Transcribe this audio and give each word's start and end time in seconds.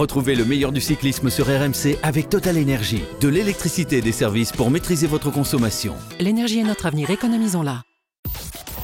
Retrouvez 0.00 0.34
le 0.34 0.46
meilleur 0.46 0.72
du 0.72 0.80
cyclisme 0.80 1.28
sur 1.28 1.44
RMC 1.44 1.98
avec 2.02 2.30
Total 2.30 2.56
Énergie. 2.56 3.02
De 3.20 3.28
l'électricité 3.28 3.98
et 3.98 4.00
des 4.00 4.12
services 4.12 4.50
pour 4.50 4.70
maîtriser 4.70 5.06
votre 5.06 5.30
consommation. 5.30 5.94
L'énergie 6.18 6.60
est 6.60 6.64
notre 6.64 6.86
avenir, 6.86 7.10
économisons-la. 7.10 7.82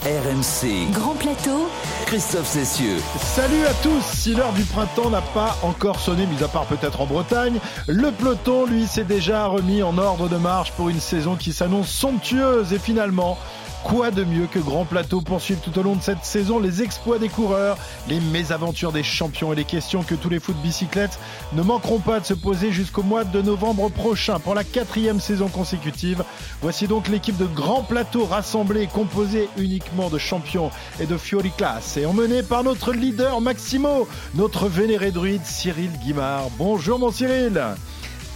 RMC. 0.04 0.92
Grand 0.92 1.14
plateau. 1.14 1.70
Christophe 2.04 2.46
Cessieux. 2.46 2.98
Salut 3.18 3.64
à 3.64 3.72
tous 3.82 4.02
Si 4.02 4.34
l'heure 4.34 4.52
du 4.52 4.62
printemps 4.64 5.08
n'a 5.08 5.22
pas 5.22 5.58
encore 5.62 6.00
sonné, 6.00 6.26
mis 6.26 6.44
à 6.44 6.48
part 6.48 6.66
peut-être 6.66 7.00
en 7.00 7.06
Bretagne, 7.06 7.60
le 7.88 8.10
peloton, 8.10 8.66
lui, 8.66 8.86
s'est 8.86 9.04
déjà 9.04 9.46
remis 9.46 9.82
en 9.82 9.96
ordre 9.96 10.28
de 10.28 10.36
marche 10.36 10.72
pour 10.72 10.90
une 10.90 11.00
saison 11.00 11.34
qui 11.34 11.54
s'annonce 11.54 11.88
somptueuse. 11.88 12.74
Et 12.74 12.78
finalement, 12.78 13.38
Quoi 13.86 14.10
de 14.10 14.24
mieux 14.24 14.48
que 14.48 14.58
Grand 14.58 14.84
Plateau 14.84 15.20
poursuivre 15.20 15.60
tout 15.60 15.78
au 15.78 15.82
long 15.84 15.94
de 15.94 16.02
cette 16.02 16.24
saison 16.24 16.58
les 16.58 16.82
exploits 16.82 17.20
des 17.20 17.28
coureurs, 17.28 17.78
les 18.08 18.18
mésaventures 18.18 18.90
des 18.90 19.04
champions 19.04 19.52
et 19.52 19.56
les 19.56 19.64
questions 19.64 20.02
que 20.02 20.16
tous 20.16 20.28
les 20.28 20.40
fous 20.40 20.54
de 20.54 20.58
bicyclette 20.58 21.20
ne 21.52 21.62
manqueront 21.62 22.00
pas 22.00 22.18
de 22.18 22.24
se 22.24 22.34
poser 22.34 22.72
jusqu'au 22.72 23.04
mois 23.04 23.22
de 23.22 23.40
novembre 23.40 23.88
prochain 23.88 24.40
pour 24.40 24.56
la 24.56 24.64
quatrième 24.64 25.20
saison 25.20 25.46
consécutive. 25.46 26.24
Voici 26.62 26.88
donc 26.88 27.06
l'équipe 27.06 27.36
de 27.36 27.46
Grand 27.46 27.82
Plateau 27.82 28.24
rassemblée 28.24 28.88
composée 28.88 29.48
uniquement 29.56 30.10
de 30.10 30.18
champions 30.18 30.72
et 30.98 31.06
de 31.06 31.16
Fiori 31.16 31.52
Class 31.56 31.96
et 31.96 32.06
emmenée 32.06 32.42
par 32.42 32.64
notre 32.64 32.92
leader 32.92 33.40
Maximo, 33.40 34.08
notre 34.34 34.66
vénéré 34.66 35.12
druide 35.12 35.44
Cyril 35.44 35.92
Guimard. 36.02 36.50
Bonjour 36.58 36.98
mon 36.98 37.12
Cyril 37.12 37.62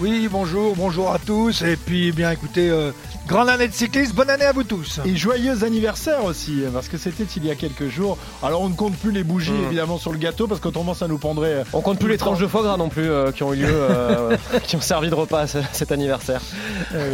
oui, 0.01 0.29
bonjour, 0.33 0.75
bonjour 0.77 1.13
à 1.13 1.19
tous. 1.19 1.61
Et 1.61 1.77
puis, 1.77 2.09
eh 2.09 2.13
bien 2.13 2.31
écoutez, 2.31 2.71
euh, 2.71 2.91
Grande 3.31 3.49
année 3.49 3.69
de 3.69 3.73
cycliste, 3.73 4.13
bonne 4.13 4.29
année 4.29 4.45
à 4.45 4.51
vous 4.51 4.65
tous. 4.65 4.99
Et 5.05 5.15
joyeux 5.15 5.63
anniversaire 5.63 6.25
aussi, 6.25 6.65
parce 6.73 6.89
que 6.89 6.99
c'était 6.99 7.23
il 7.37 7.47
y 7.47 7.51
a 7.53 7.55
quelques 7.55 7.87
jours. 7.87 8.19
Alors 8.43 8.61
on 8.61 8.69
ne 8.69 8.75
compte 8.75 8.97
plus 8.97 9.13
les 9.13 9.23
bougies 9.23 9.53
mmh. 9.53 9.67
évidemment 9.67 9.99
sur 9.99 10.11
le 10.11 10.19
gâteau, 10.19 10.49
parce 10.49 10.61
qu'autrement 10.61 10.95
ça 10.95 11.07
nous 11.07 11.17
prendrait. 11.17 11.53
Euh, 11.53 11.65
on 11.73 11.81
compte 11.81 12.01
plus 12.01 12.09
les 12.09 12.19
tranches 12.19 12.41
de 12.41 12.49
foie 12.49 12.65
gras 12.65 12.77
non 12.77 12.89
plus 12.89 13.09
euh, 13.09 13.31
qui 13.31 13.45
ont 13.45 13.53
eu 13.53 13.59
lieu, 13.59 13.69
euh, 13.71 14.37
qui 14.65 14.75
ont 14.75 14.81
servi 14.81 15.11
de 15.11 15.15
repas 15.15 15.43
à 15.43 15.47
cet 15.47 15.93
anniversaire. 15.93 16.41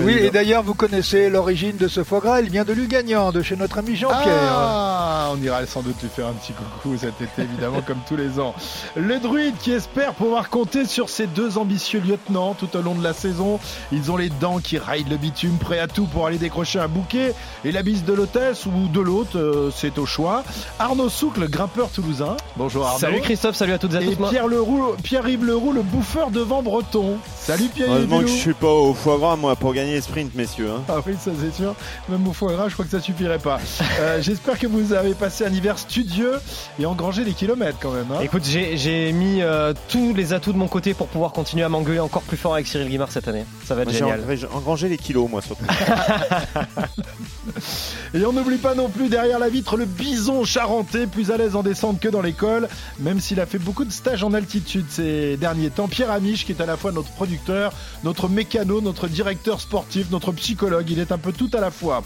oui, 0.04 0.14
et 0.14 0.30
d'ailleurs 0.30 0.62
vous 0.62 0.72
connaissez 0.72 1.28
l'origine 1.28 1.76
de 1.76 1.86
ce 1.86 2.02
foie 2.02 2.20
gras, 2.20 2.40
il 2.40 2.48
vient 2.48 2.64
de 2.64 2.72
Lugagnant, 2.72 3.30
de 3.30 3.42
chez 3.42 3.56
notre 3.56 3.76
ami 3.76 3.94
Jean-Pierre. 3.94 4.24
Ah, 4.26 5.28
on 5.34 5.42
ira 5.42 5.66
sans 5.66 5.82
doute 5.82 6.00
lui 6.00 6.08
faire 6.08 6.28
un 6.28 6.32
petit 6.32 6.54
coucou 6.54 6.96
cet 6.96 7.20
été 7.20 7.42
évidemment 7.42 7.82
comme 7.82 8.00
tous 8.08 8.16
les 8.16 8.40
ans. 8.40 8.54
Le 8.96 9.18
druide 9.18 9.58
qui 9.58 9.72
espère 9.72 10.14
pouvoir 10.14 10.48
compter 10.48 10.86
sur 10.86 11.10
ses 11.10 11.26
deux 11.26 11.58
ambitieux 11.58 12.00
lieutenants 12.00 12.54
tout 12.54 12.74
au 12.74 12.80
long 12.80 12.94
de 12.94 13.04
la 13.04 13.12
saison. 13.12 13.60
Ils 13.92 14.10
ont 14.10 14.16
les 14.16 14.30
dents 14.30 14.60
qui 14.60 14.78
raillent 14.78 15.04
le 15.10 15.18
bitume, 15.18 15.58
prêts 15.58 15.78
à 15.78 15.88
tout 15.88 16.05
pour 16.06 16.26
aller 16.26 16.38
décrocher 16.38 16.78
un 16.78 16.88
bouquet 16.88 17.34
et 17.64 17.72
la 17.72 17.82
bise 17.82 18.04
de 18.04 18.12
l'hôtesse 18.12 18.66
ou 18.66 18.88
de 18.88 19.00
l'hôte, 19.00 19.36
euh, 19.36 19.70
c'est 19.74 19.98
au 19.98 20.06
choix. 20.06 20.44
Arnaud 20.78 21.08
Souk, 21.08 21.36
le 21.36 21.46
grimpeur 21.46 21.90
toulousain. 21.90 22.36
Bonjour 22.56 22.86
Arnaud. 22.86 22.98
Salut 22.98 23.20
Christophe, 23.20 23.56
salut 23.56 23.72
à 23.72 23.78
toutes 23.78 23.94
et 23.94 23.96
à 23.96 24.00
tous. 24.00 24.12
Et 24.12 24.16
Pierre 24.16 24.46
Leroux, 24.46 24.94
Pierre-Yves 25.02 25.44
Leroux, 25.44 25.72
le 25.72 25.82
bouffeur 25.82 26.30
de 26.30 26.40
vent 26.40 26.62
breton. 26.62 27.18
Salut 27.38 27.68
Pierre-Yves. 27.74 27.94
Heureusement 27.94 28.20
que 28.20 28.26
je 28.26 28.32
suis 28.32 28.54
pas 28.54 28.72
au 28.72 28.94
foie 28.94 29.18
gras 29.18 29.36
moi 29.36 29.56
pour 29.56 29.74
gagner 29.74 29.94
les 29.94 30.00
sprints 30.00 30.34
messieurs. 30.34 30.70
Hein. 30.70 30.82
Ah 30.88 31.00
oui 31.06 31.14
ça 31.18 31.30
c'est 31.40 31.54
sûr. 31.54 31.74
Même 32.08 32.26
au 32.26 32.32
foie 32.32 32.52
gras 32.52 32.68
je 32.68 32.74
crois 32.74 32.84
que 32.84 32.90
ça 32.90 33.00
suffirait 33.00 33.38
pas. 33.38 33.58
Euh, 34.00 34.18
j'espère 34.20 34.58
que 34.58 34.66
vous 34.66 34.92
avez 34.92 35.14
passé 35.14 35.44
un 35.44 35.52
hiver 35.52 35.78
studieux 35.78 36.34
et 36.78 36.86
engrangé 36.86 37.24
des 37.24 37.32
kilomètres 37.32 37.78
quand 37.80 37.92
même. 37.92 38.06
Hein. 38.12 38.20
Écoute 38.22 38.44
j'ai 38.44 39.12
mis 39.12 39.42
euh, 39.42 39.72
tous 39.88 40.14
les 40.14 40.32
atouts 40.32 40.52
de 40.52 40.58
mon 40.58 40.68
côté 40.68 40.94
pour 40.94 41.08
pouvoir 41.08 41.32
continuer 41.32 41.64
à 41.64 41.68
m'engueuler 41.68 42.00
encore 42.00 42.22
plus 42.22 42.36
fort 42.36 42.54
avec 42.54 42.66
Cyril 42.66 42.88
Guimard 42.88 43.10
cette 43.10 43.28
année. 43.28 43.44
Ça 43.64 43.74
va 43.74 43.82
être 43.82 43.90
génial. 43.90 44.22
J'ai 44.34 44.46
engrangé 44.48 44.88
les 44.88 44.98
kilos 44.98 45.28
moi 45.30 45.42
surtout. 45.42 45.64
Et 48.14 48.24
on 48.24 48.32
n'oublie 48.32 48.58
pas 48.58 48.74
non 48.74 48.88
plus 48.88 49.08
derrière 49.08 49.38
la 49.38 49.48
vitre 49.48 49.76
le 49.76 49.84
bison 49.84 50.44
charentais, 50.44 51.06
plus 51.06 51.30
à 51.30 51.36
l'aise 51.36 51.56
en 51.56 51.62
descente 51.62 52.00
que 52.00 52.08
dans 52.08 52.22
l'école, 52.22 52.68
même 52.98 53.20
s'il 53.20 53.40
a 53.40 53.46
fait 53.46 53.58
beaucoup 53.58 53.84
de 53.84 53.92
stages 53.92 54.24
en 54.24 54.32
altitude 54.32 54.86
ces 54.88 55.36
derniers 55.36 55.70
temps. 55.70 55.88
Pierre 55.88 56.10
Amiche, 56.10 56.44
qui 56.44 56.52
est 56.52 56.60
à 56.60 56.66
la 56.66 56.76
fois 56.76 56.92
notre 56.92 57.10
producteur, 57.10 57.72
notre 58.04 58.28
mécano, 58.28 58.80
notre 58.80 59.08
directeur 59.08 59.60
sportif, 59.60 60.10
notre 60.10 60.32
psychologue, 60.32 60.88
il 60.90 60.98
est 60.98 61.12
un 61.12 61.18
peu 61.18 61.32
tout 61.32 61.50
à 61.52 61.60
la 61.60 61.70
fois. 61.70 62.02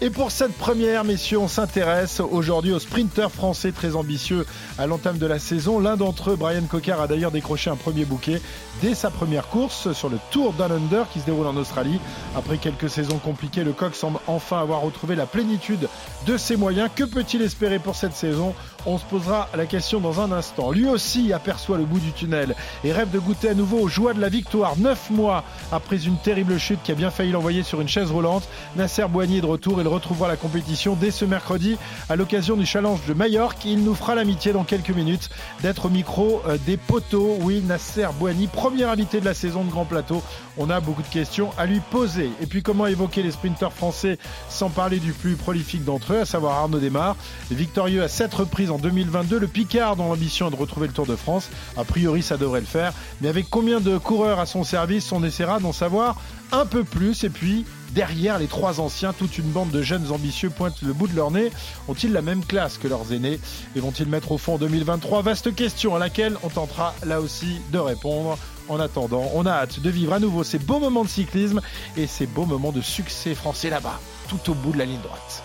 Et 0.00 0.10
pour 0.10 0.30
cette 0.30 0.52
première, 0.52 1.04
messieurs, 1.04 1.38
on 1.38 1.48
s'intéresse 1.48 2.20
aujourd'hui 2.20 2.72
aux 2.72 2.78
sprinteurs 2.78 3.32
français 3.32 3.72
très 3.72 3.96
ambitieux 3.96 4.46
à 4.78 4.86
l'entame 4.86 5.18
de 5.18 5.26
la 5.26 5.38
saison. 5.38 5.78
L'un 5.78 5.96
d'entre 5.96 6.30
eux, 6.30 6.36
Brian 6.36 6.62
Cocard, 6.62 7.00
a 7.00 7.06
d'ailleurs 7.06 7.30
décroché 7.30 7.70
un 7.70 7.76
premier 7.76 8.04
bouquet 8.04 8.40
dès 8.82 8.94
sa 8.94 9.10
première 9.10 9.48
course 9.48 9.92
sur 9.92 10.08
le 10.08 10.18
Tour 10.30 10.52
Down 10.54 10.72
Under 10.72 11.08
qui 11.10 11.20
se 11.20 11.26
déroule 11.26 11.46
en 11.46 11.56
Australie. 11.56 12.00
Après 12.36 12.58
quelques 12.58 12.88
saisons 12.88 13.19
compliquées, 13.20 13.64
le 13.64 13.72
coq 13.72 13.94
semble 13.94 14.18
enfin 14.26 14.60
avoir 14.60 14.80
retrouvé 14.80 15.14
la 15.14 15.26
plénitude 15.26 15.88
de 16.26 16.36
ses 16.36 16.56
moyens. 16.56 16.90
Que 16.94 17.04
peut-il 17.04 17.42
espérer 17.42 17.78
pour 17.78 17.94
cette 17.94 18.14
saison? 18.14 18.54
On 18.86 18.98
se 18.98 19.04
posera 19.04 19.48
la 19.54 19.66
question 19.66 20.00
dans 20.00 20.20
un 20.20 20.32
instant. 20.32 20.70
Lui 20.70 20.88
aussi 20.88 21.32
aperçoit 21.32 21.76
le 21.76 21.84
bout 21.84 22.00
du 22.00 22.12
tunnel 22.12 22.54
et 22.82 22.92
rêve 22.92 23.10
de 23.10 23.18
goûter 23.18 23.50
à 23.50 23.54
nouveau 23.54 23.78
aux 23.78 23.88
joies 23.88 24.14
de 24.14 24.20
la 24.20 24.30
victoire. 24.30 24.78
Neuf 24.78 25.10
mois 25.10 25.44
après 25.70 26.04
une 26.06 26.16
terrible 26.16 26.58
chute 26.58 26.82
qui 26.82 26.92
a 26.92 26.94
bien 26.94 27.10
failli 27.10 27.30
l'envoyer 27.30 27.62
sur 27.62 27.80
une 27.80 27.88
chaise 27.88 28.10
roulante, 28.10 28.48
Nasser 28.76 29.06
Boigny 29.08 29.38
est 29.38 29.40
de 29.42 29.46
retour. 29.46 29.80
Il 29.80 29.88
retrouvera 29.88 30.28
la 30.28 30.36
compétition 30.36 30.96
dès 30.98 31.10
ce 31.10 31.24
mercredi 31.24 31.76
à 32.08 32.16
l'occasion 32.16 32.56
du 32.56 32.64
challenge 32.64 33.00
de 33.06 33.12
Majorque. 33.12 33.64
Il 33.66 33.84
nous 33.84 33.94
fera 33.94 34.14
l'amitié 34.14 34.52
dans 34.52 34.64
quelques 34.64 34.90
minutes 34.90 35.28
d'être 35.62 35.86
au 35.86 35.90
micro 35.90 36.42
euh, 36.48 36.56
des 36.66 36.78
poteaux. 36.78 37.36
Oui, 37.42 37.62
Nasser 37.66 38.08
Boigny, 38.18 38.46
premier 38.46 38.84
invité 38.84 39.20
de 39.20 39.26
la 39.26 39.34
saison 39.34 39.64
de 39.64 39.70
Grand 39.70 39.84
Plateau. 39.84 40.22
On 40.56 40.70
a 40.70 40.80
beaucoup 40.80 41.02
de 41.02 41.08
questions 41.08 41.50
à 41.58 41.66
lui 41.66 41.80
poser. 41.80 42.30
Et 42.40 42.46
puis 42.46 42.62
comment 42.62 42.86
évoquer 42.86 43.22
les 43.22 43.30
sprinteurs 43.30 43.72
français 43.72 44.18
sans 44.48 44.70
parler 44.70 44.98
du 44.98 45.12
plus 45.12 45.36
prolifique 45.36 45.84
d'entre 45.84 46.14
eux, 46.14 46.20
à 46.20 46.24
savoir 46.24 46.58
Arnaud 46.58 46.78
Desmar. 46.78 47.16
Victorieux 47.50 48.02
à 48.02 48.08
7 48.08 48.32
reprises 48.34 48.69
en 48.70 48.78
2022, 48.78 49.38
le 49.38 49.46
Picard 49.46 49.96
dont 49.96 50.08
l'ambition 50.08 50.48
est 50.48 50.50
de 50.50 50.56
retrouver 50.56 50.86
le 50.86 50.92
Tour 50.92 51.06
de 51.06 51.16
France. 51.16 51.50
A 51.76 51.84
priori, 51.84 52.22
ça 52.22 52.36
devrait 52.36 52.60
le 52.60 52.66
faire. 52.66 52.92
Mais 53.20 53.28
avec 53.28 53.48
combien 53.50 53.80
de 53.80 53.98
coureurs 53.98 54.40
à 54.40 54.46
son 54.46 54.64
service, 54.64 55.12
on 55.12 55.22
essaiera 55.24 55.60
d'en 55.60 55.72
savoir 55.72 56.20
un 56.52 56.66
peu 56.66 56.84
plus. 56.84 57.24
Et 57.24 57.30
puis, 57.30 57.64
derrière 57.94 58.38
les 58.38 58.46
trois 58.46 58.80
anciens, 58.80 59.12
toute 59.12 59.38
une 59.38 59.50
bande 59.50 59.70
de 59.70 59.82
jeunes 59.82 60.10
ambitieux 60.10 60.50
pointent 60.50 60.82
le 60.82 60.92
bout 60.92 61.06
de 61.06 61.16
leur 61.16 61.30
nez. 61.30 61.50
Ont-ils 61.88 62.12
la 62.12 62.22
même 62.22 62.44
classe 62.44 62.78
que 62.78 62.88
leurs 62.88 63.12
aînés? 63.12 63.40
Et 63.76 63.80
vont-ils 63.80 64.08
mettre 64.08 64.32
au 64.32 64.38
fond 64.38 64.54
en 64.54 64.58
2023 64.58 65.22
Vaste 65.22 65.54
question 65.54 65.94
à 65.94 65.98
laquelle 65.98 66.36
on 66.42 66.48
tentera 66.48 66.94
là 67.04 67.20
aussi 67.20 67.60
de 67.72 67.78
répondre. 67.78 68.38
En 68.68 68.78
attendant, 68.78 69.30
on 69.34 69.46
a 69.46 69.52
hâte 69.52 69.80
de 69.80 69.90
vivre 69.90 70.12
à 70.12 70.20
nouveau 70.20 70.44
ces 70.44 70.58
beaux 70.58 70.78
moments 70.78 71.02
de 71.02 71.08
cyclisme 71.08 71.60
et 71.96 72.06
ces 72.06 72.26
beaux 72.26 72.46
moments 72.46 72.72
de 72.72 72.80
succès 72.80 73.34
français 73.34 73.68
là-bas, 73.68 73.98
tout 74.28 74.50
au 74.50 74.54
bout 74.54 74.72
de 74.72 74.78
la 74.78 74.84
ligne 74.84 75.00
droite. 75.00 75.42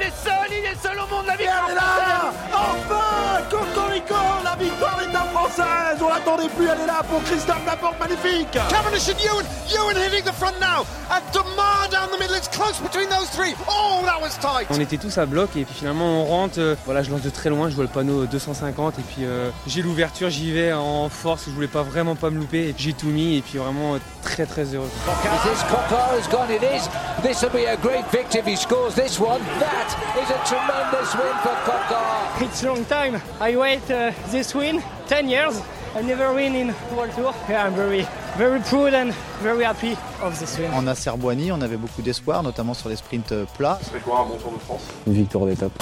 Il 0.00 0.04
est 0.04 0.12
seul, 0.12 0.48
il 0.50 0.64
est 0.64 0.80
seul 0.80 0.96
au 0.96 1.06
monde, 1.12 1.26
la 1.26 1.34
victoire 1.34 1.74
là. 1.74 2.32
Enfin 2.52 3.42
Cocorico, 3.50 4.14
la 4.44 4.54
victoire 4.54 4.67
l'attendait 6.18 6.48
plus, 6.48 6.66
elle 6.66 6.80
est 6.80 6.86
là 6.86 7.02
pour 7.08 7.22
Christophe 7.24 7.64
Laporte, 7.66 7.98
magnifique 8.00 8.50
Cavendish 8.52 9.08
and 9.08 9.18
Ewan, 9.24 9.44
Ewan 9.74 9.96
hitting 9.96 10.24
the 10.24 10.34
front 10.34 10.58
now, 10.60 10.84
and 11.10 11.22
Demar 11.32 11.88
down 11.90 12.10
the 12.10 12.18
middle, 12.18 12.36
it's 12.36 12.48
close 12.48 12.78
between 12.80 13.08
those 13.08 13.28
three. 13.30 13.54
Oh, 13.68 14.02
that 14.04 14.20
was 14.20 14.36
tight 14.40 14.66
On 14.70 14.80
était 14.80 14.96
tous 14.96 15.16
à 15.18 15.26
bloc 15.26 15.50
et 15.56 15.64
puis 15.64 15.74
finalement 15.74 16.22
on 16.22 16.24
rentre, 16.24 16.58
euh, 16.58 16.74
voilà 16.84 17.02
je 17.02 17.10
lance 17.10 17.22
de 17.22 17.30
très 17.30 17.50
loin, 17.50 17.68
je 17.68 17.74
vois 17.74 17.84
le 17.84 17.90
panneau 17.90 18.26
250 18.26 18.98
et 18.98 19.02
puis 19.02 19.24
euh, 19.24 19.50
j'ai 19.66 19.82
l'ouverture, 19.82 20.30
j'y 20.30 20.52
vais 20.52 20.72
en 20.72 21.08
force, 21.08 21.44
je 21.46 21.50
voulais 21.50 21.68
pas 21.68 21.82
vraiment 21.82 22.16
pas 22.16 22.30
me 22.30 22.38
louper 22.38 22.74
j'ai 22.76 22.92
tout 22.92 23.08
mis 23.08 23.36
et 23.36 23.42
puis 23.42 23.58
vraiment 23.58 23.94
euh, 23.94 23.98
très 24.22 24.46
très 24.46 24.64
heureux. 24.74 24.90
This 27.20 27.42
will 27.42 27.50
be 27.50 27.66
a 27.66 27.76
great 27.76 28.04
victory 28.12 28.38
if 28.38 28.46
he 28.46 28.54
scores 28.54 28.94
this 28.94 29.18
one. 29.18 29.40
That 29.58 29.88
is 30.22 30.30
a 30.30 30.38
tremendous 30.46 31.14
win 31.16 31.34
for 31.42 31.52
Coquard. 31.66 32.42
It's 32.42 32.62
a 32.62 32.68
long 32.68 32.84
time. 32.84 33.20
I 33.40 33.56
wait 33.56 33.90
uh, 33.90 34.12
this 34.30 34.54
win 34.54 34.80
10 35.08 35.28
years. 35.28 35.60
I 35.98 36.02
never 36.02 36.32
win 36.32 36.54
in 36.54 36.72
World 36.94 37.12
Tour. 37.16 37.34
Yeah, 37.48 37.66
I'm 37.66 37.74
very, 37.74 38.06
very 38.36 38.60
proud 38.60 38.94
and 38.94 39.12
very 39.42 39.64
happy 39.64 39.96
of 40.22 40.38
this 40.38 40.56
win. 40.56 40.70
En 40.72 40.82
Nasser 40.82 41.10
Boigny, 41.16 41.50
on 41.50 41.60
avait 41.60 41.76
beaucoup 41.76 42.02
d'espoir, 42.02 42.44
notamment 42.44 42.72
sur 42.72 42.88
les 42.88 42.94
sprints 42.94 43.32
euh, 43.32 43.46
plats. 43.56 43.80
C'est 43.82 44.00
quoi 44.04 44.20
un 44.20 44.26
bon 44.26 44.36
Tour 44.36 44.52
de 44.52 44.58
France? 44.58 44.82
Une 45.08 45.14
victoire 45.14 45.46
d'étape 45.46 45.72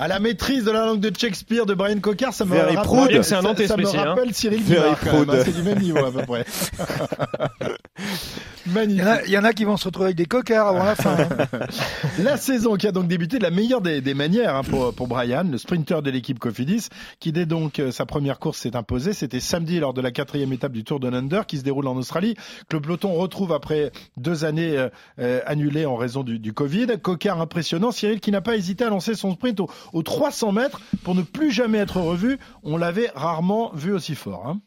à 0.00 0.06
la 0.06 0.20
maîtrise 0.20 0.64
de 0.64 0.70
la 0.70 0.86
langue 0.86 1.00
de 1.00 1.10
Shakespeare 1.18 1.66
de 1.66 1.74
Brian 1.74 1.98
Cocard, 1.98 2.32
ça 2.32 2.44
me 2.44 2.56
rappelle, 2.56 3.24
ça, 3.24 3.42
ça, 3.42 3.66
ça 3.66 3.76
me 3.76 3.84
hein. 3.84 4.04
rappelle 4.04 4.32
Cyril 4.32 4.62
Guimard, 4.62 4.96
hein. 5.04 5.24
c'est 5.44 5.56
du 5.56 5.64
même 5.64 5.80
niveau 5.80 6.04
à 6.04 6.12
peu 6.12 6.22
près. 6.22 6.44
Magnifique. 8.68 9.04
Il 9.26 9.32
y, 9.32 9.38
en 9.38 9.44
a, 9.44 9.52
qui 9.52 9.64
vont 9.64 9.76
se 9.76 9.84
retrouver 9.84 10.06
avec 10.06 10.16
des 10.16 10.26
cocards 10.26 10.68
avant 10.68 10.84
la 10.84 10.94
fin. 10.94 11.16
Hein. 11.18 11.46
la 12.18 12.36
saison 12.36 12.76
qui 12.76 12.86
a 12.86 12.92
donc 12.92 13.08
débuté 13.08 13.38
de 13.38 13.42
la 13.42 13.50
meilleure 13.50 13.80
des, 13.80 14.00
des 14.00 14.14
manières 14.14 14.56
hein, 14.56 14.62
pour, 14.62 14.94
pour 14.94 15.08
Brian, 15.08 15.44
le 15.44 15.58
sprinter 15.58 16.02
de 16.02 16.10
l'équipe 16.10 16.38
Cofidis, 16.38 16.88
qui 17.20 17.32
dès 17.32 17.46
donc 17.46 17.78
euh, 17.78 17.90
sa 17.90 18.06
première 18.06 18.38
course 18.38 18.58
s'est 18.58 18.76
imposée. 18.76 19.12
C'était 19.12 19.40
samedi 19.40 19.80
lors 19.80 19.94
de 19.94 20.00
la 20.00 20.10
quatrième 20.10 20.52
étape 20.52 20.72
du 20.72 20.84
Tour 20.84 21.00
de 21.00 21.08
Under 21.08 21.46
qui 21.46 21.58
se 21.58 21.62
déroule 21.62 21.86
en 21.86 21.96
Australie, 21.96 22.34
que 22.68 22.76
le 22.76 22.82
peloton 22.82 23.14
retrouve 23.14 23.52
après 23.52 23.90
deux 24.16 24.44
années 24.44 24.76
euh, 24.76 24.88
euh, 25.18 25.40
annulées 25.46 25.86
en 25.86 25.96
raison 25.96 26.22
du, 26.22 26.38
du 26.38 26.52
Covid. 26.52 26.86
Cocard 27.02 27.40
impressionnant, 27.40 27.90
Cyril 27.90 28.20
qui 28.20 28.30
n'a 28.30 28.40
pas 28.40 28.56
hésité 28.56 28.84
à 28.84 28.90
lancer 28.90 29.14
son 29.14 29.32
sprint 29.32 29.60
aux, 29.60 30.02
300 30.02 30.52
mètres 30.52 30.80
pour 31.02 31.14
ne 31.14 31.22
plus 31.22 31.50
jamais 31.50 31.78
être 31.78 32.00
revu. 32.00 32.38
On 32.62 32.76
l'avait 32.76 33.10
rarement 33.14 33.72
vu 33.74 33.92
aussi 33.92 34.14
fort. 34.14 34.46
Hein. 34.46 34.60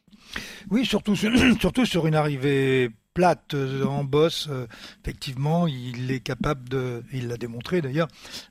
Oui, 0.70 0.86
surtout, 0.86 1.16
surtout 1.60 1.86
sur 1.86 2.08
une 2.08 2.16
arrivée 2.16 2.92
plate 3.14 3.54
euh, 3.54 3.84
en 3.86 4.04
bosse, 4.04 4.48
euh, 4.50 4.68
effectivement, 5.04 5.68
il 5.68 6.12
est 6.12 6.22
capable 6.22 6.70
de, 6.70 7.04
il 7.12 7.28
l'a 7.28 7.38
démontré 7.38 7.82
d'ailleurs, 7.82 8.08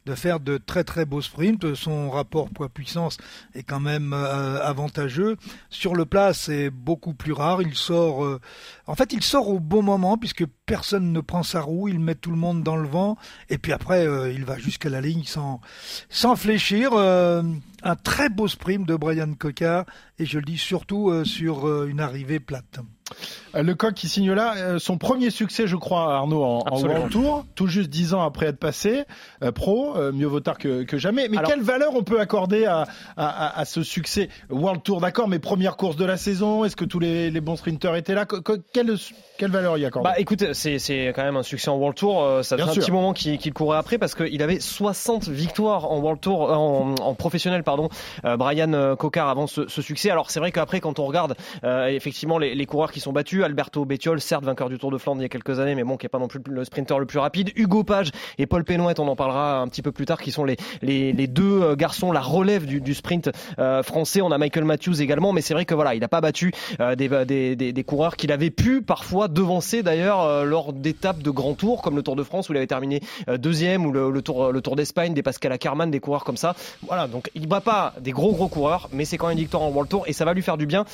de 0.06 0.14
faire 0.14 0.40
de 0.40 0.58
très 0.58 0.84
très 0.84 1.04
beaux 1.04 1.22
sprints. 1.22 1.74
Son 1.74 2.10
rapport 2.10 2.50
poids-puissance 2.50 3.16
est 3.54 3.62
quand 3.62 3.80
même 3.80 4.12
euh, 4.12 4.62
avantageux. 4.62 5.36
Sur 5.70 5.94
le 5.94 6.04
plat, 6.04 6.34
c'est 6.34 6.70
beaucoup 6.70 7.14
plus 7.14 7.32
rare. 7.32 7.62
Il 7.62 7.74
sort, 7.74 8.38
en 8.86 8.94
fait, 8.94 9.12
il 9.12 9.22
sort 9.22 9.48
au 9.48 9.60
bon 9.60 9.82
moment 9.82 10.18
puisque 10.18 10.44
personne 10.66 11.12
ne 11.12 11.20
prend 11.20 11.42
sa 11.42 11.60
roue. 11.60 11.88
Il 11.88 12.00
met 12.00 12.14
tout 12.14 12.30
le 12.30 12.36
monde 12.36 12.62
dans 12.62 12.76
le 12.76 12.88
vent 12.88 13.16
et 13.48 13.58
puis 13.58 13.72
après, 13.72 14.06
il 14.34 14.44
va 14.44 14.58
jusqu'à 14.58 14.88
la 14.88 15.00
ligne 15.00 15.24
sans 15.24 16.36
fléchir. 16.36 16.92
Un 17.82 17.96
très 17.96 18.28
beau 18.28 18.48
sprint 18.48 18.86
de 18.86 18.96
Brian 18.96 19.32
Cocard 19.38 19.84
et 20.18 20.26
je 20.26 20.38
le 20.38 20.44
dis 20.44 20.58
surtout 20.58 21.10
euh, 21.10 21.24
sur 21.24 21.66
euh, 21.68 21.86
une 21.88 22.00
arrivée 22.00 22.40
plate. 22.40 22.80
Euh, 23.56 23.62
Le 23.64 23.74
coq 23.74 23.92
qui 23.94 24.08
signe 24.08 24.30
là 24.32 24.54
euh, 24.56 24.78
son 24.78 24.96
premier 24.98 25.30
succès, 25.30 25.66
je 25.66 25.74
crois, 25.74 26.14
Arnaud, 26.14 26.44
en, 26.44 26.58
en. 26.70 26.80
World 26.80 27.10
Tour, 27.10 27.44
tout 27.56 27.66
juste 27.66 27.90
dix 27.90 28.14
ans 28.14 28.22
après 28.22 28.46
être 28.46 28.58
passé 28.60 29.02
euh, 29.42 29.50
pro, 29.50 29.96
euh, 29.96 30.12
mieux 30.12 30.26
vaut 30.28 30.38
tard 30.38 30.58
que, 30.58 30.84
que 30.84 30.96
jamais. 30.96 31.28
Mais 31.28 31.38
Alors- 31.38 31.50
quelle 31.50 31.62
valeur 31.62 31.96
on 31.96 32.04
peut 32.04 32.20
accorder 32.20 32.66
à, 32.66 32.82
à, 33.16 33.26
à- 33.46 33.58
à 33.60 33.64
ce 33.64 33.82
succès 33.82 34.28
World 34.48 34.82
Tour 34.84 35.00
D'accord, 35.00 35.26
mais 35.26 35.40
première 35.40 35.76
course 35.76 35.96
de 35.96 36.04
la 36.04 36.16
saison, 36.16 36.64
est-ce 36.64 36.76
que 36.76 36.84
tous 36.84 37.00
les, 37.00 37.30
les 37.32 37.40
bons 37.40 37.56
sprinteurs 37.56 37.96
étaient 37.96 38.14
là 38.14 38.26
quelle, 38.72 38.94
quelle 39.38 39.50
valeur 39.50 39.76
y 39.78 39.84
accorde 39.84 40.04
Bah 40.04 40.14
écoute, 40.20 40.52
c'est 40.52 40.78
c'est 40.78 41.08
quand 41.16 41.24
même 41.24 41.36
un 41.36 41.42
succès 41.42 41.70
en 41.70 41.76
World 41.78 41.96
Tour. 41.96 42.22
euh, 42.22 42.42
Ça 42.44 42.56
fait 42.56 42.62
un 42.62 42.68
sûr. 42.72 42.80
petit 42.82 42.92
moment 42.92 43.12
qu'il 43.12 43.38
qu'il 43.38 43.52
courait 43.52 43.78
après 43.78 43.98
parce 43.98 44.14
qu'il 44.14 44.40
avait 44.40 44.60
60 44.60 45.26
victoires 45.28 45.90
en 45.90 45.98
World 45.98 46.20
Tour, 46.20 46.48
euh, 46.48 46.54
en, 46.54 46.94
en 46.94 47.14
professionnel 47.14 47.64
pardon. 47.70 47.88
euh, 48.24 48.36
Brian 48.36 48.72
euh, 48.72 48.96
Cocard 48.96 49.28
avant 49.28 49.46
ce, 49.46 49.68
ce 49.68 49.80
succès. 49.80 50.10
Alors 50.10 50.30
c'est 50.30 50.40
vrai 50.40 50.50
qu'après 50.50 50.80
quand 50.80 50.98
on 50.98 51.06
regarde 51.06 51.36
euh, 51.62 51.86
effectivement 51.86 52.36
les, 52.38 52.56
les 52.56 52.66
coureurs 52.66 52.90
qui 52.90 52.98
sont 52.98 53.12
battus, 53.12 53.44
Alberto 53.44 53.84
Bettiol, 53.84 54.20
certes 54.20 54.44
vainqueur 54.44 54.68
du 54.68 54.78
Tour 54.78 54.90
de 54.90 54.98
Flandre 54.98 55.20
il 55.20 55.22
y 55.22 55.26
a 55.26 55.28
quelques 55.28 55.60
années, 55.60 55.76
mais 55.76 55.84
bon 55.84 55.96
qui 55.96 56.06
est 56.06 56.08
pas 56.08 56.18
non 56.18 56.26
plus 56.26 56.40
le 56.48 56.64
sprinter 56.64 56.98
le 56.98 57.06
plus 57.06 57.20
rapide. 57.20 57.52
Hugo 57.54 57.84
Page 57.84 58.10
et 58.38 58.46
Paul 58.46 58.64
Pénouette, 58.64 58.98
on 58.98 59.06
en 59.06 59.14
parlera 59.14 59.60
un 59.60 59.68
petit 59.68 59.82
peu 59.82 59.92
plus 59.92 60.04
tard, 60.04 60.20
qui 60.20 60.32
sont 60.32 60.44
les 60.44 60.56
les, 60.82 61.12
les 61.12 61.26
deux 61.28 61.62
euh, 61.62 61.76
garçons 61.76 62.10
la 62.10 62.20
relève 62.20 62.66
du, 62.66 62.80
du 62.80 62.94
sprint 62.94 63.30
euh, 63.60 63.84
français. 63.84 64.20
On 64.20 64.32
a 64.32 64.38
Michael 64.38 64.64
Matthews 64.64 65.00
également, 65.00 65.32
mais 65.32 65.42
c'est 65.42 65.54
vrai 65.54 65.64
que 65.64 65.74
voilà, 65.74 65.94
il 65.94 66.00
n'a 66.00 66.08
pas 66.08 66.20
battu 66.20 66.52
euh, 66.80 66.96
des, 66.96 67.08
des, 67.24 67.54
des, 67.54 67.72
des 67.72 67.84
coureurs 67.84 68.16
qu'il 68.16 68.32
avait 68.32 68.50
pu 68.50 68.82
parfois 68.82 69.28
devancer 69.28 69.84
d'ailleurs 69.84 70.22
euh, 70.22 70.44
lors 70.44 70.72
d'étapes 70.72 71.22
de 71.22 71.30
grands 71.30 71.54
tours 71.54 71.82
comme 71.82 71.94
le 71.94 72.02
Tour 72.02 72.16
de 72.16 72.24
France 72.24 72.48
où 72.48 72.52
il 72.52 72.56
avait 72.56 72.66
terminé 72.66 73.00
euh, 73.28 73.38
deuxième 73.38 73.86
ou 73.86 73.92
le, 73.92 74.10
le 74.10 74.22
Tour 74.22 74.50
le 74.50 74.60
Tour 74.60 74.74
d'Espagne, 74.74 75.14
des 75.14 75.22
Pascal 75.22 75.52
Ackermann, 75.52 75.90
des 75.90 76.00
coureurs 76.00 76.24
comme 76.24 76.36
ça. 76.36 76.56
Voilà, 76.86 77.06
donc 77.06 77.30
il 77.34 77.46
pas 77.60 77.94
des 78.00 78.12
gros 78.12 78.32
gros 78.32 78.48
coureurs, 78.48 78.88
mais 78.92 79.04
c'est 79.04 79.16
quand 79.18 79.28
même 79.28 79.36
une 79.36 79.42
victoire 79.42 79.62
en 79.62 79.70
World 79.70 79.90
Tour 79.90 80.04
et 80.06 80.12
ça 80.12 80.24
va 80.24 80.34
lui 80.34 80.42
faire 80.42 80.56
du 80.56 80.66
bien. 80.66 80.84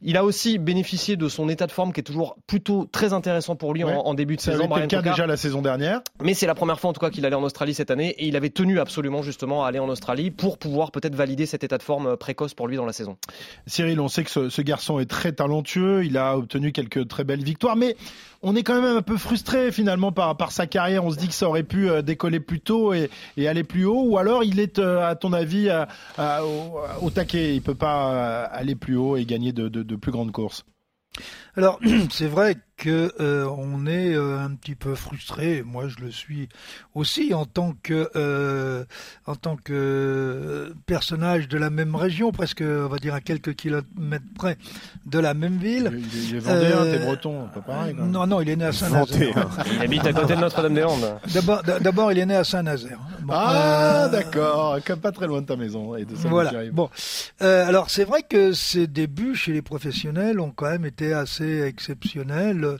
Il 0.00 0.16
a 0.16 0.22
aussi 0.22 0.58
bénéficié 0.58 1.16
de 1.16 1.28
son 1.28 1.48
état 1.48 1.66
de 1.66 1.72
forme 1.72 1.92
qui 1.92 1.98
est 1.98 2.04
toujours 2.04 2.36
plutôt 2.46 2.84
très 2.92 3.12
intéressant 3.12 3.56
pour 3.56 3.74
lui 3.74 3.82
Ouais. 3.82 3.92
en, 3.92 4.02
en 4.02 4.14
début 4.14 4.36
de 4.36 4.40
Ça 4.40 4.52
saison. 4.52 4.66
été 4.76 4.80
le 4.82 4.86
cas 4.86 5.02
déjà 5.02 5.26
la 5.26 5.36
saison 5.36 5.60
dernière. 5.60 6.02
Mais 6.22 6.34
c'est 6.34 6.46
la 6.46 6.54
première 6.54 6.78
fois 6.78 6.90
en 6.90 6.92
tout 6.92 7.00
cas 7.00 7.10
qu'il 7.10 7.26
allait 7.26 7.34
en 7.34 7.42
Australie 7.42 7.74
cette 7.74 7.90
année 7.90 8.10
et 8.10 8.26
il 8.28 8.36
avait 8.36 8.50
tenu 8.50 8.78
absolument 8.78 9.22
justement 9.22 9.64
à 9.64 9.68
aller 9.68 9.80
en 9.80 9.88
Australie 9.88 10.30
pour 10.30 10.56
pouvoir 10.56 10.92
peut-être 10.92 11.16
valider 11.16 11.46
cet 11.46 11.64
état 11.64 11.78
de 11.78 11.82
forme 11.82 12.06
euh, 12.06 12.16
précoce 12.16 12.54
pour 12.54 12.68
lui 12.68 12.76
dans 12.76 12.86
la 12.86 12.92
saison. 12.92 13.16
Cyril, 13.66 13.98
on 13.98 14.06
sait 14.06 14.22
que 14.22 14.30
ce, 14.30 14.48
ce 14.50 14.62
garçon 14.62 15.00
est 15.00 15.06
très 15.10 15.32
talentueux, 15.32 16.04
il 16.04 16.16
a 16.16 16.36
obtenu 16.38 16.70
quelques 16.70 17.08
très 17.08 17.24
belles 17.24 17.42
victoires, 17.42 17.74
mais 17.74 17.96
on 18.42 18.54
est 18.54 18.62
quand 18.62 18.80
même 18.80 18.96
un 18.96 19.02
peu 19.02 19.16
frustré 19.16 19.72
finalement 19.72 20.12
par, 20.12 20.52
sa 20.52 20.66
carrière. 20.66 21.04
On 21.04 21.10
se 21.10 21.16
dit 21.16 21.28
que 21.28 21.34
ça 21.34 21.48
aurait 21.48 21.62
pu 21.62 21.88
euh, 21.90 22.02
décoller 22.02 22.40
plus 22.40 22.60
tôt 22.60 22.92
et, 22.94 23.10
aller 23.46 23.64
plus 23.64 23.84
haut, 23.84 24.02
ou 24.02 24.18
alors 24.18 24.44
il 24.44 24.60
est, 24.60 24.78
euh, 24.78 25.08
à 25.08 25.16
ton 25.16 25.32
avis, 25.32 25.70
à- 25.70 25.88
au, 27.02 27.10
taquet. 27.10 27.54
Il 27.54 27.62
peut 27.62 27.74
pas 27.74 28.12
euh, 28.12 28.46
aller 28.50 28.74
plus 28.74 28.96
haut 28.96 29.16
et 29.16 29.24
gagner 29.24 29.52
de 29.52 29.96
plus 29.96 30.12
grandes 30.12 30.32
courses. 30.32 30.64
Alors, 31.58 31.78
c'est 32.10 32.26
vrai 32.28 32.56
que 32.76 33.10
euh, 33.20 33.44
on 33.58 33.86
est 33.86 34.14
euh, 34.14 34.38
un 34.38 34.50
petit 34.54 34.76
peu 34.76 34.94
frustré. 34.94 35.64
Moi, 35.66 35.88
je 35.88 35.96
le 36.04 36.12
suis 36.12 36.48
aussi 36.94 37.34
en 37.34 37.44
tant 37.44 37.74
que 37.82 38.08
euh, 38.14 38.84
en 39.26 39.34
tant 39.34 39.56
que 39.56 39.72
euh, 39.74 40.74
personnage 40.86 41.48
de 41.48 41.58
la 41.58 41.70
même 41.70 41.96
région, 41.96 42.30
presque, 42.30 42.62
on 42.64 42.86
va 42.86 42.98
dire 42.98 43.14
à 43.14 43.20
quelques 43.20 43.54
kilomètres 43.56 44.24
près 44.36 44.56
de 45.06 45.18
la 45.18 45.34
même 45.34 45.56
ville. 45.56 45.90
Il, 45.92 46.28
il 46.30 46.36
est 46.36 46.38
vendéen, 46.38 46.70
Euh, 46.84 46.92
t'es 46.98 47.04
breton, 47.04 47.48
pas 47.52 47.60
pareil. 47.62 47.96
quoi. 47.96 48.04
Non, 48.04 48.28
non, 48.28 48.40
il 48.42 48.48
est 48.50 48.54
né 48.56 48.66
à 48.66 48.72
Saint-Nazaire. 48.72 49.48
Il 49.74 49.82
habite 49.82 50.06
à 50.06 50.12
côté 50.12 50.36
de 50.36 50.40
Notre-Dame-des-Landes. 50.40 51.18
D'abord, 51.34 51.62
d'abord, 51.64 52.12
il 52.12 52.18
est 52.20 52.26
né 52.26 52.36
à 52.36 52.44
Saint-Nazaire. 52.44 53.00
Bon, 53.22 53.34
Ah, 53.36 54.04
euh, 54.04 54.08
d'accord, 54.08 54.78
comme 54.86 55.00
pas 55.00 55.10
très 55.10 55.26
loin 55.26 55.40
de 55.42 55.46
ta 55.46 55.56
maison 55.56 55.96
et 55.96 56.04
de 56.04 56.14
Voilà. 56.14 56.52
Bon, 56.72 56.90
Euh, 57.42 57.66
alors 57.66 57.90
c'est 57.90 58.04
vrai 58.04 58.22
que 58.22 58.52
ses 58.52 58.86
débuts 58.86 59.34
chez 59.34 59.52
les 59.52 59.62
professionnels 59.62 60.38
ont 60.38 60.52
quand 60.54 60.70
même 60.70 60.84
été 60.86 61.12
assez 61.12 61.47
exceptionnels, 61.48 62.78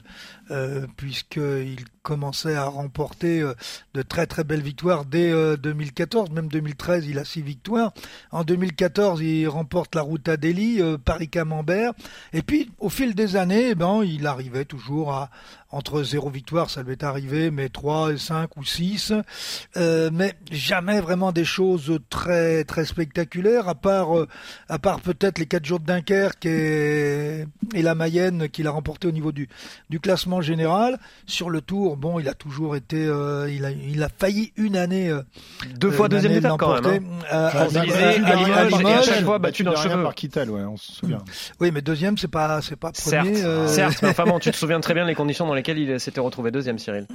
euh, 0.51 0.87
puisqu'il 0.97 1.85
commençait 2.09 2.55
à 2.55 2.65
remporter 2.65 3.41
euh, 3.41 3.53
de 3.93 4.01
très 4.01 4.25
très 4.25 4.43
belles 4.43 4.63
victoires 4.63 5.05
dès 5.05 5.31
euh, 5.31 5.57
2014, 5.57 6.31
même 6.31 6.47
2013, 6.47 7.05
il 7.07 7.19
a 7.19 7.23
six 7.25 7.43
victoires. 7.43 7.93
En 8.31 8.43
2014, 8.43 9.21
il 9.21 9.47
remporte 9.47 9.93
la 9.93 10.01
Route 10.01 10.27
à 10.27 10.35
Delhi, 10.37 10.81
euh, 10.81 10.97
Paris-Camembert, 10.97 11.93
et 12.33 12.41
puis 12.41 12.71
au 12.79 12.89
fil 12.89 13.13
des 13.13 13.35
années, 13.35 13.69
eh 13.69 13.75
ben 13.75 14.01
il 14.03 14.25
arrivait 14.25 14.65
toujours 14.65 15.13
à 15.13 15.29
entre 15.71 16.01
zéro 16.03 16.29
victoire, 16.31 16.69
ça 16.69 16.81
lui 16.81 16.93
est 16.93 17.03
arrivé, 17.03 17.51
mais 17.51 17.69
trois, 17.69 18.17
cinq 18.17 18.57
ou 18.57 18.63
six, 18.63 19.13
euh, 19.77 20.09
mais 20.11 20.33
jamais 20.51 20.99
vraiment 20.99 21.31
des 21.31 21.45
choses 21.45 21.99
très 22.09 22.63
très 22.63 22.85
spectaculaires, 22.85 23.67
à 23.69 23.75
part 23.75 24.17
euh, 24.17 24.27
à 24.67 24.79
part 24.79 24.99
peut-être 25.01 25.37
les 25.37 25.45
quatre 25.45 25.65
jours 25.65 25.79
de 25.79 25.85
Dunkerque 25.85 26.45
et, 26.47 27.45
et 27.75 27.81
la 27.83 27.93
Mayenne 27.95 28.49
qu'il 28.49 28.65
a 28.67 28.71
remporté 28.71 29.07
au 29.07 29.11
niveau 29.11 29.31
du 29.31 29.47
du 29.91 29.99
classement 29.99 30.41
général. 30.41 30.97
Sur 31.27 31.49
le 31.51 31.61
Tour, 31.61 31.97
bon, 31.97 32.19
il 32.19 32.27
a 32.27 32.33
toujours 32.33 32.75
été, 32.75 33.05
euh, 33.05 33.49
il 33.51 33.63
a 33.65 33.71
il 33.71 34.01
a 34.01 34.09
failli 34.09 34.51
une 34.57 34.75
année 34.75 35.09
euh, 35.09 35.21
Deux 35.75 35.91
fois 35.91 36.07
une 36.07 36.13
deuxième 36.13 36.33
d'étape 36.33 36.57
quand 36.57 36.81
même. 36.81 37.03
hein. 37.05 37.25
euh, 37.33 37.47
à- 37.47 37.51
Champs-Élysées, 37.51 38.23
à- 38.23 38.57
à 38.57 38.97
à- 38.97 39.01
chaque 39.03 39.23
fois 39.23 39.37
battu 39.39 39.63
d'un 39.63 39.71
derrière 39.73 39.91
cheveu. 39.91 40.03
par 40.03 40.15
Kittel, 40.15 40.49
ouais, 40.49 40.61
on 40.63 40.77
se 40.77 40.93
souvient. 40.93 41.19
Oui, 41.59 41.69
mais 41.71 41.81
deuxième, 41.81 42.17
c'est 42.17 42.27
pas 42.27 42.61
c'est 42.63 42.75
pas 42.75 42.89
Certes, 42.95 43.25
premier. 43.27 43.43
euh, 43.43 43.67
certes, 43.67 43.99
mais 44.01 44.09
enfin 44.09 44.23
bon, 44.25 44.39
tu 44.39 44.49
te 44.51 44.55
souviens 44.57 44.79
très 44.79 44.93
bien 44.95 45.05
les 45.05 45.13
conditions 45.15 45.45
dans 45.45 45.53
lesquelles 45.59 45.79
il 45.79 45.99
s'était 45.99 46.19
retrouvé 46.19 46.51
deuxième, 46.51 46.79
Cyril. 46.79 47.05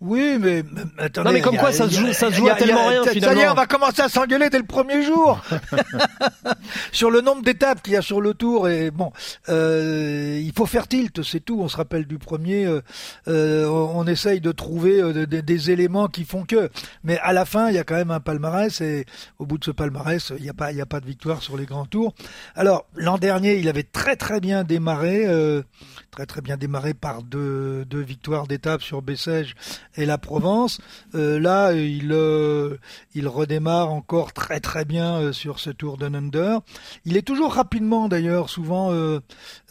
Oui, 0.00 0.36
mais, 0.40 0.64
attendez, 0.98 1.28
Non, 1.28 1.32
mais 1.34 1.40
comme 1.40 1.56
a- 1.56 1.58
quoi, 1.58 1.72
ça 1.72 1.88
se 1.88 1.94
joue- 1.94 2.12
ça 2.12 2.30
se 2.30 2.36
joue 2.36 2.48
à 2.48 2.54
tellement 2.54 2.86
a- 2.86 2.90
rien, 2.90 3.04
Ça 3.04 3.12
y 3.12 3.16
est, 3.18 3.20
finalement. 3.20 3.52
on 3.52 3.54
va 3.54 3.66
commencer 3.66 4.02
à 4.02 4.08
s'engueuler 4.08 4.48
dès 4.50 4.58
le 4.58 4.64
premier 4.64 5.02
jour 5.02 5.40
sur 6.92 7.10
le 7.10 7.20
nombre 7.20 7.42
d'étapes 7.42 7.82
qu'il 7.82 7.92
y 7.94 7.96
a 7.96 8.02
sur 8.02 8.20
le 8.20 8.34
Tour. 8.34 8.68
Et 8.68 8.90
bon, 8.90 9.12
euh, 9.48 10.40
il 10.42 10.52
faut 10.52 10.66
faire 10.66 10.88
tilt, 10.88 11.22
c'est 11.22 11.40
tout. 11.40 11.60
On 11.60 11.68
se 11.68 11.76
rappelle 11.76 12.06
du 12.06 12.18
premier. 12.18 12.64
euh, 12.66 12.80
euh, 13.28 13.66
on 13.68 13.90
on 14.00 14.06
essaye 14.06 14.40
de 14.40 14.50
trouver 14.52 15.02
de- 15.02 15.24
de- 15.26 15.40
des 15.40 15.70
éléments 15.70 16.08
qui 16.08 16.24
font 16.24 16.44
que. 16.44 16.70
Mais 17.04 17.18
à 17.18 17.32
la 17.34 17.44
fin, 17.44 17.68
il 17.68 17.74
y 17.74 17.78
a 17.78 17.84
quand 17.84 17.96
même 17.96 18.10
un 18.10 18.20
palmarès 18.20 18.80
et 18.80 19.04
au 19.38 19.44
bout 19.46 19.58
de 19.58 19.64
ce 19.64 19.70
palmarès, 19.70 20.32
il 20.38 20.42
n'y 20.42 20.48
a 20.48 20.54
pas, 20.54 20.70
il 20.72 20.78
y 20.78 20.80
a 20.80 20.86
pas 20.86 21.00
de 21.00 21.06
victoire 21.06 21.42
sur 21.42 21.56
les 21.58 21.66
grands 21.66 21.84
tours. 21.86 22.14
Alors 22.54 22.86
l'an 22.94 23.18
dernier, 23.18 23.56
il 23.56 23.68
avait 23.68 23.82
très 23.82 24.16
très 24.16 24.40
bien 24.40 24.64
démarré, 24.64 25.26
euh, 25.26 25.62
très 26.10 26.24
très 26.24 26.40
bien 26.40 26.56
démarré 26.56 26.94
par 26.94 27.22
deux, 27.22 27.79
deux 27.84 28.00
victoires 28.00 28.46
d'étape 28.46 28.82
sur 28.82 29.02
Bessèges 29.02 29.54
et 29.96 30.06
la 30.06 30.18
Provence. 30.18 30.80
Euh, 31.14 31.38
là, 31.38 31.72
il 31.72 32.12
euh, 32.12 32.76
il 33.14 33.28
redémarre 33.28 33.90
encore 33.92 34.32
très 34.32 34.60
très 34.60 34.84
bien 34.84 35.16
euh, 35.16 35.32
sur 35.32 35.58
ce 35.58 35.70
Tour 35.70 35.96
d'un 35.98 36.14
Under. 36.14 36.60
Il 37.04 37.16
est 37.16 37.22
toujours 37.22 37.54
rapidement 37.54 38.08
d'ailleurs, 38.08 38.50
souvent 38.50 38.92
euh, 38.92 39.20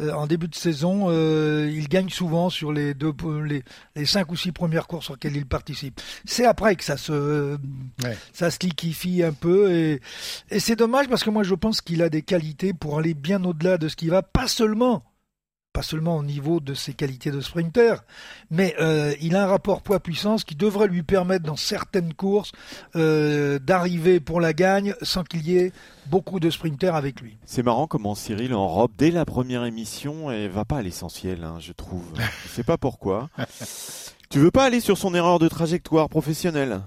euh, 0.01 0.11
en 0.13 0.27
début 0.27 0.47
de 0.47 0.55
saison, 0.55 1.05
euh, 1.09 1.71
il 1.73 1.87
gagne 1.87 2.09
souvent 2.09 2.49
sur 2.49 2.71
les 2.71 2.93
deux 2.93 3.13
les, 3.43 3.63
les 3.95 4.05
cinq 4.05 4.31
ou 4.31 4.35
six 4.35 4.51
premières 4.51 4.87
courses 4.87 5.05
sur 5.05 5.13
lesquelles 5.13 5.35
il 5.35 5.45
participe. 5.45 5.99
C'est 6.25 6.45
après 6.45 6.75
que 6.75 6.83
ça 6.83 6.97
se 6.97 7.57
Ouais. 8.03 8.17
ça 8.33 8.49
se 8.51 8.59
liquifie 8.61 9.23
un 9.23 9.33
peu 9.33 9.71
et, 9.71 10.01
et 10.51 10.59
c'est 10.59 10.75
dommage 10.75 11.07
parce 11.07 11.23
que 11.23 11.29
moi 11.29 11.43
je 11.43 11.55
pense 11.55 11.81
qu'il 11.81 12.01
a 12.01 12.09
des 12.09 12.21
qualités 12.21 12.73
pour 12.73 12.97
aller 12.99 13.13
bien 13.13 13.43
au-delà 13.43 13.77
de 13.77 13.87
ce 13.87 13.95
qui 13.95 14.07
va, 14.07 14.21
pas 14.21 14.47
seulement 14.47 15.03
pas 15.73 15.83
seulement 15.83 16.17
au 16.17 16.23
niveau 16.23 16.59
de 16.59 16.73
ses 16.73 16.93
qualités 16.93 17.29
de 17.29 17.41
sprinter, 17.41 18.03
mais 18.49 18.75
euh, 18.79 19.13
il 19.21 19.35
a 19.35 19.43
un 19.43 19.47
rapport 19.47 19.81
poids-puissance 19.81 20.43
qui 20.43 20.55
devrait 20.55 20.88
lui 20.88 21.03
permettre 21.03 21.45
dans 21.45 21.55
certaines 21.55 22.13
courses 22.13 22.51
euh, 22.95 23.59
d'arriver 23.59 24.19
pour 24.19 24.41
la 24.41 24.53
gagne 24.53 24.95
sans 25.03 25.23
qu'il 25.23 25.47
y 25.47 25.57
ait 25.57 25.71
beaucoup 26.07 26.39
de 26.39 26.49
sprinters 26.49 26.95
avec 26.95 27.21
lui. 27.21 27.38
C'est 27.45 27.61
marrant 27.61 27.85
comment 27.85 28.15
Cyril 28.15 28.55
enrobe 28.55 28.91
dès 28.97 29.11
la 29.11 29.25
première 29.25 29.63
émission 29.63 30.31
et 30.31 30.47
va 30.47 30.65
pas 30.65 30.77
à 30.77 30.81
l'essentiel, 30.81 31.43
hein, 31.43 31.57
je 31.59 31.71
trouve. 31.71 32.03
Je 32.43 32.49
sais 32.49 32.63
pas 32.63 32.77
pourquoi. 32.77 33.29
tu 34.29 34.39
veux 34.39 34.51
pas 34.51 34.65
aller 34.65 34.79
sur 34.79 34.97
son 34.97 35.13
erreur 35.13 35.38
de 35.38 35.47
trajectoire 35.47 36.09
professionnelle? 36.09 36.81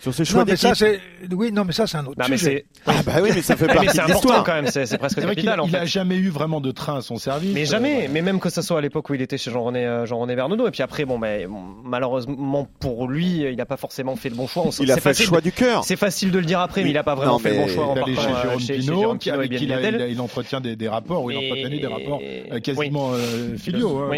Sur 0.00 0.14
ses 0.14 0.24
choix 0.24 0.40
Non 0.40 0.46
mais 0.48 0.56
ça 0.56 0.70
d'équipe 0.72 1.00
c'est 1.20 1.34
oui 1.34 1.52
non 1.52 1.64
mais 1.64 1.72
ça 1.74 1.86
c'est 1.86 1.98
un 1.98 2.06
autre 2.06 2.18
Non, 2.18 2.24
mais 2.30 2.38
sujet. 2.38 2.64
c'est. 2.74 2.82
Ah 2.90 3.02
bah 3.04 3.12
oui, 3.22 3.30
mais 3.34 3.42
ça 3.42 3.54
fait 3.56 3.66
Mais 3.66 3.74
partie 3.74 3.88
c'est 3.90 3.96
de 3.98 4.02
important 4.04 4.14
l'histoire. 4.14 4.44
quand 4.44 4.54
même, 4.54 4.66
c'est 4.68 4.86
c'est 4.86 4.96
presque 4.96 5.16
C'est 5.18 5.26
vrai 5.26 5.34
qu'il 5.34 5.44
capital 5.44 5.60
a, 5.60 5.62
en 5.62 5.66
il 5.66 5.70
fait. 5.72 5.76
a 5.78 5.84
jamais 5.84 6.16
eu 6.16 6.30
vraiment 6.30 6.62
de 6.62 6.70
train 6.70 6.96
à 6.96 7.00
son 7.02 7.16
service. 7.18 7.52
Mais 7.52 7.62
Euh, 7.62 7.70
jamais, 7.70 8.08
mais 8.10 8.22
même 8.22 8.40
que 8.40 8.48
ça 8.48 8.62
soit 8.62 8.78
à 8.78 8.80
l'époque 8.80 9.10
où 9.10 9.14
il 9.14 9.20
était 9.20 9.36
chez 9.36 9.50
Jean-René 9.50 9.84
euh, 9.86 10.06
Jean-René 10.06 10.34
Bernodeau. 10.36 10.66
Et 10.66 10.70
puis 10.70 10.82
après, 10.82 11.04
bon, 11.04 11.18
ben, 11.18 11.46
bon, 11.46 11.60
malheureusement 11.84 12.66
pour 12.80 13.08
lui, 13.08 13.42
il 13.42 13.56
n'a 13.56 13.66
pas 13.66 13.76
forcément 13.76 14.16
fait 14.16 14.30
le 14.30 14.36
bon 14.36 14.46
choix. 14.46 14.62
On 14.66 14.70
Il 14.70 14.90
a 14.90 14.96
fait 14.96 15.10
le 15.18 15.24
choix 15.26 15.40
du 15.42 15.52
cœur. 15.52 15.84
C'est 15.84 15.96
facile 15.96 16.30
de 16.30 16.38
le 16.38 16.46
dire 16.46 16.60
après, 16.60 16.82
mais 16.82 16.90
il 16.90 16.94
n'a 16.94 17.02
pas 17.02 17.14
vraiment 17.14 17.32
Non, 17.32 17.38
fait 17.38 17.50
le 17.50 17.56
bon 17.58 17.66
mais 17.66 17.74
choix 17.74 17.86
en 17.88 17.94
Il 17.94 17.98
est 17.98 18.02
allé 18.02 18.14
chez 18.16 18.22
euh, 18.22 18.42
Jérôme 18.42 18.60
chez- 18.60 18.66
chez 18.66 18.78
Pinault, 18.78 19.00
Jérôme 19.00 19.18
qui- 19.18 19.24
Pinault 19.30 19.42
et 19.42 19.44
avec 19.44 19.58
qui 19.58 19.64
il, 19.64 19.72
a- 19.74 19.78
Viatel. 19.80 19.94
il 19.96 20.02
a- 20.02 20.06
il 20.08 20.20
entretient 20.22 20.60
des, 20.62 20.76
des 20.76 20.88
rapports, 20.88 21.24
ou 21.24 21.30
il 21.30 21.36
Et- 21.36 21.50
entretenu 21.52 21.78
des 21.78 21.86
rapports 21.86 22.20
oui. 22.22 22.62
quasiment 22.62 23.12
filiaux. 23.58 24.08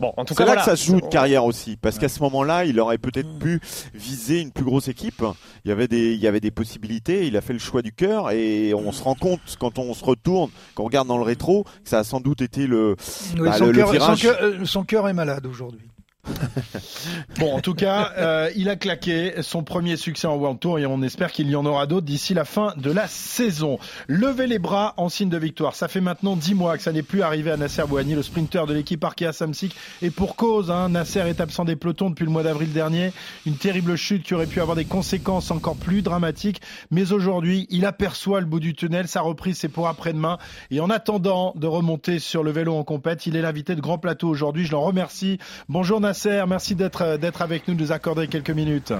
De- 0.00 0.06
de- 0.06 0.10
Bon, 0.10 0.12
en 0.16 0.24
tout 0.24 0.34
C'est 0.34 0.38
cas, 0.38 0.44
là 0.44 0.52
voilà. 0.52 0.60
que 0.62 0.70
ça 0.70 0.76
se 0.76 0.86
joue 0.86 0.98
une 0.98 1.08
carrière 1.08 1.44
aussi, 1.44 1.76
parce 1.76 1.98
qu'à 1.98 2.08
ce 2.08 2.20
moment-là, 2.22 2.64
il 2.64 2.80
aurait 2.80 2.98
peut-être 2.98 3.38
pu 3.38 3.60
viser 3.94 4.40
une 4.40 4.50
plus 4.50 4.64
grosse 4.64 4.88
équipe. 4.88 5.22
Il 5.64 5.68
y 5.68 5.72
avait 5.72 5.88
des, 5.88 6.14
il 6.14 6.20
y 6.20 6.26
avait 6.26 6.40
des 6.40 6.50
possibilités. 6.50 7.26
Il 7.26 7.36
a 7.36 7.40
fait 7.40 7.52
le 7.52 7.58
choix 7.58 7.82
du 7.82 7.92
cœur, 7.92 8.30
et 8.30 8.72
on 8.74 8.92
se 8.92 9.02
rend 9.02 9.14
compte 9.14 9.40
quand 9.58 9.78
on 9.78 9.92
se 9.94 10.04
retourne, 10.04 10.50
quand 10.74 10.82
on 10.82 10.86
regarde 10.86 11.08
dans 11.08 11.18
le 11.18 11.24
rétro, 11.24 11.64
que 11.64 11.88
ça 11.90 11.98
a 11.98 12.04
sans 12.04 12.20
doute 12.20 12.40
été 12.40 12.66
le, 12.66 12.96
Oui, 13.36 13.40
bah, 13.42 13.52
son, 13.52 13.66
le, 13.66 13.74
son, 13.84 14.14
cœur, 14.16 14.36
euh, 14.42 14.64
son 14.64 14.84
cœur 14.84 15.08
est 15.08 15.12
malade 15.12 15.46
aujourd'hui. 15.46 15.89
Bon, 17.38 17.54
en 17.54 17.60
tout 17.60 17.74
cas, 17.74 18.12
euh, 18.18 18.50
il 18.56 18.68
a 18.68 18.76
claqué 18.76 19.34
son 19.42 19.62
premier 19.62 19.96
succès 19.96 20.26
en 20.26 20.36
World 20.36 20.58
Tour 20.60 20.78
et 20.78 20.86
on 20.86 21.02
espère 21.02 21.32
qu'il 21.32 21.48
y 21.48 21.56
en 21.56 21.64
aura 21.64 21.86
d'autres 21.86 22.06
d'ici 22.06 22.34
la 22.34 22.44
fin 22.44 22.74
de 22.76 22.90
la 22.90 23.08
saison. 23.08 23.78
Levez 24.08 24.46
les 24.46 24.58
bras 24.58 24.94
en 24.96 25.08
signe 25.08 25.28
de 25.28 25.38
victoire. 25.38 25.74
Ça 25.74 25.88
fait 25.88 26.00
maintenant 26.00 26.36
dix 26.36 26.54
mois 26.54 26.76
que 26.76 26.82
ça 26.82 26.92
n'est 26.92 27.02
plus 27.02 27.22
arrivé 27.22 27.50
à 27.50 27.56
Nasser 27.56 27.84
Bouhanni, 27.88 28.14
le 28.14 28.22
sprinter 28.22 28.66
de 28.66 28.74
l'équipe 28.74 29.02
Arkea 29.02 29.32
Samsic. 29.32 29.74
Et 30.02 30.10
pour 30.10 30.36
cause, 30.36 30.70
hein, 30.70 30.90
Nasser 30.90 31.20
est 31.20 31.40
absent 31.40 31.64
des 31.64 31.76
pelotons 31.76 32.10
depuis 32.10 32.24
le 32.24 32.30
mois 32.30 32.42
d'avril 32.42 32.72
dernier. 32.72 33.12
Une 33.46 33.56
terrible 33.56 33.96
chute 33.96 34.24
qui 34.24 34.34
aurait 34.34 34.46
pu 34.46 34.60
avoir 34.60 34.76
des 34.76 34.84
conséquences 34.84 35.50
encore 35.50 35.76
plus 35.76 36.02
dramatiques. 36.02 36.60
Mais 36.90 37.12
aujourd'hui, 37.12 37.66
il 37.70 37.86
aperçoit 37.86 38.40
le 38.40 38.46
bout 38.46 38.60
du 38.60 38.74
tunnel. 38.74 39.08
Sa 39.08 39.20
reprise, 39.20 39.58
c'est 39.58 39.68
pour 39.68 39.88
après-demain. 39.88 40.38
Et 40.70 40.80
en 40.80 40.90
attendant 40.90 41.52
de 41.56 41.66
remonter 41.66 42.18
sur 42.18 42.42
le 42.42 42.50
vélo 42.50 42.74
en 42.74 42.84
compète, 42.84 43.26
il 43.26 43.36
est 43.36 43.42
l'invité 43.42 43.74
de 43.74 43.80
Grand 43.80 43.98
Plateau 43.98 44.28
aujourd'hui. 44.28 44.66
Je 44.66 44.72
l'en 44.72 44.82
remercie. 44.82 45.38
Bonjour 45.68 46.00
Nasser, 46.00 46.19
merci 46.46 46.74
d'être 46.74 47.16
d'être 47.16 47.42
avec 47.42 47.68
nous, 47.68 47.74
de 47.74 47.80
nous 47.82 47.92
accorder 47.92 48.26
quelques 48.28 48.50
minutes. 48.50 48.92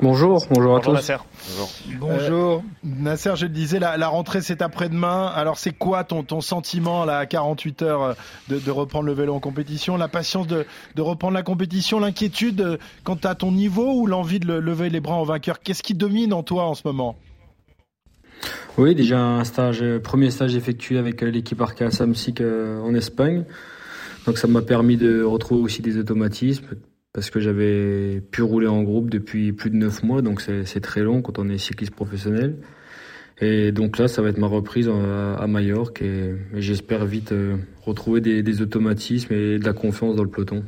Bonjour, 0.00 0.44
bonjour 0.50 0.74
à 0.74 0.78
Bonjour, 0.78 0.94
tous. 0.94 0.96
Nasser. 0.96 1.16
Bonjour. 2.00 2.64
Nasser, 2.82 3.36
je 3.36 3.44
le 3.46 3.52
disais, 3.52 3.78
la, 3.78 3.96
la 3.96 4.08
rentrée 4.08 4.40
c'est 4.40 4.60
après-demain. 4.60 5.26
Alors 5.26 5.58
c'est 5.58 5.70
quoi 5.72 6.02
ton, 6.02 6.24
ton 6.24 6.40
sentiment 6.40 7.04
là, 7.04 7.18
à 7.18 7.26
48 7.26 7.82
heures 7.82 8.02
euh, 8.02 8.12
de, 8.48 8.58
de 8.58 8.70
reprendre 8.72 9.06
le 9.06 9.12
vélo 9.12 9.32
en 9.34 9.38
compétition? 9.38 9.96
La 9.96 10.08
patience 10.08 10.48
de, 10.48 10.66
de 10.96 11.02
reprendre 11.02 11.34
la 11.34 11.42
compétition, 11.44 12.00
l'inquiétude 12.00 12.60
euh, 12.62 12.76
quant 13.04 13.18
à 13.22 13.36
ton 13.36 13.52
niveau 13.52 13.92
ou 13.94 14.06
l'envie 14.06 14.40
de 14.40 14.46
le- 14.48 14.60
lever 14.60 14.90
les 14.90 15.00
bras 15.00 15.14
en 15.14 15.24
vainqueur? 15.24 15.60
Qu'est-ce 15.60 15.84
qui 15.84 15.94
domine 15.94 16.32
en 16.32 16.42
toi 16.42 16.64
en 16.64 16.74
ce 16.74 16.82
moment? 16.84 17.16
Oui, 18.78 18.94
déjà 18.96 19.20
un 19.20 19.44
stage, 19.44 19.82
euh, 19.82 20.00
premier 20.00 20.30
stage 20.32 20.56
effectué 20.56 20.98
avec 20.98 21.22
euh, 21.22 21.26
l'équipe 21.30 21.60
Arca 21.60 21.90
Samsic 21.92 22.40
euh, 22.40 22.80
en 22.80 22.92
Espagne. 22.94 23.44
Donc 24.26 24.38
ça 24.38 24.46
m'a 24.46 24.62
permis 24.62 24.96
de 24.96 25.22
retrouver 25.22 25.62
aussi 25.62 25.82
des 25.82 25.98
automatismes 25.98 26.66
parce 27.12 27.28
que 27.30 27.40
j'avais 27.40 28.20
pu 28.30 28.42
rouler 28.42 28.68
en 28.68 28.82
groupe 28.82 29.10
depuis 29.10 29.52
plus 29.52 29.68
de 29.70 29.76
neuf 29.76 30.02
mois, 30.02 30.22
donc 30.22 30.40
c'est 30.40 30.80
très 30.80 31.02
long 31.02 31.20
quand 31.20 31.38
on 31.38 31.48
est 31.48 31.58
cycliste 31.58 31.94
professionnel. 31.94 32.56
Et 33.40 33.72
donc 33.72 33.98
là, 33.98 34.06
ça 34.08 34.22
va 34.22 34.28
être 34.28 34.38
ma 34.38 34.46
reprise 34.46 34.88
à, 34.88 35.34
à 35.34 35.46
Majorque 35.48 36.00
et, 36.02 36.36
j'espère 36.54 37.04
vite 37.04 37.32
euh, 37.32 37.56
retrouver 37.84 38.20
des, 38.20 38.62
automatismes 38.62 39.32
et 39.34 39.58
de 39.58 39.64
la 39.64 39.72
confiance 39.72 40.14
dans 40.14 40.22
le 40.22 40.28
peloton. 40.30 40.64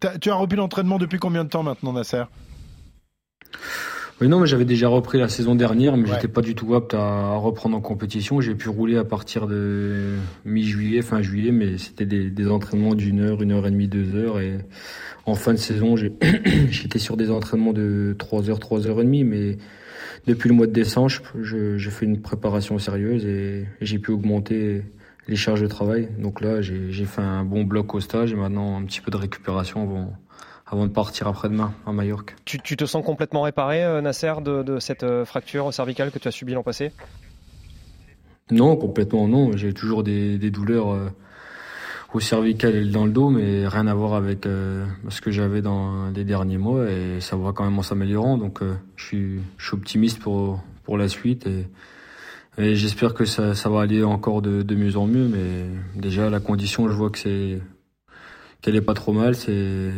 T'as- 0.00 0.18
Tu 0.18 0.30
as 0.30 0.34
repris 0.34 0.56
l'entraînement 0.56 0.98
depuis 0.98 1.18
combien 1.18 1.44
de 1.44 1.50
temps 1.50 1.62
maintenant, 1.62 1.92
Nasser? 1.92 2.22
Oui, 4.20 4.28
non, 4.28 4.38
mais 4.38 4.46
j'avais 4.46 4.64
déjà 4.64 4.86
repris 4.88 5.18
la 5.18 5.28
saison 5.28 5.56
dernière, 5.56 5.96
mais 5.96 6.08
Ouais. 6.08 6.14
j'étais 6.14 6.28
pas 6.28 6.40
du 6.40 6.54
tout 6.54 6.74
apte 6.76 6.94
à, 6.94 7.34
reprendre 7.34 7.76
en 7.76 7.80
compétition. 7.80 8.40
J'ai 8.40 8.54
pu 8.54 8.68
rouler 8.68 8.96
à 8.96 9.04
partir 9.04 9.46
de 9.48 10.14
mi-juillet, 10.44 11.02
fin 11.02 11.20
juillet, 11.20 11.50
mais 11.50 11.78
c'était 11.78 12.06
des, 12.06 12.30
des 12.30 12.48
entraînements 12.48 12.94
d'une 12.94 13.20
heure, 13.20 13.42
une 13.42 13.50
heure 13.50 13.66
et 13.66 13.70
demie, 13.72 13.88
deux 13.88 14.14
heures. 14.14 14.38
Et 14.38 14.58
en 15.26 15.34
fin 15.34 15.52
de 15.52 15.58
saison, 15.58 15.96
j'étais 16.70 17.00
sur 17.00 17.16
des 17.16 17.30
entraînements 17.30 17.72
de 17.72 18.14
trois 18.16 18.48
heures, 18.48 18.60
trois 18.60 18.86
heures 18.86 19.00
et 19.00 19.04
demie, 19.04 19.24
mais 19.24 19.58
depuis 20.28 20.48
le 20.48 20.54
mois 20.54 20.68
de 20.68 20.72
décembre, 20.72 21.08
je- 21.10 21.42
je- 21.42 21.76
j'ai 21.76 21.90
fait 21.90 22.06
une 22.06 22.20
préparation 22.22 22.78
sérieuse 22.78 23.26
et, 23.26 23.66
et 23.80 23.84
j'ai 23.86 23.98
pu 23.98 24.12
augmenter 24.12 24.82
les 25.26 25.36
charges 25.36 25.60
de 25.62 25.66
travail. 25.66 26.08
Donc 26.20 26.40
là, 26.40 26.62
j'ai 26.62 27.04
fait 27.04 27.20
un 27.22 27.44
bon 27.44 27.64
bloc 27.64 27.94
au 27.94 28.00
stage 28.00 28.32
et 28.32 28.36
maintenant 28.36 28.78
un 28.78 28.84
petit 28.84 29.00
peu 29.00 29.10
de 29.10 29.16
récupération 29.16 29.82
avant, 29.82 30.12
avant 30.66 30.86
de 30.86 30.92
partir 30.92 31.28
après-demain 31.28 31.74
à 31.86 31.92
Majorque. 31.92 32.36
Tu, 32.44 32.58
tu 32.60 32.76
te 32.76 32.86
sens 32.86 33.04
complètement 33.04 33.42
réparé, 33.42 33.84
euh, 33.84 34.00
Nasser, 34.00 34.34
de, 34.42 34.62
de 34.62 34.78
cette 34.78 35.02
euh, 35.02 35.24
fracture 35.24 35.72
cervicale 35.74 36.10
que 36.10 36.18
tu 36.18 36.28
as 36.28 36.30
subie 36.30 36.54
l'an 36.54 36.62
passé? 36.62 36.92
Non, 38.50 38.76
complètement 38.76 39.28
non. 39.28 39.56
J'ai 39.56 39.72
toujours 39.72 40.02
des, 40.02 40.38
des 40.38 40.50
douleurs 40.50 40.92
euh, 40.92 41.08
au 42.12 42.20
cervical 42.20 42.74
et 42.74 42.84
dans 42.88 43.04
le 43.06 43.10
dos, 43.10 43.28
mais 43.28 43.66
rien 43.66 43.86
à 43.86 43.94
voir 43.94 44.14
avec 44.14 44.46
euh, 44.46 44.86
ce 45.08 45.20
que 45.20 45.30
j'avais 45.30 45.62
dans 45.62 46.10
les 46.14 46.24
derniers 46.24 46.58
mois 46.58 46.90
et 46.90 47.20
ça 47.20 47.36
va 47.36 47.52
quand 47.52 47.64
même 47.64 47.78
en 47.78 47.82
s'améliorant. 47.82 48.38
Donc 48.38 48.62
euh, 48.62 48.74
je, 48.96 49.04
suis, 49.04 49.40
je 49.58 49.66
suis 49.66 49.74
optimiste 49.74 50.20
pour, 50.20 50.62
pour 50.84 50.96
la 50.96 51.08
suite 51.08 51.46
et, 51.46 51.66
et 52.56 52.74
j'espère 52.74 53.14
que 53.14 53.24
ça, 53.24 53.54
ça 53.54 53.68
va 53.68 53.80
aller 53.80 54.04
encore 54.04 54.42
de, 54.42 54.62
de 54.62 54.74
mieux 54.74 54.96
en 54.96 55.06
mieux. 55.06 55.26
Mais 55.26 56.00
déjà 56.00 56.30
la 56.30 56.40
condition, 56.40 56.88
je 56.88 56.94
vois 56.94 57.10
que 57.10 57.18
c'est 57.18 57.58
qu'elle 58.64 58.76
est 58.76 58.80
pas 58.80 58.94
trop 58.94 59.12
mal. 59.12 59.34
C'est 59.34 59.90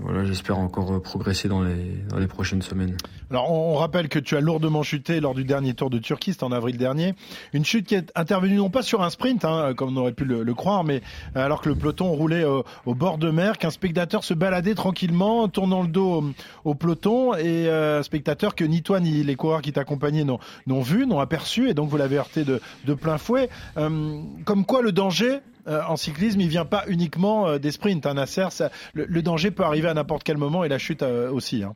voilà, 0.00 0.24
j'espère 0.24 0.58
encore 0.58 1.00
progresser 1.02 1.48
dans 1.48 1.62
les 1.62 2.26
prochaines 2.28 2.62
semaines. 2.62 2.96
Alors, 3.28 3.50
on, 3.50 3.74
rappelle 3.74 4.08
que 4.08 4.20
tu 4.20 4.36
as 4.36 4.40
lourdement 4.40 4.84
chuté 4.84 5.18
lors 5.18 5.34
du 5.34 5.42
dernier 5.42 5.74
Tour 5.74 5.90
de 5.90 5.98
Turquie, 5.98 6.32
c'était 6.32 6.44
en 6.44 6.52
avril 6.52 6.76
dernier. 6.76 7.14
Une 7.52 7.64
chute 7.64 7.86
qui 7.86 7.96
est 7.96 8.12
intervenue 8.14 8.54
non 8.54 8.70
pas 8.70 8.82
sur 8.82 9.02
un 9.02 9.10
sprint, 9.10 9.44
hein, 9.44 9.74
comme 9.76 9.96
on 9.96 10.00
aurait 10.00 10.12
pu 10.12 10.24
le, 10.24 10.54
croire, 10.54 10.84
mais 10.84 11.02
euh, 11.34 11.44
alors 11.44 11.60
que 11.60 11.68
le 11.68 11.74
peloton 11.74 12.12
roulait 12.12 12.44
euh, 12.44 12.62
au 12.84 12.94
bord 12.94 13.18
de 13.18 13.30
mer, 13.30 13.58
qu'un 13.58 13.70
spectateur 13.70 14.22
se 14.22 14.32
baladait 14.32 14.76
tranquillement, 14.76 15.48
tournant 15.48 15.82
le 15.82 15.88
dos 15.88 16.24
au, 16.64 16.74
peloton, 16.76 17.34
et 17.34 17.68
euh, 17.68 18.00
spectateur 18.04 18.54
que 18.54 18.64
ni 18.64 18.82
toi 18.82 19.00
ni 19.00 19.24
les 19.24 19.34
coureurs 19.34 19.60
qui 19.60 19.72
t'accompagnaient 19.72 20.24
n'ont 20.24 20.80
vu, 20.80 21.06
n'ont 21.06 21.18
aperçu, 21.18 21.68
et 21.68 21.74
donc 21.74 21.88
vous 21.88 21.96
l'avez 21.96 22.18
heurté 22.18 22.44
de, 22.44 22.60
plein 22.94 23.18
fouet. 23.18 23.48
Euh, 23.76 24.20
comme 24.44 24.64
quoi 24.64 24.82
le 24.82 24.92
danger 24.92 25.40
euh, 25.68 25.82
en 25.88 25.96
cyclisme, 25.96 26.40
il 26.40 26.48
vient 26.48 26.64
pas 26.64 26.84
uniquement 26.86 27.48
euh, 27.48 27.58
des 27.58 27.72
sprints. 27.72 28.06
Hein, 28.06 28.14
Nasser, 28.14 28.46
le, 28.94 29.22
danger 29.22 29.50
peut 29.50 29.64
arriver 29.64 29.88
à 29.88 29.94
n'importe 29.94 30.22
quel 30.22 30.36
moment, 30.36 30.64
et 30.64 30.68
la 30.68 30.78
chute 30.78 31.02
euh, 31.02 31.30
aussi. 31.30 31.64
Hein. 31.64 31.74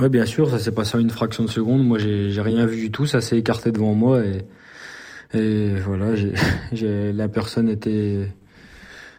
Ouais, 0.00 0.08
bien 0.08 0.26
sûr, 0.26 0.50
ça 0.50 0.58
s'est 0.58 0.72
passé 0.72 0.96
en 0.96 1.00
une 1.00 1.10
fraction 1.10 1.44
de 1.44 1.50
seconde. 1.50 1.84
Moi, 1.84 1.98
j'ai 1.98 2.40
rien 2.40 2.66
vu 2.66 2.76
du 2.76 2.90
tout. 2.90 3.06
Ça 3.06 3.20
s'est 3.20 3.38
écarté 3.38 3.70
devant 3.70 3.94
moi 3.94 4.22
et, 5.32 5.74
voilà, 5.80 6.14
la 7.12 7.28
personne 7.28 7.68
était 7.68 8.28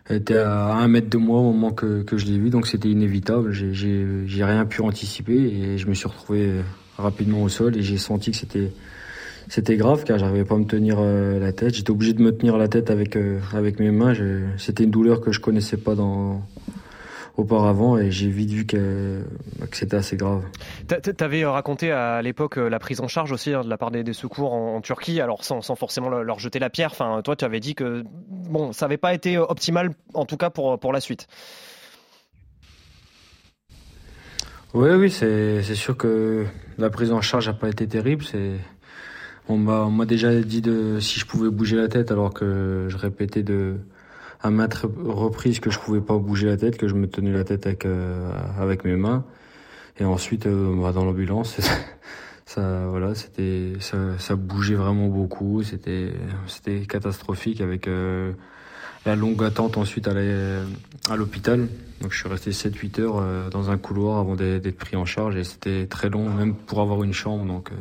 à 0.09 0.73
un 0.73 0.87
mètre 0.89 1.09
de 1.09 1.17
moi 1.17 1.39
au 1.39 1.51
moment 1.53 1.71
que, 1.71 2.03
que 2.03 2.17
je 2.17 2.25
l'ai 2.25 2.37
vu, 2.37 2.49
donc 2.49 2.67
c'était 2.67 2.89
inévitable. 2.89 3.51
J'ai 3.53 4.43
rien 4.43 4.65
pu 4.65 4.81
anticiper 4.81 5.33
et 5.33 5.77
je 5.77 5.87
me 5.87 5.93
suis 5.93 6.07
retrouvé 6.07 6.61
rapidement 6.97 7.41
au 7.41 7.49
sol 7.49 7.77
et 7.77 7.81
j'ai 7.81 7.97
senti 7.97 8.31
que 8.31 8.37
c'était 8.37 8.71
c'était 9.47 9.77
grave 9.77 10.03
car 10.03 10.17
j'arrivais 10.17 10.45
pas 10.45 10.55
à 10.55 10.57
me 10.57 10.65
tenir 10.65 10.97
euh, 10.99 11.39
la 11.39 11.51
tête. 11.51 11.75
J'étais 11.75 11.91
obligé 11.91 12.13
de 12.13 12.21
me 12.21 12.35
tenir 12.35 12.57
la 12.57 12.67
tête 12.67 12.89
avec 12.89 13.15
euh, 13.15 13.39
avec 13.53 13.79
mes 13.79 13.91
mains. 13.91 14.13
C'était 14.57 14.83
une 14.83 14.91
douleur 14.91 15.21
que 15.21 15.31
je 15.31 15.39
connaissais 15.39 15.77
pas 15.77 15.95
dans 15.95 16.41
auparavant 17.37 17.97
et 17.97 18.11
j'ai 18.11 18.29
vite 18.29 18.49
vu 18.51 18.65
que, 18.65 19.21
que 19.69 19.75
c'était 19.75 19.97
assez 19.97 20.15
grave. 20.15 20.43
Tu 20.87 21.23
avais 21.23 21.45
raconté 21.45 21.91
à 21.91 22.21
l'époque 22.21 22.57
euh, 22.57 22.69
la 22.69 22.79
prise 22.79 23.01
en 23.01 23.09
charge 23.09 23.33
aussi 23.33 23.53
hein, 23.53 23.61
de 23.61 23.69
la 23.69 23.77
part 23.77 23.91
des, 23.91 24.03
des 24.03 24.13
secours 24.13 24.53
en, 24.53 24.77
en 24.77 24.81
Turquie, 24.81 25.19
alors 25.19 25.43
sans, 25.43 25.61
sans 25.61 25.75
forcément 25.75 26.09
leur, 26.09 26.23
leur 26.23 26.39
jeter 26.39 26.59
la 26.59 26.69
pierre. 26.69 26.91
Enfin, 26.91 27.21
toi, 27.23 27.35
tu 27.35 27.43
avais 27.43 27.59
dit 27.59 27.75
que 27.75 28.03
bon, 28.29 28.71
ça 28.71 28.85
n'avait 28.85 28.97
pas 28.97 29.13
été 29.13 29.35
euh, 29.35 29.43
optimal, 29.43 29.91
en 30.13 30.25
tout 30.25 30.37
cas 30.37 30.49
pour, 30.49 30.79
pour 30.79 30.93
la 30.93 31.01
suite. 31.01 31.27
Oui, 34.73 34.89
oui, 34.91 35.09
c'est 35.09 35.61
c'est 35.63 35.75
sûr 35.75 35.95
que 35.95 36.45
la 36.77 36.89
prise 36.89 37.11
en 37.13 37.21
charge 37.21 37.47
n'a 37.47 37.53
pas 37.53 37.69
été 37.69 37.87
terrible. 37.87 38.23
C'est 38.23 38.55
on 39.47 39.57
m'a 39.57 39.81
on 39.83 39.91
m'a 39.91 40.05
déjà 40.05 40.33
dit 40.41 40.61
de 40.61 40.99
si 40.99 41.19
je 41.19 41.25
pouvais 41.25 41.49
bouger 41.49 41.75
la 41.75 41.87
tête 41.87 42.11
alors 42.11 42.33
que 42.33 42.87
je 42.89 42.97
répétais 42.97 43.43
de 43.43 43.75
à 44.41 44.49
maintes 44.49 44.85
reprises 45.03 45.59
que 45.59 45.69
je 45.69 45.79
pouvais 45.79 46.01
pas 46.01 46.17
bouger 46.17 46.47
la 46.47 46.57
tête, 46.57 46.77
que 46.77 46.87
je 46.87 46.93
me 46.93 47.07
tenais 47.07 47.31
la 47.31 47.43
tête 47.43 47.65
avec 47.65 47.85
euh, 47.85 48.31
avec 48.59 48.83
mes 48.85 48.95
mains. 48.95 49.23
Et 49.97 50.05
ensuite, 50.05 50.45
euh, 50.45 50.75
bah, 50.81 50.91
dans 50.91 51.05
l'ambulance, 51.05 51.57
ça 52.45 52.85
voilà, 52.87 53.15
c'était 53.15 53.73
ça, 53.79 53.97
ça 54.19 54.35
bougeait 54.35 54.75
vraiment 54.75 55.07
beaucoup. 55.07 55.63
C'était 55.63 56.13
c'était 56.47 56.81
catastrophique 56.81 57.61
avec 57.61 57.87
euh, 57.87 58.33
la 59.05 59.15
longue 59.15 59.43
attente 59.43 59.77
ensuite 59.77 60.07
à 60.07 61.15
l'hôpital. 61.15 61.67
Donc 62.01 62.11
je 62.11 62.19
suis 62.19 62.29
resté 62.29 62.51
7-8 62.51 63.01
heures 63.01 63.17
euh, 63.19 63.49
dans 63.49 63.69
un 63.69 63.77
couloir 63.77 64.19
avant 64.19 64.35
d'être 64.35 64.61
d'être 64.61 64.77
pris 64.77 64.95
en 64.95 65.05
charge 65.05 65.35
et 65.35 65.43
c'était 65.43 65.85
très 65.87 66.09
long, 66.09 66.29
même 66.29 66.55
pour 66.55 66.81
avoir 66.81 67.03
une 67.03 67.13
chambre. 67.13 67.45
Donc 67.45 67.71
euh, 67.71 67.75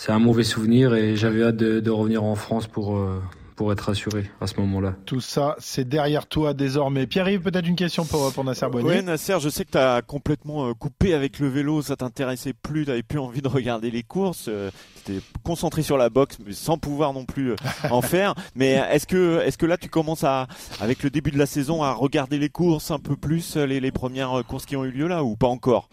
c'est 0.00 0.12
un 0.12 0.18
mauvais 0.18 0.44
souvenir 0.44 0.94
et 0.94 1.14
j'avais 1.14 1.42
hâte 1.42 1.58
de, 1.58 1.78
de 1.78 1.90
revenir 1.90 2.24
en 2.24 2.34
France 2.34 2.66
pour, 2.66 2.96
euh, 2.96 3.20
pour 3.54 3.70
être 3.70 3.82
rassuré 3.82 4.30
à 4.40 4.46
ce 4.46 4.58
moment-là. 4.60 4.96
Tout 5.04 5.20
ça, 5.20 5.56
c'est 5.58 5.86
derrière 5.86 6.26
toi 6.26 6.54
désormais. 6.54 7.06
Pierre-Yves, 7.06 7.42
peut-être 7.42 7.68
une 7.68 7.76
question 7.76 8.06
pour, 8.06 8.32
pour 8.32 8.42
Nasser 8.42 8.66
Boigny 8.70 8.88
Ouais, 8.88 9.02
Nasser, 9.02 9.36
je 9.40 9.50
sais 9.50 9.66
que 9.66 9.72
tu 9.72 9.76
as 9.78 10.00
complètement 10.00 10.70
euh, 10.70 10.72
coupé 10.72 11.12
avec 11.12 11.38
le 11.38 11.48
vélo, 11.48 11.82
ça 11.82 11.96
t'intéressait 11.96 12.54
plus, 12.54 12.86
tu 12.86 13.02
plus 13.02 13.18
envie 13.18 13.42
de 13.42 13.48
regarder 13.48 13.90
les 13.90 14.02
courses, 14.02 14.46
euh, 14.48 14.70
tu 15.04 15.12
étais 15.12 15.22
concentré 15.42 15.82
sur 15.82 15.98
la 15.98 16.08
boxe, 16.08 16.38
mais 16.46 16.54
sans 16.54 16.78
pouvoir 16.78 17.12
non 17.12 17.26
plus 17.26 17.54
en 17.90 18.00
faire. 18.00 18.34
Mais 18.54 18.82
est-ce 18.90 19.06
que, 19.06 19.42
est-ce 19.42 19.58
que 19.58 19.66
là, 19.66 19.76
tu 19.76 19.90
commences 19.90 20.24
à, 20.24 20.48
avec 20.80 21.02
le 21.02 21.10
début 21.10 21.30
de 21.30 21.38
la 21.38 21.44
saison, 21.44 21.82
à 21.82 21.92
regarder 21.92 22.38
les 22.38 22.48
courses 22.48 22.90
un 22.90 23.00
peu 23.00 23.16
plus, 23.16 23.54
les, 23.58 23.80
les 23.80 23.92
premières 23.92 24.44
courses 24.48 24.64
qui 24.64 24.76
ont 24.76 24.84
eu 24.86 24.92
lieu 24.92 25.08
là, 25.08 25.22
ou 25.24 25.36
pas 25.36 25.48
encore? 25.48 25.90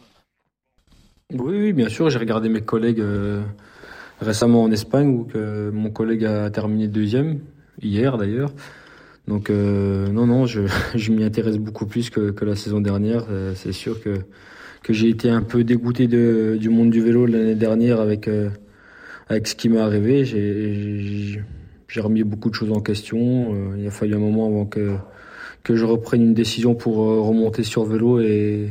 Oui, 1.34 1.58
oui, 1.58 1.74
bien 1.74 1.90
sûr, 1.90 2.10
j'ai 2.10 2.20
regardé 2.20 2.48
mes 2.48 2.62
collègues 2.62 3.02
euh, 3.02 3.42
récemment 4.20 4.64
en 4.64 4.72
Espagne 4.72 5.10
où 5.10 5.24
que 5.26 5.70
mon 5.72 5.90
collègue 5.90 6.26
a 6.26 6.50
terminé 6.50 6.88
deuxième, 6.88 7.40
hier 7.82 8.18
d'ailleurs. 8.18 8.52
Donc 9.28 9.50
non, 9.50 10.26
non, 10.26 10.46
je, 10.46 10.62
je 10.96 11.12
m'y 11.12 11.24
intéresse 11.24 11.58
beaucoup 11.58 11.86
plus 11.86 12.10
que, 12.10 12.32
que 12.32 12.46
la 12.46 12.56
saison 12.56 12.80
dernière. 12.80 13.26
c'est 13.56 13.74
sûr 13.74 14.02
que 14.02 14.20
que 14.84 14.94
j'ai 14.94 15.10
été 15.10 15.30
un 15.30 15.42
peu 15.42 15.64
dégoûté 15.66 16.08
de, 16.08 16.56
du 16.58 16.70
monde 16.70 16.92
du 16.92 17.02
vélo 17.02 17.26
l'année 17.26 17.56
dernière 17.56 18.00
avec 18.00 18.30
avec 19.28 19.48
ce 19.48 19.56
qui 19.56 19.68
m'est 19.68 19.80
arrivé. 19.80 20.24
J'ai 20.24 21.42
j'ai 21.88 22.02
remis 22.02 22.24
beaucoup 22.24 22.50
de 22.50 22.56
choses 22.56 22.72
en 22.72 22.82
question. 22.82 23.54
Euh, 23.54 23.78
il 23.78 23.88
a 23.88 23.92
fallu 23.92 24.14
un 24.16 24.20
moment 24.20 24.48
avant 24.48 24.66
que, 24.66 24.96
que 25.64 25.76
je 25.76 25.86
reprenne 25.86 26.22
une 26.22 26.34
décision 26.34 26.76
pour 26.76 27.02
euh, 27.02 27.22
remonter 27.22 27.64
sur 27.64 27.86
vélo 27.86 28.20
et, 28.20 28.70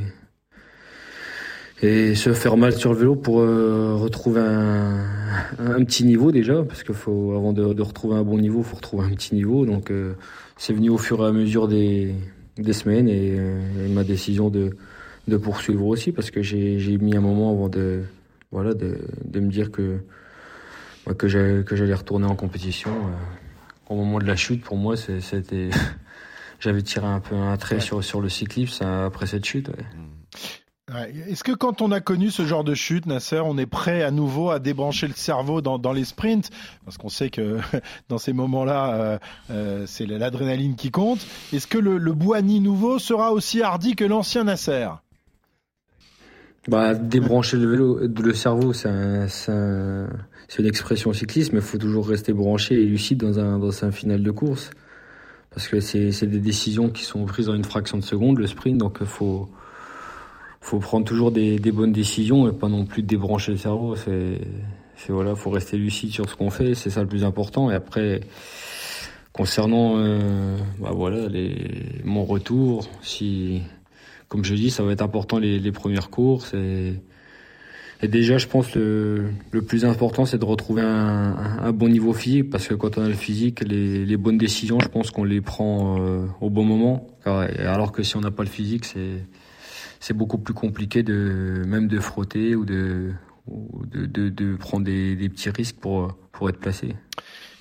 et 1.83 2.15
se 2.15 2.33
faire 2.33 2.57
mal 2.57 2.73
sur 2.73 2.93
le 2.93 2.99
vélo 2.99 3.17
pour 3.17 3.41
euh, 3.41 3.95
retrouver 3.95 4.41
un, 4.41 5.05
un, 5.59 5.85
petit 5.85 6.05
niveau 6.05 6.33
déjà, 6.33 6.63
parce 6.63 6.83
que 6.83 6.93
faut, 6.93 7.35
avant 7.35 7.53
de, 7.53 7.75
de, 7.75 7.83
retrouver 7.83 8.17
un 8.17 8.23
bon 8.23 8.39
niveau, 8.39 8.61
il 8.61 8.65
faut 8.65 8.77
retrouver 8.77 9.07
un 9.07 9.11
petit 9.11 9.35
niveau. 9.35 9.67
Donc 9.67 9.93
c'est 10.57 10.73
venu 10.73 10.89
au 10.89 10.99
fur 10.99 11.23
et 11.23 11.27
à 11.27 11.33
mesure 11.33 11.69
des, 11.69 12.15
des 12.57 12.73
semaines 12.73 13.09
et, 13.09 13.39
ma 13.91 14.05
décision 14.05 14.49
de, 14.49 14.77
de 15.29 15.37
poursuivre 15.37 15.87
aussi, 15.87 16.13
parce 16.13 16.31
que 16.31 16.43
j'ai 16.43 16.99
mis 16.99 17.17
un 17.17 17.21
moment 17.21 17.51
avant 17.51 17.69
de, 17.69 18.03
voilà, 18.51 18.75
de, 18.75 18.99
de 19.25 19.41
me 19.41 19.51
dire 19.51 19.71
que 19.71 20.01
que 21.15 21.29
j'allais 21.29 21.95
retourner 21.95 22.27
en 22.27 22.35
compétition. 22.35 22.91
Euh, 22.91 23.11
au 23.89 23.95
moment 23.95 24.19
de 24.19 24.25
la 24.25 24.37
chute, 24.37 24.63
pour 24.65 24.77
moi, 24.77 24.97
c'était 24.97 25.71
j'avais 26.61 26.83
tiré 26.83 27.07
un 27.07 27.21
peu 27.21 27.37
un 27.37 27.57
trait 27.57 27.81
sur, 27.81 28.03
sur 28.03 28.21
le 28.21 28.29
cyclisme 28.29 28.85
après 28.85 29.27
cette 29.27 29.45
chute. 29.45 29.71
Est-ce 31.29 31.43
que 31.43 31.51
quand 31.51 31.83
on 31.83 31.91
a 31.91 31.99
connu 31.99 32.31
ce 32.31 32.47
genre 32.47 32.63
de 32.63 32.75
chute, 32.75 33.07
Nasser, 33.07 33.41
on 33.45 33.59
est 33.59 33.67
prêt 33.67 34.05
à 34.05 34.13
nouveau 34.13 34.51
à 34.51 34.61
débrancher 34.61 35.09
le 35.09 35.15
cerveau 35.15 35.61
dans, 35.61 35.93
les 35.93 36.05
sprints? 36.05 36.49
Parce 36.85 36.97
qu'on 36.97 37.09
sait 37.09 37.29
que 37.29 37.59
dans 38.09 38.19
ces 38.19 38.33
moments-là, 38.33 38.95
euh, 38.95 39.19
euh, 39.51 39.85
c'est 39.87 40.07
l'adrénaline 40.07 40.77
qui 40.77 40.93
compte. 40.93 41.27
Est-ce 41.53 41.67
que 41.67 41.79
le, 41.79 41.99
le 41.99 42.13
nouveau 42.61 43.01
sera 43.01 43.33
aussi 43.33 43.63
hardi 43.63 43.97
que 43.97 44.05
l'ancien 44.05 44.45
Nasser? 44.45 44.89
Bah, 46.69 46.95
débrancher 46.95 47.57
le 47.57 47.69
vélo, 47.69 47.99
le 48.07 48.35
cerveau, 48.35 48.73
c'est 48.73 48.89
un, 48.89 49.27
c'est 49.29 50.59
une 50.61 50.67
expression 50.67 51.13
cycliste, 51.13 51.53
mais 51.53 51.59
il 51.59 51.65
faut 51.65 51.79
toujours 51.79 52.07
rester 52.09 52.33
branché 52.33 52.81
et 52.81 52.85
lucide 52.85 53.19
dans 53.19 53.41
un, 53.41 53.59
dans 53.59 53.85
un 53.85 53.91
final 53.91 54.23
de 54.23 54.31
course. 54.31 54.71
Parce 55.51 55.67
que 55.67 55.81
c'est 55.81 56.27
des 56.27 56.39
décisions 56.39 56.91
qui 56.91 57.03
sont 57.03 57.25
prises 57.25 57.49
en 57.49 57.55
une 57.55 57.65
fraction 57.65 57.99
de 57.99 58.05
seconde, 58.05 58.39
le 58.39 58.47
sprint, 58.47 58.79
donc 58.79 58.99
il 59.01 59.07
faut, 59.07 59.49
faut 60.67 60.81
prendre 60.81 61.07
toujours 61.07 61.31
des, 61.31 61.59
bonnes 61.59 61.93
décisions 61.93 62.49
et 62.49 62.53
pas 62.53 62.69
non 62.69 62.87
plus 62.87 63.05
débrancher 63.05 63.53
le 63.53 63.59
cerveau. 63.59 63.95
C'est, 63.95 64.41
voilà, 65.09 65.37
faut 65.37 65.51
rester 65.51 65.77
lucide 65.77 66.11
sur 66.11 66.29
ce 66.29 66.35
qu'on 66.35 66.51
fait, 66.51 66.75
c'est 66.75 66.91
ça 66.91 67.03
le 67.03 67.07
plus 67.07 67.23
important. 67.23 67.71
Et 67.71 67.75
après, 67.75 68.21
concernant, 69.33 69.95
euh, 69.97 70.57
bah 70.81 70.91
voilà, 70.93 71.29
mon 72.03 72.25
retour, 72.25 72.89
si, 73.01 73.63
comme 74.27 74.45
je 74.45 74.55
dis, 74.55 74.71
ça 74.71 74.83
va 74.83 74.91
être 74.91 75.03
important 75.03 75.39
les, 75.39 75.71
premières 75.71 76.11
courses. 76.11 76.53
Et, 76.55 76.95
déjà, 78.09 78.37
je 78.37 78.49
pense 78.49 78.67
que 78.67 79.25
le, 79.53 79.63
plus 79.63 79.85
important, 79.85 80.25
c'est 80.25 80.39
de 80.39 80.45
retrouver 80.45 80.83
un, 80.83 81.71
bon 81.71 81.89
niveau 81.89 82.13
physique, 82.13 82.51
parce 82.51 82.67
que 82.67 82.75
quand 82.75 82.99
on 82.99 83.03
a 83.03 83.09
le 83.09 83.15
physique, 83.15 83.61
les, 83.61 84.05
les 84.05 84.17
bonnes 84.17 84.39
décisions, 84.39 84.81
je 84.81 84.89
pense 84.89 85.13
qu'on 85.13 85.23
les 85.23 85.41
prend 85.41 86.01
euh, 86.01 86.27
au 86.41 86.51
bon 86.51 86.65
moment. 86.65 87.07
Alors 87.25 87.93
que 87.93 88.03
si 88.03 88.17
on 88.17 88.21
n'a 88.21 88.33
pas 88.33 88.43
le 88.43 88.49
physique, 88.49 88.85
c'est 88.85 89.21
c'est 90.01 90.15
beaucoup 90.15 90.39
plus 90.39 90.55
compliqué 90.55 91.03
de 91.03 91.63
même 91.67 91.89
de 91.89 92.01
frotter 92.01 92.55
ou 92.55 92.65
de 92.65 93.13
de, 93.47 94.57
prendre 94.57 94.85
des, 94.85 95.29
petits 95.29 95.51
risques 95.51 95.77
pour 95.77 96.15
pour 96.33 96.49
être 96.49 96.59
placé. 96.59 96.97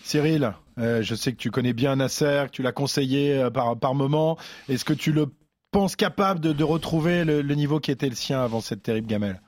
Cyril, 0.03 0.53
euh, 0.77 1.01
je 1.01 1.15
sais 1.15 1.31
que 1.31 1.37
tu 1.37 1.51
connais 1.51 1.73
bien 1.73 1.95
Nasser, 1.95 2.45
que 2.47 2.51
tu 2.51 2.61
l'as 2.61 2.71
conseillé 2.71 3.37
euh, 3.37 3.49
par 3.49 3.77
par 3.77 3.95
moment. 3.95 4.37
Est-ce 4.69 4.85
que 4.85 4.93
tu 4.93 5.11
le 5.11 5.27
pense 5.71 5.95
capable 5.95 6.39
de, 6.39 6.63
retrouver 6.63 7.25
le, 7.25 7.41
niveau 7.53 7.81
qui 7.81 7.91
était 7.91 8.07
le 8.07 8.15
sien 8.15 8.41
avant 8.41 8.61
cette 8.61 8.81
terrible 8.81 9.07
gamelle? 9.07 9.41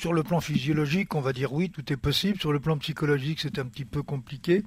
Sur 0.00 0.14
le 0.14 0.22
plan 0.22 0.40
physiologique, 0.40 1.14
on 1.14 1.20
va 1.20 1.34
dire 1.34 1.52
oui, 1.52 1.68
tout 1.68 1.92
est 1.92 1.96
possible. 1.98 2.40
Sur 2.40 2.52
le 2.52 2.58
plan 2.58 2.78
psychologique, 2.78 3.38
c'est 3.42 3.58
un 3.58 3.66
petit 3.66 3.84
peu 3.84 4.02
compliqué. 4.02 4.62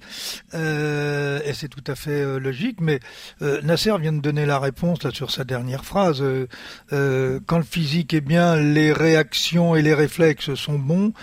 Euh, 0.54 1.40
et 1.44 1.54
c'est 1.54 1.70
tout 1.70 1.84
à 1.88 1.96
fait 1.96 2.22
euh, 2.22 2.38
logique. 2.38 2.80
Mais 2.80 3.00
euh, 3.42 3.60
Nasser 3.64 3.98
vient 3.98 4.14
de 4.14 4.20
donner 4.20 4.46
la 4.46 4.60
réponse 4.60 5.02
là 5.02 5.10
sur 5.10 5.32
sa 5.32 5.44
dernière 5.44 5.86
phrase. 5.86 6.24
Quand 6.92 7.58
le 7.58 7.64
physique 7.64 8.14
est 8.14 8.22
bien, 8.22 8.56
les 8.56 8.94
réactions 8.94 9.76
et 9.76 9.82
les 9.82 9.96
réflexes 9.96 10.54
sont 10.54 10.78
bons. 10.78 11.14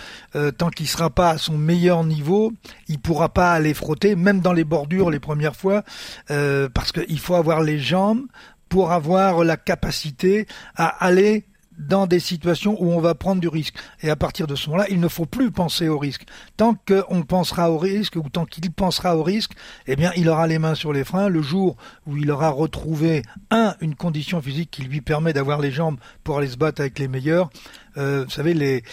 tant 0.57 0.69
qu'il 0.69 0.87
sera 0.87 1.09
pas 1.09 1.29
à 1.29 1.37
son 1.37 1.57
meilleur 1.57 2.03
niveau, 2.03 2.51
il 2.89 2.99
pourra 2.99 3.29
pas 3.29 3.53
aller 3.53 3.73
frotter, 3.73 4.15
même 4.15 4.41
dans 4.41 4.53
les 4.53 4.65
bordures 4.65 5.09
les 5.09 5.19
premières 5.19 5.55
fois, 5.55 5.83
parce 6.27 6.91
qu'il 6.91 7.19
faut 7.19 7.35
avoir 7.35 7.61
les 7.61 7.79
jambes 7.79 8.25
pour 8.67 8.91
avoir 8.91 9.43
la 9.43 9.57
capacité 9.57 10.47
à 10.75 10.87
aller 10.87 11.45
dans 11.77 12.07
des 12.07 12.19
situations 12.19 12.75
où 12.81 12.91
on 12.91 12.99
va 12.99 13.15
prendre 13.15 13.41
du 13.41 13.47
risque. 13.47 13.75
Et 14.01 14.09
à 14.09 14.15
partir 14.15 14.47
de 14.47 14.55
ce 14.55 14.69
moment-là, 14.69 14.87
il 14.89 14.99
ne 14.99 15.07
faut 15.07 15.25
plus 15.25 15.51
penser 15.51 15.87
au 15.87 15.97
risque. 15.97 16.23
Tant 16.57 16.75
qu'on 16.87 17.23
pensera 17.23 17.71
au 17.71 17.77
risque 17.77 18.15
ou 18.15 18.29
tant 18.29 18.45
qu'il 18.45 18.71
pensera 18.71 19.17
au 19.17 19.23
risque, 19.23 19.53
eh 19.87 19.95
bien, 19.95 20.11
il 20.15 20.29
aura 20.29 20.47
les 20.47 20.59
mains 20.59 20.75
sur 20.75 20.93
les 20.93 21.03
freins. 21.03 21.29
Le 21.29 21.41
jour 21.41 21.77
où 22.05 22.17
il 22.17 22.29
aura 22.29 22.49
retrouvé, 22.49 23.23
un, 23.49 23.75
une 23.81 23.95
condition 23.95 24.41
physique 24.41 24.71
qui 24.71 24.83
lui 24.83 25.01
permet 25.01 25.33
d'avoir 25.33 25.59
les 25.59 25.71
jambes 25.71 25.97
pour 26.23 26.37
aller 26.37 26.47
se 26.47 26.57
battre 26.57 26.81
avec 26.81 26.99
les 26.99 27.07
meilleurs, 27.07 27.49
euh, 27.97 28.23
vous 28.25 28.31
savez, 28.31 28.53
les 28.53 28.83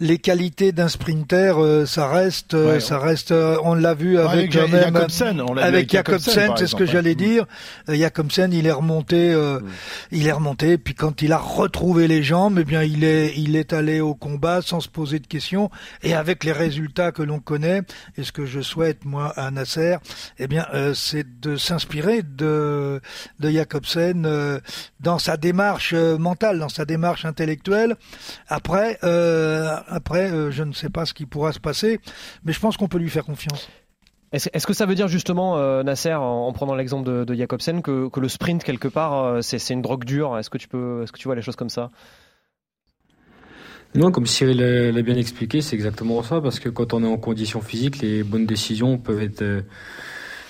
les 0.00 0.18
qualités 0.18 0.72
d'un 0.72 0.88
sprinter, 0.88 1.56
euh, 1.56 1.86
ça 1.86 2.08
reste, 2.08 2.54
euh, 2.54 2.80
ça 2.80 2.98
reste. 2.98 3.32
on 3.32 3.74
l'a 3.74 3.94
vu 3.94 4.18
avec, 4.18 4.54
avec 4.56 4.72
même, 4.72 4.94
Jacobsen, 4.94 5.40
on 5.40 5.56
avec 5.56 5.88
Jacobsen, 5.88 6.52
c'est 6.56 6.66
ce 6.66 6.74
que 6.74 6.84
j'allais 6.84 7.14
dire. 7.14 7.46
Jacobsen, 7.88 8.52
il 8.52 8.66
est 8.66 8.72
remonté, 8.72 9.34
mm. 9.34 9.60
il 10.10 10.26
est 10.26 10.32
remonté. 10.32 10.78
Puis 10.78 10.94
quand 10.94 11.22
il 11.22 11.32
a 11.32 11.38
retrouvé 11.38 12.08
les 12.08 12.24
jambes, 12.24 12.58
eh 12.60 12.64
bien, 12.64 12.82
il 12.82 13.04
est, 13.04 13.34
il 13.36 13.54
est 13.54 13.72
allé 13.72 14.00
au 14.00 14.14
combat 14.14 14.62
sans 14.62 14.80
se 14.80 14.88
poser 14.88 15.20
de 15.20 15.26
questions 15.28 15.70
et 16.02 16.14
avec 16.14 16.42
les 16.42 16.52
résultats 16.52 17.12
que 17.12 17.22
l'on 17.22 17.38
connaît. 17.38 17.82
Et 18.18 18.24
ce 18.24 18.32
que 18.32 18.46
je 18.46 18.60
souhaite 18.60 19.04
moi 19.04 19.28
à 19.36 19.50
Nasser, 19.52 19.96
eh 20.38 20.48
bien, 20.48 20.66
c'est 20.94 21.40
de 21.40 21.56
s'inspirer 21.56 22.22
de 22.22 23.00
de 23.38 23.50
Jacobsen 23.50 24.60
dans 25.00 25.18
sa 25.20 25.36
démarche 25.36 25.94
mentale, 25.94 26.58
dans 26.58 26.68
sa 26.68 26.84
démarche 26.84 27.24
intellectuelle. 27.24 27.96
Après, 28.48 28.98
euh, 29.04 29.76
après, 29.88 30.30
euh, 30.30 30.50
je 30.50 30.62
ne 30.62 30.72
sais 30.72 30.90
pas 30.90 31.06
ce 31.06 31.14
qui 31.14 31.26
pourra 31.26 31.52
se 31.52 31.60
passer, 31.60 32.00
mais 32.44 32.52
je 32.52 32.60
pense 32.60 32.76
qu'on 32.76 32.88
peut 32.88 32.98
lui 32.98 33.10
faire 33.10 33.24
confiance. 33.24 33.68
Est-ce 34.32 34.66
que 34.66 34.72
ça 34.72 34.84
veut 34.84 34.96
dire 34.96 35.06
justement, 35.06 35.58
euh, 35.58 35.84
Nasser, 35.84 36.14
en, 36.14 36.52
prenant 36.52 36.74
l'exemple 36.74 37.08
de, 37.08 37.22
de, 37.22 37.34
Jacobsen, 37.34 37.82
que, 37.82 38.10
le 38.18 38.28
sprint 38.28 38.64
quelque 38.64 38.88
part, 38.88 39.44
c'est 39.44 39.70
une 39.70 39.80
drogue 39.80 40.04
dure? 40.04 40.36
Est-ce 40.38 40.50
que 40.50 40.58
tu 40.58 40.66
peux, 40.66 41.02
est-ce 41.04 41.12
que 41.12 41.18
tu 41.18 41.28
vois 41.28 41.36
les 41.36 41.42
choses 41.42 41.54
comme 41.54 41.70
ça? 41.70 41.90
Non, 43.94 44.10
comme 44.10 44.26
Cyril 44.26 44.58
l'a 44.58 45.02
bien 45.02 45.14
expliqué, 45.14 45.60
c'est 45.60 45.76
exactement 45.76 46.20
ça, 46.24 46.40
parce 46.40 46.58
que 46.58 46.68
quand 46.68 46.94
on 46.94 47.04
est 47.04 47.06
en 47.06 47.16
condition 47.16 47.60
physique, 47.60 48.00
les 48.00 48.24
bonnes 48.24 48.44
décisions 48.44 48.98
peuvent 48.98 49.22
être 49.22 49.62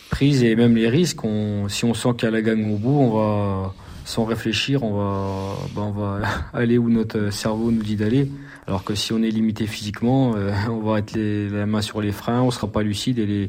prises 0.09 0.43
et 0.43 0.57
même 0.57 0.77
les 0.77 0.89
risques, 0.89 1.21
si 1.69 1.85
on 1.85 1.93
sent 1.93 2.09
qu'il 2.17 2.25
y 2.25 2.29
a 2.29 2.31
la 2.31 2.41
gagne 2.41 2.73
au 2.73 2.79
bout, 2.79 2.99
on 2.99 3.11
va, 3.11 3.75
sans 4.05 4.25
réfléchir, 4.25 4.83
on 4.83 4.95
va, 4.95 5.57
ben 5.75 5.83
on 5.83 5.91
va 5.91 6.21
aller 6.53 6.79
où 6.79 6.91
notre 6.91 7.31
cerveau 7.31 7.71
nous 7.71 7.83
dit 7.83 7.97
d'aller. 7.97 8.31
Alors 8.67 8.85
que 8.85 8.95
si 8.95 9.13
on 9.13 9.23
est 9.23 9.31
limité 9.31 9.67
physiquement, 9.67 10.35
euh, 10.37 10.53
on 10.71 10.81
va 10.81 10.99
être 10.99 11.15
les, 11.15 11.49
la 11.49 11.67
main 11.67 11.83
sur 11.83 12.01
les 12.01 12.13
freins, 12.13 12.43
on 12.43 12.51
sera 12.51 12.67
pas 12.67 12.83
lucide 12.83 13.19
et 13.19 13.27
les, 13.27 13.49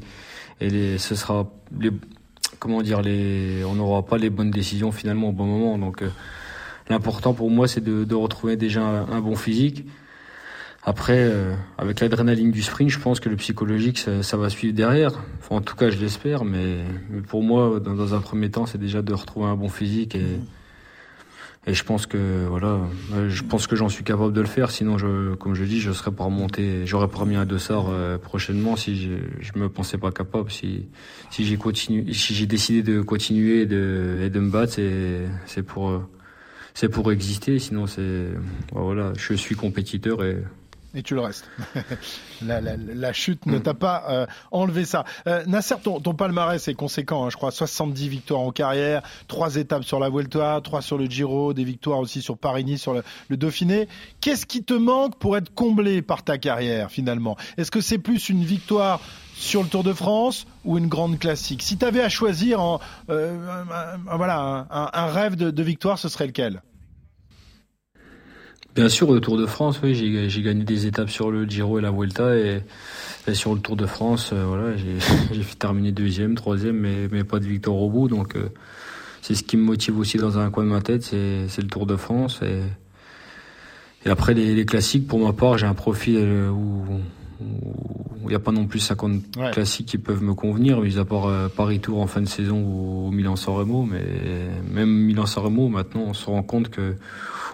et 0.61 0.69
les, 0.69 0.97
ce 0.97 1.15
sera 1.15 1.49
les, 1.79 1.91
comment 2.59 2.81
dire, 2.81 3.01
les, 3.01 3.63
on 3.65 3.75
n'aura 3.75 4.05
pas 4.05 4.17
les 4.17 4.29
bonnes 4.29 4.51
décisions 4.51 4.91
finalement 4.91 5.29
au 5.29 5.31
bon 5.31 5.45
moment. 5.45 5.77
Donc, 5.77 6.01
euh, 6.01 6.09
l'important 6.89 7.33
pour 7.33 7.49
moi, 7.49 7.67
c'est 7.67 7.83
de, 7.83 8.03
de, 8.03 8.15
retrouver 8.15 8.57
déjà 8.57 8.81
un, 8.83 9.21
bon 9.21 9.35
physique. 9.35 9.85
Après, 10.87 11.17
euh, 11.17 11.55
avec 11.79 11.99
l'adrénaline 11.99 12.51
du 12.51 12.61
sprint, 12.61 12.91
je 12.91 12.99
pense 12.99 13.19
que 13.19 13.27
le 13.27 13.35
psychologique, 13.37 13.97
ça, 13.97 14.21
ça 14.21 14.37
va 14.37 14.51
suivre 14.51 14.75
derrière. 14.75 15.13
Enfin, 15.39 15.55
en 15.55 15.61
tout 15.61 15.75
cas, 15.75 15.89
je 15.89 15.97
l'espère. 15.97 16.45
Mais, 16.45 16.83
mais, 17.09 17.21
pour 17.21 17.41
moi, 17.41 17.79
dans, 17.79 17.95
dans 17.95 18.13
un 18.13 18.19
premier 18.19 18.51
temps, 18.51 18.67
c'est 18.67 18.77
déjà 18.77 19.01
de 19.01 19.11
retrouver 19.11 19.47
un 19.47 19.55
bon 19.55 19.67
physique 19.67 20.13
et, 20.13 20.39
et 21.65 21.73
je 21.73 21.83
pense 21.83 22.05
que 22.05 22.45
voilà, 22.47 22.81
je 23.27 23.41
pense 23.41 23.65
que 23.65 23.75
j'en 23.75 23.89
suis 23.89 24.03
capable 24.03 24.31
de 24.31 24.41
le 24.41 24.45
faire. 24.45 24.69
Sinon, 24.69 24.99
je, 24.99 25.33
comme 25.33 25.55
je 25.55 25.63
dis, 25.63 25.81
je 25.81 25.91
serais 25.91 26.11
pas 26.11 26.25
remonté. 26.25 26.85
J'aurais 26.85 27.07
pas 27.07 27.17
remis 27.17 27.35
un 27.35 27.47
dossard 27.47 27.87
euh, 27.89 28.19
prochainement 28.19 28.75
si 28.75 28.95
je, 28.95 29.13
je 29.39 29.59
me 29.59 29.69
pensais 29.69 29.97
pas 29.97 30.11
capable. 30.11 30.51
Si 30.51 30.85
si 31.31 31.45
j'ai 31.45 31.57
continué, 31.57 32.13
si 32.13 32.35
j'ai 32.35 32.45
décidé 32.45 32.83
de 32.83 33.01
continuer 33.01 33.61
et 33.61 33.65
de, 33.65 34.19
et 34.21 34.29
de 34.29 34.39
me 34.39 34.51
battre, 34.51 34.73
c'est 34.73 35.21
c'est 35.47 35.63
pour 35.63 36.03
c'est 36.75 36.89
pour 36.89 37.11
exister. 37.11 37.57
Sinon, 37.57 37.87
c'est 37.87 38.27
voilà, 38.71 39.13
je 39.17 39.33
suis 39.33 39.55
compétiteur 39.55 40.23
et 40.23 40.37
Et 40.95 41.03
tu 41.03 41.13
le 41.13 41.19
restes. 41.21 41.49
la, 42.41 42.61
la, 42.61 42.77
la, 42.77 43.13
chute 43.13 43.45
ne 43.45 43.59
t'a 43.59 43.73
pas 43.73 44.05
euh, 44.09 44.25
enlevé 44.51 44.85
ça. 44.85 45.03
Euh, 45.27 45.43
Nasser, 45.45 45.75
ton, 45.83 45.99
ton, 45.99 46.13
palmarès 46.13 46.65
est 46.69 46.73
conséquent, 46.73 47.25
hein, 47.25 47.29
je 47.29 47.35
crois. 47.35 47.51
70 47.51 48.07
victoires 48.07 48.39
en 48.39 48.51
carrière, 48.51 49.01
3 49.27 49.57
étapes 49.57 49.83
sur 49.83 49.99
la 49.99 50.09
Vuelta, 50.09 50.61
3 50.63 50.81
sur 50.81 50.97
le 50.97 51.05
Giro, 51.05 51.53
des 51.53 51.65
victoires 51.65 51.99
aussi 51.99 52.21
sur 52.21 52.37
Paris-Nice, 52.37 52.81
sur 52.81 52.93
le, 52.93 53.03
le 53.27 53.35
Dauphiné. 53.35 53.89
Qu'est-ce 54.21 54.45
qui 54.45 54.63
te 54.63 54.73
manque 54.73 55.17
pour 55.17 55.35
être 55.35 55.53
comblé 55.53 56.01
par 56.01 56.23
ta 56.23 56.37
carrière 56.37 56.89
finalement? 56.89 57.35
Est-ce 57.57 57.71
que 57.71 57.81
c'est 57.81 57.97
plus 57.97 58.29
une 58.29 58.45
victoire 58.45 59.01
sur 59.35 59.63
le 59.63 59.67
Tour 59.67 59.83
de 59.83 59.91
France 59.91 60.47
ou 60.63 60.77
une 60.77 60.87
grande 60.87 61.19
classique? 61.19 61.61
Si 61.61 61.77
tu 61.77 61.83
avais 61.83 62.01
à 62.01 62.09
choisir 62.09 62.61
en, 62.61 62.79
euh, 63.09 63.63
voilà, 64.15 64.65
un, 64.69 64.89
un 64.93 65.05
rêve 65.07 65.35
de 65.35 65.63
victoire, 65.63 65.99
ce 65.99 66.07
serait 66.07 66.27
lequel? 66.27 66.61
Bien 68.75 68.89
sûr, 68.89 69.13
le 69.13 69.21
Tour 69.21 69.37
de 69.37 69.45
France, 69.45 69.79
oui, 69.81 69.95
j'ai 69.95 70.41
gagné 70.41 70.65
des 70.65 70.85
étapes 70.85 71.09
sur 71.09 71.31
le 71.31 71.45
Giro 71.45 71.79
et 71.79 71.81
la 71.81 71.91
Vuelta 71.91 72.35
et, 72.35 72.59
et 73.25 73.33
sur 73.33 73.55
le 73.55 73.61
Tour 73.61 73.77
de 73.77 73.85
France, 73.85 74.31
euh, 74.33 74.43
voilà, 74.45 74.75
j'ai 74.75 75.43
terminé 75.59 75.93
deuxième, 75.93 76.35
troisième, 76.35 76.75
mais, 76.75 77.07
mais 77.09 77.23
pas 77.23 77.39
de 77.39 77.45
victoire 77.45 77.77
au 77.77 77.89
bout. 77.89 78.09
Donc 78.09 78.35
euh, 78.35 78.49
c'est 79.21 79.33
ce 79.33 79.43
qui 79.43 79.55
me 79.55 79.63
motive 79.63 79.97
aussi 79.97 80.17
dans 80.17 80.39
un 80.39 80.49
coin 80.49 80.65
de 80.65 80.69
ma 80.69 80.81
tête, 80.81 81.03
c'est 81.03 81.61
le 81.61 81.67
Tour 81.67 81.85
de 81.85 81.95
France. 81.95 82.41
Et, 82.41 82.63
et 84.05 84.09
après 84.09 84.33
les, 84.33 84.53
les, 84.53 84.65
classiques, 84.65 85.07
pour 85.07 85.19
ma 85.19 85.31
part, 85.31 85.57
j'ai 85.57 85.67
un 85.67 85.73
profil 85.73 86.17
euh, 86.19 86.49
où 86.49 86.99
il 88.23 88.29
n'y 88.29 88.35
a 88.35 88.39
pas 88.39 88.51
non 88.51 88.65
plus 88.65 88.79
50 88.79 89.37
ouais. 89.37 89.51
classiques 89.51 89.87
qui 89.87 89.97
peuvent 89.97 90.23
me 90.23 90.33
convenir, 90.33 90.81
mis 90.81 90.97
à 90.97 91.05
part 91.05 91.27
euh, 91.27 91.47
Paris 91.47 91.79
Tour 91.79 92.01
en 92.01 92.07
fin 92.07 92.21
de 92.21 92.27
saison 92.27 92.57
ou, 92.57 93.07
ou 93.07 93.11
Milan-San 93.11 93.55
Remo. 93.55 93.83
Mais 93.83 94.03
même 94.69 94.89
Milan-San 94.89 95.45
Remo, 95.45 95.69
maintenant, 95.69 96.01
on 96.07 96.13
se 96.13 96.25
rend 96.25 96.43
compte 96.43 96.69
que 96.69 96.95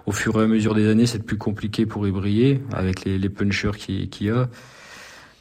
au 0.06 0.12
fur 0.12 0.40
et 0.40 0.44
à 0.44 0.48
mesure 0.48 0.76
des 0.76 0.88
années, 0.88 1.06
c'est 1.06 1.24
plus 1.24 1.38
compliqué 1.38 1.86
pour 1.86 2.08
y 2.08 2.12
briller 2.12 2.62
avec 2.74 3.06
les, 3.06 3.30
punchers 3.30 3.72
qu'il 3.78 4.10
qui 4.10 4.26
y 4.26 4.30
a. 4.30 4.50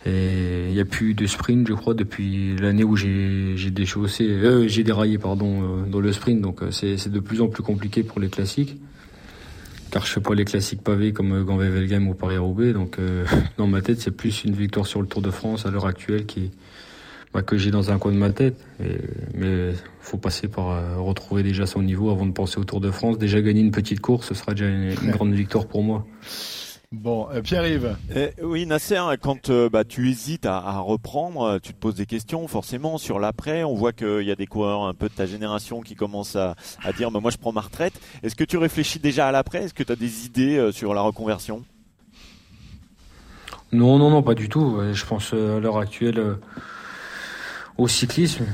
Et 0.07 0.69
il 0.69 0.73
n'y 0.73 0.81
a 0.81 0.87
plus 0.87 1.13
de 1.15 1.27
sprint, 1.27 1.69
je 1.69 1.75
crois, 1.75 1.93
depuis 1.93 2.57
l'année 2.57 2.85
où 2.85 2.97
j'ai 2.97 3.71
déchaussé, 3.71 4.27
euh, 4.27 4.67
j'ai 4.67 4.83
déraillé, 4.83 5.19
pardon, 5.19 5.63
euh, 5.63 5.87
dans 5.87 6.01
le 6.01 6.13
sprint. 6.13 6.41
Donc 6.41 6.63
euh, 6.63 6.71
c'est 6.71 7.09
de 7.09 7.21
plus 7.21 7.43
en 7.43 7.49
plus 7.49 7.63
compliqué 7.63 8.03
pour 8.03 8.21
les 8.21 8.29
classiques. 8.29 8.79
Car 9.91 10.07
je 10.07 10.13
fais 10.13 10.21
pas 10.21 10.35
les 10.35 10.45
classiques 10.45 10.83
pavés 10.83 11.13
comme 11.13 11.45
Gand-Wevelgem 11.45 12.09
ou 12.09 12.15
Paris-Roubaix. 12.15 12.73
Donc 12.73 12.99
euh, 12.99 13.25
dans 13.59 13.67
ma 13.67 13.83
tête, 13.83 14.01
c'est 14.01 14.13
plus 14.13 14.45
une 14.45 14.55
victoire 14.55 14.87
sur 14.87 15.03
le 15.03 15.09
Tour 15.09 15.21
de 15.21 15.31
France 15.31 15.67
à 15.67 15.71
l'heure 15.71 15.87
actuelle 15.87 16.27
qui, 16.27 16.51
bah, 17.33 17.43
que 17.43 17.57
j'ai 17.57 17.71
dans 17.71 17.91
un 17.91 17.99
coin 17.99 18.13
de 18.13 18.17
ma 18.17 18.31
tête. 18.31 18.57
Et, 18.83 18.99
mais 19.35 19.73
faut 20.01 20.19
passer 20.19 20.49
par 20.49 20.71
euh, 20.71 20.99
retrouver 20.99 21.43
déjà 21.43 21.67
son 21.67 21.83
niveau 21.83 22.11
avant 22.11 22.27
de 22.27 22.33
penser 22.33 22.59
au 22.59 22.65
Tour 22.65 22.81
de 22.81 22.91
France. 22.91 23.19
Déjà 23.19 23.41
gagner 23.41 23.61
une 23.61 23.71
petite 23.71 24.01
course, 24.01 24.29
ce 24.29 24.35
sera 24.35 24.53
déjà 24.53 24.69
une, 24.69 24.95
une 25.03 25.11
grande 25.11 25.33
victoire 25.33 25.67
pour 25.67 25.83
moi. 25.83 26.07
Bon, 26.93 27.29
euh, 27.31 27.41
Pierre-Yves. 27.41 27.97
Eh, 28.17 28.31
oui, 28.43 28.67
Nasser, 28.67 29.01
quand 29.23 29.49
euh, 29.49 29.69
bah, 29.69 29.85
tu 29.85 30.11
hésites 30.11 30.45
à, 30.45 30.57
à, 30.57 30.81
reprendre, 30.81 31.61
tu 31.61 31.73
te 31.73 31.79
poses 31.79 31.95
des 31.95 32.07
questions 32.07 32.49
forcément 32.49 32.99
sur 32.99 33.21
l'après. 33.21 33.63
On 33.63 33.75
voit 33.75 33.93
qu'il 33.93 34.23
y 34.23 34.33
a 34.33 34.35
des 34.35 34.49
coureurs 34.49 34.83
un 34.83 34.95
peu 34.95 35.09
de 35.09 35.15
ta 35.15 35.27
génération 35.27 35.83
qui 35.83 35.95
commencent 35.95 36.35
à, 36.35 36.57
à 36.83 36.93
dire 36.93 37.13
bah, 37.13 37.21
moi 37.21 37.31
je 37.31 37.37
prends 37.37 37.53
ma 37.53 37.61
retraite. 37.61 37.93
Est-ce 38.25 38.35
que 38.35 38.43
tu 38.43 38.57
réfléchis 38.57 38.99
déjà 38.99 39.29
à 39.29 39.31
l'après? 39.31 39.63
Est-ce 39.63 39.75
que 39.75 39.85
tu 39.85 39.93
as 39.93 39.97
des 39.97 40.27
idées 40.27 40.57
euh, 40.57 40.73
sur 40.73 40.93
la 40.93 41.03
reconversion? 41.03 41.63
Non, 43.73 43.99
non, 44.01 44.11
non, 44.11 44.25
pas 44.25 44.35
du 44.35 44.49
tout. 44.49 44.81
Je 44.93 45.07
pense 45.07 45.31
euh, 45.33 45.59
à 45.59 45.61
l'heure 45.61 45.79
actuelle 45.79 46.19
euh, 46.19 46.35
au 47.81 47.89
cyclisme. 47.89 48.45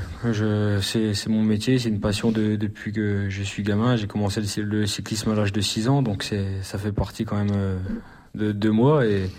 C'est 0.81 1.27
mon 1.27 1.43
métier, 1.43 1.77
c'est 1.79 1.89
une 1.89 1.99
passion 1.99 2.31
de, 2.31 2.55
depuis 2.55 2.93
que 2.93 3.29
je 3.29 3.43
suis 3.43 3.61
gamin. 3.61 3.97
J'ai 3.97 4.07
commencé 4.07 4.41
le, 4.61 4.85
cyclisme 4.87 5.31
à 5.31 5.35
l'âge 5.35 5.51
de 5.51 5.59
6 5.59 5.89
ans, 5.89 6.01
donc 6.01 6.23
ça 6.61 6.77
fait 6.77 6.93
partie 6.93 7.25
quand 7.25 7.35
même 7.35 7.51
euh, 7.53 8.53
de, 8.53 8.69
moi 8.69 9.05
et, 9.05 9.29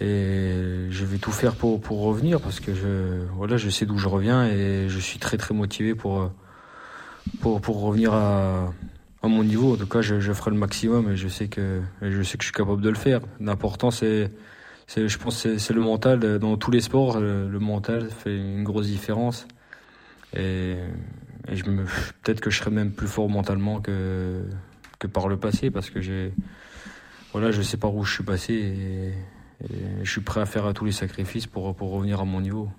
je 0.00 1.04
vais 1.04 1.18
tout 1.18 1.32
faire 1.32 1.54
pour, 1.54 1.82
revenir 2.00 2.40
parce 2.40 2.60
que 2.60 2.74
je, 2.74 3.56
je 3.56 3.68
sais 3.68 3.84
d'où 3.84 3.98
je 3.98 4.08
reviens 4.08 4.46
et 4.46 4.88
je 4.88 4.98
suis 4.98 5.18
très 5.18 5.36
motivé 5.52 5.94
pour, 5.94 6.32
revenir 7.42 8.14
à, 8.14 8.72
mon 9.22 9.44
niveau. 9.44 9.74
En 9.74 9.76
tout 9.76 9.86
cas, 9.86 10.00
je, 10.00 10.18
je 10.18 10.32
ferai 10.32 10.50
le 10.50 10.56
maximum 10.56 11.12
et 11.12 11.16
je 11.16 11.28
sais 11.28 11.48
que, 11.48 11.82
je 12.00 12.22
sais 12.22 12.38
que 12.38 12.42
je 12.42 12.46
suis 12.46 12.56
capable 12.56 12.80
de 12.80 12.88
le 12.88 12.96
faire. 12.96 13.20
L'important, 13.38 13.90
c'est 13.90 14.30
je 14.96 15.18
pense 15.18 15.42
que 15.42 15.58
c'est 15.58 15.74
le 15.74 15.80
mental. 15.80 16.38
Dans 16.38 16.56
tous 16.56 16.70
les 16.70 16.80
sports, 16.80 17.20
le, 17.20 17.48
le, 17.48 17.58
mental 17.58 18.10
fait 18.10 18.36
une 18.36 18.64
grosse 18.64 18.86
différence. 18.86 19.46
Et, 20.36 20.76
je 21.50 21.64
me, 21.64 21.84
peut-être 22.22 22.40
que 22.40 22.50
je 22.50 22.58
serai 22.58 22.70
même 22.70 22.92
plus 22.92 23.08
fort 23.08 23.28
mentalement 23.28 23.80
que, 23.80 24.42
par 25.12 25.28
le 25.28 25.38
passé 25.38 25.70
parce 25.70 25.90
que 25.90 26.00
j'ai, 26.00 26.32
voilà, 27.32 27.50
je 27.50 27.62
sais 27.62 27.76
par 27.76 27.94
où 27.94 28.04
je 28.04 28.12
suis 28.12 28.24
passé 28.24 28.54
et, 28.54 29.12
je 30.02 30.10
suis 30.10 30.22
prêt 30.22 30.40
à 30.40 30.46
faire 30.46 30.72
tous 30.72 30.86
les 30.86 30.92
sacrifices 30.92 31.46
pour, 31.46 31.74
pour 31.74 31.90
revenir 31.90 32.20
à 32.20 32.24
mon 32.24 32.40
niveau. 32.40 32.70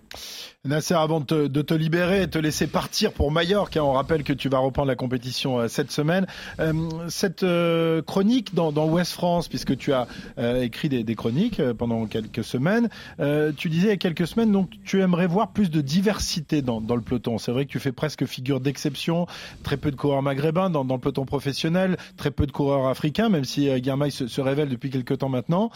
Nasser, 0.64 0.94
avant 0.94 1.22
de 1.22 1.26
te, 1.26 1.48
de 1.48 1.62
te, 1.64 1.74
libérer 1.74 2.22
et 2.22 2.28
te 2.28 2.38
laisser 2.38 2.68
partir 2.68 3.14
pour 3.14 3.32
Majorque, 3.32 3.78
hein, 3.78 3.84
on 3.84 3.94
rappelle 3.94 4.24
que 4.24 4.32
tu 4.32 4.48
vas 4.48 4.60
reprendre 4.60 4.90
la 4.90 4.96
compétition 4.96 5.58
euh, 5.58 5.68
cette 5.68 5.90
semaine. 5.90 6.28
Euh, 6.60 6.74
cette 7.10 7.42
euh, 7.42 8.04
chronique 8.04 8.54
dans, 8.54 8.72
dans 8.72 8.88
Ouest 8.88 9.14
France, 9.14 9.48
puisque 9.48 9.76
tu 9.76 9.92
as 9.92 10.08
euh, 10.38 10.62
écrit 10.62 10.88
des, 10.88 11.04
des, 11.04 11.16
chroniques 11.16 11.60
euh, 11.60 11.74
pendant 11.74 12.06
quelques 12.06 12.44
semaines, 12.44 12.90
euh, 13.20 13.52
tu 13.58 13.70
disais 13.70 13.88
il 13.88 13.90
y 13.90 13.94
a 13.94 13.98
quelques 13.98 14.28
semaines, 14.28 14.52
donc 14.52 14.70
tu 14.86 15.02
aimerais 15.02 15.26
voir 15.26 15.52
plus 15.52 15.72
de 15.72 15.82
diversité 15.82 16.62
dans, 16.62 16.80
dans 16.80 16.96
le 16.96 17.02
peloton. 17.02 17.40
C'est 17.40 17.52
vrai 17.52 17.66
que 17.66 17.72
tu 17.72 17.80
fais 17.80 17.92
presque 17.92 18.26
figure 18.26 18.60
d'exception, 18.60 19.26
très 19.64 19.78
peu 19.78 19.90
de 19.90 19.96
coureurs 19.96 20.22
maghrébins 20.22 20.70
dans, 20.70 20.86
dans, 20.86 20.96
le 20.96 21.02
peloton 21.02 21.26
professionnel, 21.26 21.98
très 22.18 22.30
peu 22.30 22.46
de 22.46 22.52
coureurs 22.52 22.86
africains, 22.86 23.30
même 23.30 23.46
si 23.46 23.68
Guermail 23.82 24.12
se, 24.12 24.28
se 24.28 24.42
révèle 24.42 24.70
depuis 24.70 24.92
quelques 24.92 25.18
temps 25.18 25.30
maintenant. 25.30 25.72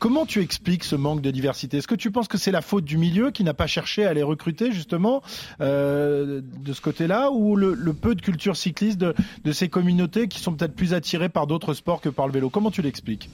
Comment 0.00 0.26
tu 0.26 0.40
expliques 0.42 0.82
ce 0.82 0.96
manque 0.96 1.20
de 1.20 1.30
diversité? 1.30 1.76
Est-ce 1.76 1.86
que 1.86 1.94
tu 1.94 2.10
penses 2.10 2.26
que 2.26 2.36
c'est 2.36 2.50
la 2.50 2.62
faute 2.62 2.84
du 2.84 2.98
milieu 2.98 3.30
qui 3.30 3.44
n'a 3.44 3.54
pas 3.54 3.68
cherché 3.74 4.06
à 4.06 4.10
aller 4.10 4.22
recruter 4.22 4.70
justement 4.70 5.22
euh, 5.60 6.40
de 6.42 6.72
ce 6.72 6.80
côté-là 6.80 7.30
ou 7.32 7.56
le, 7.56 7.74
le, 7.74 7.92
peu 7.92 8.14
de 8.14 8.22
culture 8.22 8.56
cycliste 8.56 8.98
de, 8.98 9.14
de 9.44 9.52
ces 9.52 9.68
communautés 9.68 10.28
qui 10.28 10.38
sont 10.38 10.52
peut-être 10.52 10.76
plus 10.76 10.94
attirées 10.94 11.28
par 11.28 11.46
d'autres 11.48 11.74
sports 11.74 12.00
que 12.00 12.08
par 12.08 12.26
le 12.28 12.32
vélo 12.32 12.50
Comment 12.50 12.70
tu 12.70 12.82
l'expliques? 12.82 13.28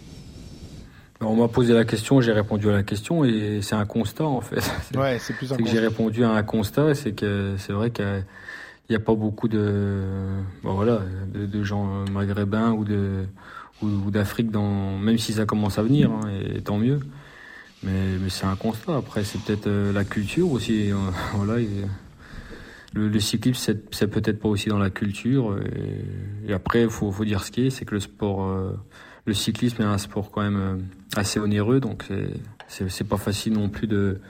On 1.21 1.37
m'a 1.37 1.49
posé 1.49 1.75
la 1.75 1.85
question, 1.85 2.23
j'ai 2.23 2.33
répondu 2.33 2.71
à 2.71 2.73
la 2.73 2.83
question 2.83 3.25
et 3.25 3.61
c'est 3.61 3.75
un 3.75 3.85
constat 3.85 4.25
en 4.25 4.41
fait. 4.41 4.63
Ouais, 4.99 5.19
c'est 5.21 5.35
plus 5.35 5.53
un 5.53 5.57
que 5.57 5.67
j'ai 5.67 5.79
répondu 5.79 6.25
à 6.25 6.31
un 6.31 6.43
constat, 6.43 6.95
c'est 6.95 7.13
que 7.13 7.57
c'est 7.59 7.75
vrai 7.75 7.91
qu'il 7.91 8.25
n'y 8.89 8.97
a 8.97 9.01
pas 9.01 9.15
beaucoup 9.15 9.49
de, 9.49 10.03
bon, 10.63 10.73
voilà, 10.73 11.01
de, 11.35 11.45
de, 11.45 11.63
gens 11.63 12.05
maghrébins 12.11 12.71
ou 12.73 12.85
de 12.85 13.27
ou, 13.83 13.87
ou 14.07 14.11
d'Afrique 14.11 14.51
dans, 14.51 14.97
même 14.97 15.19
si 15.19 15.35
ça 15.35 15.45
commence 15.45 15.79
à 15.79 15.83
venir, 15.83 16.11
hein, 16.11 16.21
et 16.55 16.63
tant 16.63 16.79
mieux. 16.79 17.01
Mais, 17.83 18.19
mais 18.21 18.29
c'est 18.29 18.45
un 18.45 18.57
constat. 18.57 18.97
Après, 18.97 19.25
c'est 19.25 19.41
peut-être 19.41 19.67
euh, 19.67 19.93
la 19.93 20.05
culture 20.05 20.51
aussi. 20.53 20.93
Euh, 20.93 20.97
voilà. 21.35 21.63
Le, 22.93 23.09
le, 23.09 23.21
cyclisme, 23.21 23.75
c'est 23.91 24.07
peut-être 24.09 24.41
pas 24.41 24.49
aussi 24.49 24.69
dans 24.69 24.79
la 24.79 24.91
culture. 24.91 25.59
Et, 25.59 26.51
et 26.51 26.53
après, 26.53 26.83
il 26.83 26.91
faut, 26.91 27.11
faut, 27.11 27.25
dire 27.25 27.45
ce 27.45 27.51
qui 27.51 27.67
est, 27.67 27.71
c'est 27.71 27.85
que 27.85 27.95
le 27.95 28.01
sport, 28.01 28.45
euh, 28.45 28.73
le 29.25 29.35
cyclisme 29.35 29.83
est 29.83 29.87
un 29.87 29.99
sport 29.99 30.31
quand 30.31 30.43
même 30.43 30.87
assez 31.17 31.39
onéreux, 31.39 31.81
donc 31.81 32.05
c'est 32.67 33.09
pas 33.09 33.17
facile 33.17 33.53
non 33.53 33.69
plus 33.69 33.87
de, 33.87 34.21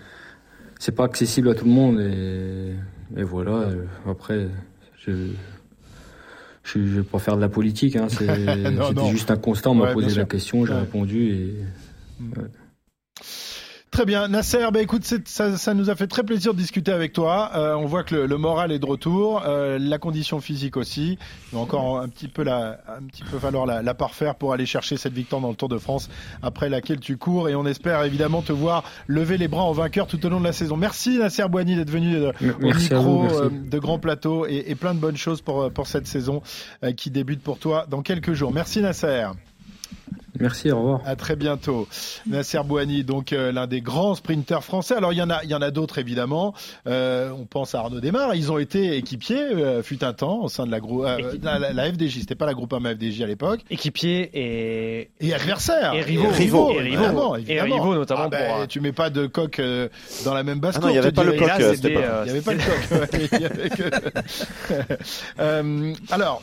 c'est 0.79 0.95
pas 0.95 1.05
accessible 1.05 1.49
à 1.49 1.55
tout 1.55 1.65
le 1.65 1.71
monde. 1.71 2.01
Et, 2.01 2.75
et 3.17 3.23
voilà. 3.23 3.71
Après, 4.07 4.49
je, 4.99 5.13
je, 6.63 6.79
je 6.85 6.97
vais 6.97 7.03
pas 7.03 7.19
faire 7.19 7.37
de 7.37 7.41
la 7.41 7.49
politique. 7.49 7.97
Hein, 7.97 8.09
C'était 8.11 9.11
juste 9.11 9.31
un 9.31 9.37
constat. 9.37 9.71
On 9.71 9.75
m'a 9.75 9.87
ouais, 9.87 9.95
posé 9.95 10.15
la 10.15 10.27
question, 10.27 10.67
j'ai 10.67 10.75
ouais. 10.75 10.81
répondu 10.81 11.31
et. 11.31 11.55
Mm. 12.21 12.33
Ouais. 12.37 12.49
Très 14.01 14.07
bien, 14.07 14.29
Nasser. 14.29 14.67
Bah 14.73 14.81
écoute, 14.81 15.05
ça, 15.27 15.59
ça, 15.59 15.75
nous 15.75 15.91
a 15.91 15.95
fait 15.95 16.07
très 16.07 16.23
plaisir 16.23 16.55
de 16.55 16.59
discuter 16.59 16.91
avec 16.91 17.13
toi. 17.13 17.51
Euh, 17.55 17.75
on 17.75 17.85
voit 17.85 18.03
que 18.03 18.15
le, 18.15 18.25
le, 18.25 18.39
moral 18.39 18.73
est 18.73 18.79
de 18.79 18.87
retour, 18.87 19.43
euh, 19.45 19.79
la 19.79 19.99
condition 19.99 20.41
physique 20.41 20.79
aussi. 20.79 21.19
Il 21.53 21.57
va 21.57 21.61
encore 21.61 22.01
un 22.01 22.09
petit 22.09 22.27
peu 22.27 22.43
la, 22.43 22.81
un 22.89 23.03
petit 23.03 23.25
peu 23.25 23.39
falloir 23.39 23.67
la, 23.67 23.83
la, 23.83 23.93
parfaire 23.93 24.37
pour 24.37 24.55
aller 24.55 24.65
chercher 24.65 24.97
cette 24.97 25.13
victoire 25.13 25.43
dans 25.43 25.51
le 25.51 25.55
Tour 25.55 25.69
de 25.69 25.77
France 25.77 26.09
après 26.43 26.71
laquelle 26.71 26.99
tu 26.99 27.19
cours. 27.19 27.51
Et 27.51 27.55
on 27.55 27.67
espère 27.67 28.03
évidemment 28.03 28.41
te 28.41 28.55
voir 28.55 28.85
lever 29.07 29.37
les 29.37 29.49
bras 29.49 29.65
en 29.65 29.73
vainqueur 29.73 30.07
tout 30.07 30.25
au 30.25 30.31
long 30.31 30.41
de 30.41 30.47
la 30.47 30.55
saison. 30.55 30.79
Merci 30.79 31.19
Nasser 31.19 31.47
Boigny 31.51 31.77
d'être 31.77 31.91
venu 31.91 32.17
euh, 32.17 32.33
au 32.63 32.73
micro 32.73 33.03
vous, 33.03 33.35
euh, 33.35 33.51
de 33.51 33.79
Grand 33.79 33.99
Plateau 33.99 34.47
et, 34.47 34.65
et, 34.69 34.77
plein 34.77 34.95
de 34.95 34.99
bonnes 34.99 35.19
choses 35.19 35.43
pour 35.43 35.71
pour 35.71 35.87
cette 35.87 36.07
saison 36.07 36.41
euh, 36.85 36.93
qui 36.93 37.11
débute 37.11 37.43
pour 37.43 37.59
toi 37.59 37.85
dans 37.87 38.01
quelques 38.01 38.33
jours. 38.33 38.51
Merci 38.51 38.81
Nasser. 38.81 39.27
Merci, 40.41 40.71
au 40.71 40.79
revoir. 40.79 41.01
À 41.05 41.17
très 41.17 41.37
bientôt. 41.37 41.87
Nasser 42.27 42.61
Bouhani, 42.65 43.05
donc 43.05 43.33
euh, 43.33 43.53
l'un 43.53 43.67
des 43.67 43.83
grands 43.83 44.15
sprinteurs 44.15 44.65
français. 44.65 44.95
Alors 44.95 45.13
il 45.13 45.19
y 45.19 45.23
en 45.23 45.29
a, 45.29 45.45
il 45.45 45.51
y 45.51 45.55
en 45.55 45.61
a 45.61 45.71
d'autres 45.71 45.99
évidemment. 45.99 46.55
Euh, 46.87 47.31
on 47.31 47.45
pense 47.45 47.75
à 47.75 47.81
Arnaud 47.81 48.01
Desmar. 48.01 48.35
Ils 48.35 48.51
ont 48.51 48.59
été 48.59 48.97
équipiers, 48.97 49.43
euh, 49.43 49.83
fut 49.83 50.03
un 50.03 50.15
temps 50.15 50.41
au 50.43 50.49
sein 50.49 50.65
de 50.65 50.71
la 50.71 50.81
groupe, 50.81 51.05
euh, 51.05 51.35
la, 51.43 51.59
la, 51.59 51.73
la, 51.75 51.93
FDJ. 51.93 52.21
C'était 52.21 52.35
pas 52.35 52.47
la 52.47 52.55
groupe 52.55 52.75
FDJ 52.75 53.21
à 53.21 53.27
l'époque. 53.27 53.61
Équipiers 53.71 54.31
et 54.33 55.11
et 55.21 55.35
adversaires. 55.35 55.93
Et 55.95 56.01
rivaux. 56.01 56.31
Et 56.31 56.33
rivaux, 56.33 56.71
et 56.71 56.79
rivaux, 56.79 56.81
évidemment, 56.81 57.37
évidemment. 57.37 57.67
Et 57.67 57.73
rivaux 57.73 57.95
notamment. 57.95 58.23
Ah, 58.25 58.29
ben, 58.29 58.57
pour, 58.57 58.69
tu 58.69 58.81
mets 58.81 58.93
pas 58.93 59.11
de 59.11 59.27
coq 59.27 59.59
euh, 59.59 59.89
dans 60.25 60.33
la 60.33 60.43
même 60.43 60.59
basse 60.61 60.77
ah 60.79 60.81
non, 60.81 60.89
il 60.89 60.95
y 60.95 60.99
avait 60.99 61.13
pas 61.13 61.25
le 61.25 61.33
coq. 61.33 61.49
Là, 61.49 61.59
il 61.61 62.27
y 62.27 62.31
avait 62.31 62.41
pas 62.41 62.55
le 62.55 62.61
coq. 65.39 66.01
alors 66.11 66.43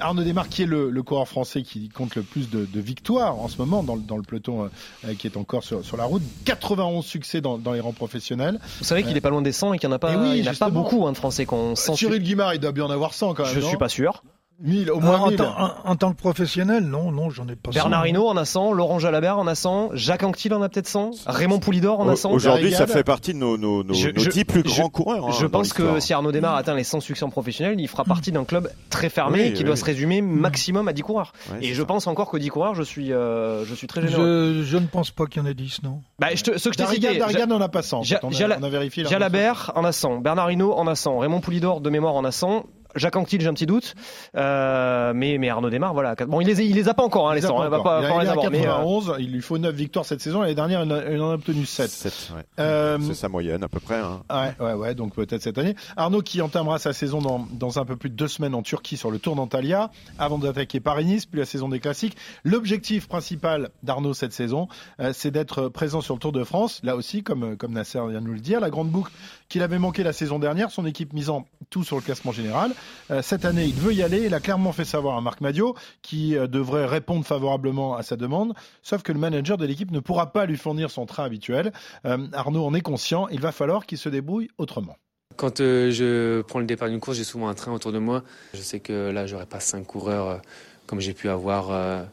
Arnaud 0.00 0.22
Desmar 0.22 0.48
qui 0.48 0.62
est 0.62 0.66
le, 0.66 0.90
le 0.90 1.02
coureur 1.02 1.28
français 1.28 1.62
qui 1.62 1.88
compte 1.88 2.16
le 2.16 2.22
plus 2.22 2.50
de, 2.50 2.64
de 2.64 2.80
victoires 2.80 3.19
victoires 3.20 3.38
en 3.40 3.48
ce 3.48 3.58
moment 3.58 3.82
dans, 3.82 3.94
le- 3.94 4.00
dans 4.02 4.16
le 4.16 4.22
peloton 4.22 4.68
euh, 5.06 5.14
qui 5.14 5.26
est 5.26 5.36
encore 5.36 5.62
sur, 5.62 5.84
sur 5.84 5.96
la 5.96 6.04
route. 6.04 6.22
91 6.44 7.04
succès 7.04 7.40
dans, 7.40 7.58
dans 7.58 7.72
les 7.72 7.80
rangs 7.80 7.92
professionnels. 7.92 8.58
Vous 8.78 8.84
savez 8.84 9.02
qu'il 9.02 9.16
est 9.16 9.20
pas 9.20 9.30
loin 9.30 9.42
des 9.42 9.52
100 9.52 9.74
et 9.74 9.78
qu'il 9.78 9.88
n'y 9.88 9.92
en 9.92 9.96
a 9.96 9.98
pas, 9.98 10.16
oui, 10.16 10.38
il 10.38 10.48
a 10.48 10.52
beaucoup 10.70 11.06
hein, 11.06 11.12
de 11.12 11.16
Français 11.16 11.46
ont 11.54 11.76
100 11.76 11.96
Cyril 11.96 12.22
Guimard, 12.22 12.54
il 12.54 12.60
doit 12.60 12.72
bien 12.72 12.84
en 12.84 12.90
avoir 12.90 13.14
100 13.14 13.34
quand 13.34 13.44
même. 13.44 13.54
Je 13.54 13.60
suis 13.60 13.76
pas 13.76 13.88
sûr. 13.88 14.22
1000, 14.62 14.90
au 14.90 15.00
moins 15.00 15.18
en, 15.20 15.28
1000. 15.28 15.36
tant- 15.36 15.54
en- 15.58 15.72
en 15.90 15.96
tant 15.96 16.12
que 16.12 16.16
professionnel, 16.18 16.84
non, 16.84 17.10
non, 17.12 17.30
j'en 17.30 17.48
ai 17.48 17.56
pas. 17.56 17.70
Bernard 17.70 18.02
100. 18.02 18.08
Hinault 18.08 18.28
en 18.28 18.36
a 18.36 18.44
100, 18.44 18.72
Laurent 18.72 18.98
Jalabert 18.98 19.38
en 19.38 19.46
a 19.46 19.54
100, 19.54 19.90
Jacques 19.94 20.22
Anquetil 20.22 20.52
en 20.54 20.62
a 20.62 20.68
peut-être 20.68 20.86
100, 20.88 21.10
Raymond 21.26 21.58
Poulidor 21.60 22.00
en 22.00 22.08
a 22.08 22.16
100. 22.16 22.30
Aujourd'hui, 22.32 22.72
ça 22.72 22.86
fait 22.86 23.04
partie 23.04 23.32
de 23.32 23.38
nos, 23.38 23.56
nos, 23.56 23.82
nos, 23.82 23.94
Je- 23.94 24.08
nos 24.10 24.20
je- 24.22 24.30
10 24.30 24.44
plus 24.44 24.62
je- 24.64 24.68
grands 24.80 24.88
coureurs. 24.88 25.28
hein, 25.28 25.32
Je 25.38 25.46
pense 25.46 25.72
que 25.72 25.98
si 26.00 26.12
Arnaud 26.12 26.32
Démarre 26.32 26.56
atteint 26.56 26.74
les 26.74 26.84
100 26.84 27.00
succès 27.00 27.24
en 27.24 27.30
professionnel, 27.30 27.80
il 27.80 27.88
fera 27.88 28.04
partie 28.04 28.32
d'un 28.32 28.44
club 28.44 28.70
très 28.90 29.08
fermé 29.08 29.44
Oui, 29.44 29.52
qui 29.52 29.58
oui, 29.58 29.64
doit 29.64 29.74
oui. 29.74 29.80
se 29.80 29.84
résumer 29.84 30.20
maximum 30.22 30.88
à 30.88 30.92
10 30.92 31.02
coureurs. 31.02 31.32
Et 31.60 31.72
je 31.74 31.80
ça. 31.80 31.86
pense 31.86 32.06
encore 32.06 32.30
que 32.30 32.36
10 32.36 32.48
coureurs, 32.48 32.74
je 32.74 32.82
suis, 32.82 33.12
euh, 33.12 33.64
je 33.64 33.74
suis 33.74 33.86
très 33.86 34.02
généreux. 34.02 34.54
Je, 34.58 34.62
je 34.62 34.76
ne 34.76 34.86
pense 34.86 35.10
pas 35.10 35.26
qu'il 35.26 35.42
y 35.42 35.44
en 35.44 35.48
ait 35.48 35.54
10, 35.54 35.82
non. 35.82 36.00
Bah, 36.18 36.28
je 36.34 36.42
te- 36.42 36.58
ceux 36.58 36.70
que 36.70 36.76
Ja- 36.76 37.46
n'en 37.46 37.60
a 37.60 37.68
pas 37.68 37.82
100. 37.82 38.02
Ja- 38.02 38.20
on, 38.22 38.28
a, 38.28 38.32
Jala- 38.32 38.58
on 38.60 38.64
a 38.64 38.68
vérifié. 38.68 39.02
là, 39.04 39.08
Jalabert 39.10 39.72
en 39.74 39.84
a 39.84 39.92
100, 39.92 40.18
Bernard 40.18 40.50
Hinault 40.50 40.72
en 40.74 40.86
a 40.86 40.94
100, 40.94 41.18
Raymond 41.18 41.40
Poulidor 41.40 41.80
de 41.80 41.88
mémoire 41.90 42.14
en 42.14 42.24
a 42.24 42.30
100. 42.32 42.66
Jacques 42.94 43.16
Anquetil, 43.16 43.40
j'ai 43.40 43.46
un 43.48 43.54
petit 43.54 43.66
doute, 43.66 43.94
euh, 44.36 45.12
mais 45.14 45.38
mais 45.38 45.48
Arnaud 45.48 45.70
Démarre, 45.70 45.92
voilà. 45.94 46.14
Bon, 46.26 46.40
il 46.40 46.46
les 46.46 46.60
il 46.62 46.74
les 46.74 46.88
a 46.88 46.94
pas 46.94 47.02
encore, 47.04 47.28
hein, 47.28 47.32
Il 47.32 47.36
les 47.36 47.40
les 47.42 47.46
a 47.46 47.48
100, 47.48 47.56
pas 47.56 47.62
hein, 47.62 47.66
il 47.66 47.70
va 47.70 47.78
encore. 47.78 47.84
pas, 47.92 48.00
Il 48.00 48.04
a- 48.06 48.08
pas 48.08 48.14
il 48.16 48.20
les 48.24 48.28
avoir. 48.30 48.50
mais, 48.50 48.58
euh, 48.60 48.62
91, 48.64 49.14
il 49.20 49.32
lui 49.32 49.42
faut 49.42 49.58
9 49.58 49.74
victoires 49.74 50.04
cette 50.04 50.20
saison. 50.20 50.40
L'année 50.42 50.54
dernière, 50.54 50.84
il 50.84 50.92
en 51.20 51.28
a- 51.28 51.32
a 51.32 51.34
obtenu 51.34 51.64
7. 51.66 51.90
Sept, 51.90 52.32
ouais. 52.36 52.42
Euh, 52.58 52.98
C'est 53.02 53.14
sa 53.14 53.28
moyenne 53.28 53.62
à 53.62 53.68
peu 53.68 53.80
près. 53.80 53.98
hein. 53.98 54.22
Ouais, 54.30 54.64
ouais, 54.66 54.72
ouais, 54.74 54.94
donc 54.94 55.14
peut-être 55.14 55.42
cette 55.42 55.58
année. 55.58 55.74
Arnaud 55.96 56.22
qui 56.22 56.40
entamera 56.42 56.78
sa 56.78 56.92
saison 56.92 57.20
dans, 57.20 57.46
dans 57.52 57.78
un 57.78 57.84
peu 57.84 57.96
plus 57.96 58.10
de 58.10 58.14
deux 58.16 58.28
semaines 58.28 58.54
en 58.54 58.62
Turquie 58.62 58.96
sur 58.96 59.10
le 59.10 59.18
Tour 59.18 59.36
d'Antalya, 59.36 59.90
avant 60.18 60.38
d'attaquer 60.38 60.80
Paris-Nice, 60.80 61.26
puis 61.26 61.40
la 61.40 61.46
saison 61.46 61.68
des 61.68 61.80
classiques. 61.80 62.16
L'objectif 62.44 63.08
principal 63.08 63.70
d'Arnaud 63.82 64.14
cette 64.14 64.32
saison, 64.32 64.68
euh, 65.00 65.12
c'est 65.14 65.30
d'être 65.30 65.68
présent 65.68 66.00
sur 66.00 66.14
le 66.14 66.20
Tour 66.20 66.32
de 66.32 66.44
France. 66.44 66.80
Là 66.82 66.96
aussi, 66.96 67.22
comme, 67.22 67.56
comme 67.56 67.72
Nasser 67.72 68.00
vient 68.08 68.20
de 68.20 68.26
nous 68.26 68.32
le 68.34 68.40
dire, 68.40 68.60
la 68.60 68.70
grande 68.70 68.88
boucle 68.90 69.10
qu'il 69.50 69.62
avait 69.62 69.78
manqué 69.78 70.02
la 70.02 70.14
saison 70.14 70.38
dernière, 70.38 70.70
son 70.70 70.86
équipe 70.86 71.12
misant 71.12 71.46
tout 71.68 71.84
sur 71.84 71.96
le 71.96 72.02
classement 72.02 72.32
général. 72.32 72.72
Euh, 73.10 73.20
cette 73.20 73.44
année, 73.44 73.64
il 73.64 73.74
veut 73.74 73.92
y 73.92 74.02
aller. 74.02 74.24
Il 74.24 74.32
a 74.32 74.40
clairement 74.40 74.72
fait 74.72 74.84
savoir 74.86 75.18
à 75.18 75.20
Marc 75.20 75.42
Madio, 75.42 75.74
qui 76.00 76.36
euh, 76.36 76.46
devrait 76.46 76.86
répondre 76.86 77.26
favorablement 77.26 77.96
à 77.96 78.02
sa 78.02 78.16
demande. 78.16 78.54
Sauf 78.82 79.02
que 79.02 79.12
le 79.12 79.18
manager 79.18 79.58
de 79.58 79.66
l'équipe 79.66 79.90
ne 79.90 79.98
pourra 79.98 80.32
pas 80.32 80.46
lui 80.46 80.56
fournir 80.56 80.90
son 80.90 81.04
train 81.04 81.24
habituel. 81.24 81.72
Euh, 82.06 82.28
Arnaud 82.32 82.64
en 82.64 82.72
est 82.74 82.80
conscient. 82.80 83.26
Il 83.28 83.40
va 83.40 83.50
falloir 83.50 83.86
qu'il 83.86 83.98
se 83.98 84.08
débrouille 84.08 84.48
autrement. 84.56 84.96
Quand 85.36 85.58
je 85.58 86.42
prends 86.42 86.60
le 86.60 86.66
départ 86.66 86.88
d'une 86.88 87.00
course, 87.00 87.16
j'ai 87.16 87.24
souvent 87.24 87.48
un 87.48 87.54
train 87.54 87.72
autour 87.72 87.92
de 87.92 87.98
moi. 87.98 88.22
Je 88.54 88.60
sais 88.60 88.78
que 88.78 89.10
là, 89.10 89.26
j'aurai 89.26 89.46
pas 89.46 89.60
cinq 89.60 89.86
coureurs 89.86 90.42
comme 90.86 91.00
j'ai 91.00 91.14
pu 91.14 91.28
avoir 91.28 92.04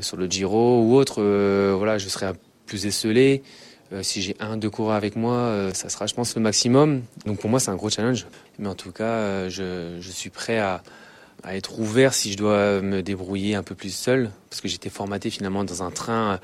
sur 0.00 0.16
le 0.16 0.26
Giro 0.26 0.82
ou 0.82 0.94
autre. 0.94 1.20
Voilà, 1.74 1.98
je 1.98 2.08
serai 2.08 2.32
plus 2.64 2.86
esselé. 2.86 3.42
Euh, 3.92 4.02
si 4.02 4.20
j'ai 4.20 4.36
un, 4.38 4.56
deux 4.56 4.70
coureurs 4.70 4.96
avec 4.96 5.16
moi, 5.16 5.34
euh, 5.34 5.72
ça 5.72 5.88
sera, 5.88 6.06
je 6.06 6.14
pense, 6.14 6.34
le 6.34 6.42
maximum. 6.42 7.02
Donc 7.24 7.38
pour 7.38 7.48
moi, 7.48 7.58
c'est 7.58 7.70
un 7.70 7.76
gros 7.76 7.90
challenge. 7.90 8.26
Mais 8.58 8.68
en 8.68 8.74
tout 8.74 8.92
cas, 8.92 9.04
euh, 9.04 9.50
je, 10.00 10.10
suis 10.10 10.30
prêt 10.30 10.58
à, 10.58 10.82
être 11.50 11.78
ouvert 11.78 12.14
si 12.14 12.32
je 12.32 12.36
dois 12.36 12.80
me 12.82 13.00
débrouiller 13.02 13.54
un 13.54 13.62
peu 13.62 13.74
plus 13.74 13.94
seul, 13.94 14.30
parce 14.50 14.60
que 14.60 14.68
j'étais 14.68 14.90
formaté 14.90 15.30
finalement 15.30 15.64
dans 15.64 15.82
un 15.82 15.90
train 15.90 16.40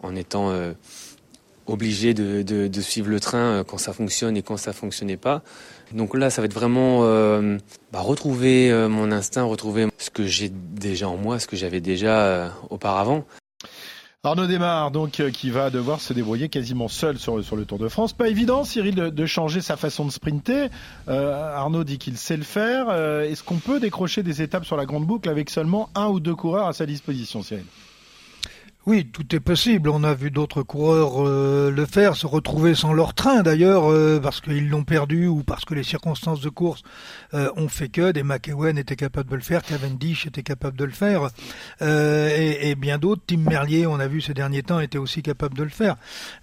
en 0.00 0.14
étant 0.14 0.54
obligé 1.66 2.14
de, 2.14 2.80
suivre 2.80 3.10
le 3.10 3.18
train 3.18 3.64
quand 3.66 3.78
ça 3.78 3.92
fonctionne 3.92 4.36
et 4.36 4.42
quand 4.42 4.56
ça 4.56 4.72
fonctionnait 4.72 5.16
pas. 5.16 5.42
Donc 5.92 6.14
là, 6.14 6.30
ça 6.30 6.40
va 6.40 6.46
être 6.46 6.54
vraiment 6.54 7.02
bah, 7.92 8.00
retrouver 8.00 8.72
mon 8.88 9.10
instinct, 9.10 9.42
retrouver 9.42 9.88
ce 9.98 10.08
que 10.08 10.24
j'ai 10.24 10.50
déjà 10.50 11.08
en 11.08 11.16
moi, 11.16 11.40
ce 11.40 11.48
que 11.48 11.56
j'avais 11.56 11.80
déjà 11.80 12.54
auparavant. 12.70 13.26
Arnaud 14.24 14.48
Desmar, 14.48 14.90
donc, 14.90 15.20
euh, 15.20 15.30
qui 15.30 15.48
va 15.48 15.70
devoir 15.70 16.00
se 16.00 16.12
débrouiller 16.12 16.48
quasiment 16.48 16.88
seul 16.88 17.18
sur, 17.18 17.42
sur 17.44 17.54
le 17.54 17.64
Tour 17.64 17.78
de 17.78 17.88
France. 17.88 18.12
Pas 18.12 18.28
évident, 18.28 18.64
Cyril, 18.64 18.96
de, 18.96 19.10
de 19.10 19.26
changer 19.26 19.60
sa 19.60 19.76
façon 19.76 20.04
de 20.04 20.10
sprinter. 20.10 20.70
Euh, 21.06 21.54
Arnaud 21.54 21.84
dit 21.84 21.98
qu'il 21.98 22.16
sait 22.18 22.36
le 22.36 22.42
faire. 22.42 22.86
Euh, 22.88 23.22
Est-ce 23.22 23.44
qu'on 23.44 23.58
peut 23.58 23.78
décrocher 23.78 24.24
des 24.24 24.42
étapes 24.42 24.64
sur 24.64 24.76
la 24.76 24.86
grande 24.86 25.06
boucle 25.06 25.28
avec 25.28 25.50
seulement 25.50 25.88
un 25.94 26.08
ou 26.08 26.18
deux 26.18 26.34
coureurs 26.34 26.66
à 26.66 26.72
sa 26.72 26.84
disposition, 26.84 27.44
Cyril? 27.44 27.64
Oui, 28.88 29.04
tout 29.04 29.36
est 29.36 29.40
possible. 29.40 29.90
On 29.90 30.02
a 30.02 30.14
vu 30.14 30.30
d'autres 30.30 30.62
coureurs 30.62 31.22
euh, 31.22 31.70
le 31.70 31.84
faire, 31.84 32.16
se 32.16 32.26
retrouver 32.26 32.74
sans 32.74 32.94
leur 32.94 33.12
train 33.12 33.42
d'ailleurs, 33.42 33.92
euh, 33.92 34.18
parce 34.18 34.40
qu'ils 34.40 34.70
l'ont 34.70 34.84
perdu 34.84 35.26
ou 35.26 35.42
parce 35.42 35.66
que 35.66 35.74
les 35.74 35.82
circonstances 35.82 36.40
de 36.40 36.48
course 36.48 36.82
euh, 37.34 37.50
ont 37.58 37.68
fait 37.68 37.90
que. 37.90 38.12
Des 38.12 38.22
McEwen 38.22 38.78
étaient 38.78 38.96
capables 38.96 39.28
de 39.28 39.36
le 39.36 39.42
faire, 39.42 39.62
Cavendish 39.62 40.26
était 40.26 40.42
capable 40.42 40.78
de 40.78 40.86
le 40.86 40.92
faire, 40.92 41.28
et, 41.82 42.74
bien 42.76 42.96
d'autres. 42.96 43.20
Tim 43.26 43.40
Merlier, 43.40 43.86
on 43.86 44.00
a 44.00 44.08
vu 44.08 44.22
ces 44.22 44.32
derniers 44.32 44.62
temps, 44.62 44.80
était 44.80 44.96
aussi 44.96 45.20
capable 45.20 45.58
de 45.58 45.64
le 45.64 45.68
faire. 45.68 45.96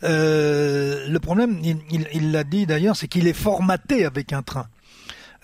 Le 0.03 1.17
problème, 1.17 1.59
il 1.63 2.31
l'a 2.31 2.43
dit 2.43 2.67
d'ailleurs, 2.67 2.95
c'est 2.95 3.07
qu'il 3.07 3.25
est 3.27 3.33
formaté 3.33 4.05
avec 4.05 4.33
un 4.33 4.43
train. 4.43 4.67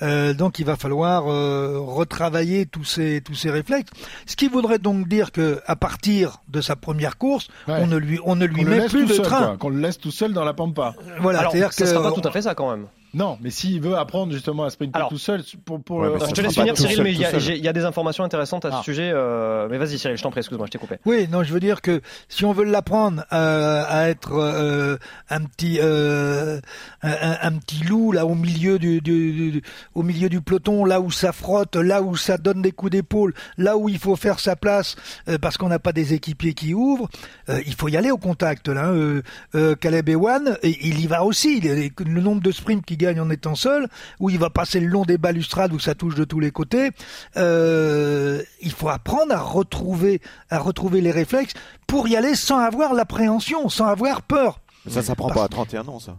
Euh, 0.02 0.34
donc 0.34 0.60
il 0.60 0.66
va 0.66 0.76
falloir 0.76 1.28
euh, 1.32 1.78
retravailler 1.80 2.66
tous 2.66 2.84
ces 2.84 3.22
tous 3.22 3.36
ces 3.36 3.50
réflexes. 3.52 3.92
Ce 4.26 4.36
qui 4.36 4.48
voudrait 4.48 4.80
donc 4.80 5.08
dire 5.08 5.32
que 5.32 5.62
à 5.66 5.76
partir 5.76 6.38
de 6.50 6.62
sa 6.62 6.76
première 6.76 7.18
course, 7.18 7.48
Ouais. 7.68 7.76
on 7.82 7.88
ne 7.88 7.98
lui 7.98 8.20
on 8.26 8.36
ne 8.36 8.46
lui 8.46 8.66
met 8.66 8.88
plus 8.88 9.06
de 9.06 9.14
seul, 9.14 9.26
train. 9.26 9.58
Qu'on 9.58 9.70
le 9.70 9.80
laisse 9.80 9.98
tout 10.00 10.12
seul 10.12 10.34
dans 10.34 10.44
la 10.44 10.54
pampa. 10.54 10.96
Voilà, 11.20 11.40
Alors, 11.40 11.52
c'est-à-dire 11.52 11.74
ça 11.74 11.84
que 11.86 11.90
sera 11.90 12.02
pas 12.10 12.20
tout 12.20 12.28
à 12.28 12.32
fait 12.32 12.42
ça 12.42 12.56
quand 12.56 12.70
même. 12.72 12.88
Non, 13.14 13.38
mais 13.42 13.50
s'il 13.50 13.82
veut 13.82 13.98
apprendre 13.98 14.32
justement 14.32 14.64
à 14.64 14.70
sprinter 14.70 14.96
Alors, 14.98 15.10
tout 15.10 15.18
seul, 15.18 15.44
pour, 15.66 15.82
pour 15.84 15.98
Ouais, 15.98 16.14
le- 16.14 16.20
ça 16.20 16.28
Je 16.28 16.32
te 16.34 16.42
laisse 16.42 16.54
finir 16.54 16.78
Cyril, 16.78 16.96
seul, 16.96 17.04
mais 17.04 17.12
il 17.12 17.20
y, 17.20 17.26
a- 17.68 17.70
y 17.70 17.74
des 17.74 17.84
informations 17.86 18.24
intéressantes 18.24 18.64
à 18.66 18.70
Ah. 18.72 18.78
ce 18.80 18.84
sujet. 18.86 19.12
euh, 19.14 19.68
Mais 19.70 19.78
vas-y 19.78 20.00
Cyril, 20.00 20.16
je 20.18 20.24
t'en 20.24 20.32
prie, 20.32 20.40
excuse-moi, 20.40 20.66
je 20.68 20.72
t'ai 20.72 20.78
coupé. 20.78 20.96
Oui, 21.06 21.28
non, 21.30 21.44
je 21.44 21.52
veux 21.54 21.60
dire 21.60 21.82
que 21.82 22.02
si 22.30 22.46
on 22.46 22.54
veut 22.54 22.64
l'apprendre 22.64 23.24
euh, 23.34 23.84
à 23.88 24.10
être 24.10 24.32
euh, 24.34 24.98
un 25.30 25.42
petit 25.44 25.80
euh, 25.82 26.60
un, 27.04 27.52
petit 27.58 27.84
loup 27.84 28.12
là 28.14 28.26
au 28.26 28.36
milieu 28.36 28.80
du, 28.80 29.02
du- 29.02 29.52
du- 29.52 29.62
au 29.94 30.04
milieu 30.04 30.30
du 30.30 30.40
peloton, 30.42 30.86
là 30.86 31.02
où 31.02 31.12
ça 31.12 31.32
frotte, 31.34 31.76
là 31.76 32.02
où 32.02 32.16
ça 32.16 32.38
donne 32.38 32.62
des 32.62 32.72
coups 32.72 32.92
d'épaule, 32.94 33.34
là 33.58 33.78
où 33.78 33.90
il 33.90 33.98
faut 34.00 34.16
faire 34.16 34.40
sa 34.40 34.56
place 34.56 34.96
euh, 35.28 35.38
parce 35.38 35.58
qu'on 35.58 35.70
n'a 35.70 35.80
pas 35.80 35.92
des 35.94 36.14
équipiers 36.14 36.54
qui 36.54 36.74
ouvrent, 36.74 37.10
euh, 37.50 37.60
il 37.66 37.74
faut 37.76 37.88
y 37.90 37.98
aller 37.98 38.12
au 38.12 38.18
contact 38.18 38.68
là. 38.70 38.86
hein. 38.86 38.92
Euh, 38.94 39.22
euh, 39.56 39.76
Caleb 39.76 40.08
Ewan, 40.10 40.58
et 40.64 40.78
il 40.88 41.00
y 41.02 41.08
va 41.08 41.24
aussi. 41.26 41.60
Le 41.62 42.22
nombre 42.22 42.42
de 42.42 42.52
sprints 42.52 42.86
qu'il 42.86 42.98
gagne 43.02 43.20
en 43.20 43.30
étant 43.30 43.56
seul, 43.56 43.88
où 44.20 44.30
il 44.30 44.40
va 44.40 44.50
passer 44.50 44.80
le 44.80 44.88
long 44.88 45.04
des 45.04 45.18
balustrades 45.18 45.74
où 45.74 45.80
ça 45.80 45.96
touche 45.96 46.16
de 46.16 46.24
tous 46.24 46.40
les 46.40 46.52
côtés. 46.52 46.90
Euh, 47.38 48.42
il 48.62 48.72
faut 48.72 48.90
apprendre 48.90 49.34
à 49.34 49.40
retrouver, 49.40 50.22
à 50.50 50.60
retrouver 50.60 51.02
les 51.02 51.12
réflexes 51.12 51.54
pour 51.88 52.08
y 52.08 52.16
aller 52.16 52.36
sans 52.36 52.60
avoir 52.60 52.94
l'appréhension, 52.94 53.68
sans 53.70 53.86
avoir 53.88 54.22
peur. 54.22 54.60
Mais 54.86 54.92
ça, 54.92 55.02
ça 55.02 55.16
prend 55.16 55.28
Parce- 55.28 55.40
pas 55.40 55.46
à 55.46 55.50
31 55.50 55.88
ans, 55.88 56.00
ça. 56.00 56.16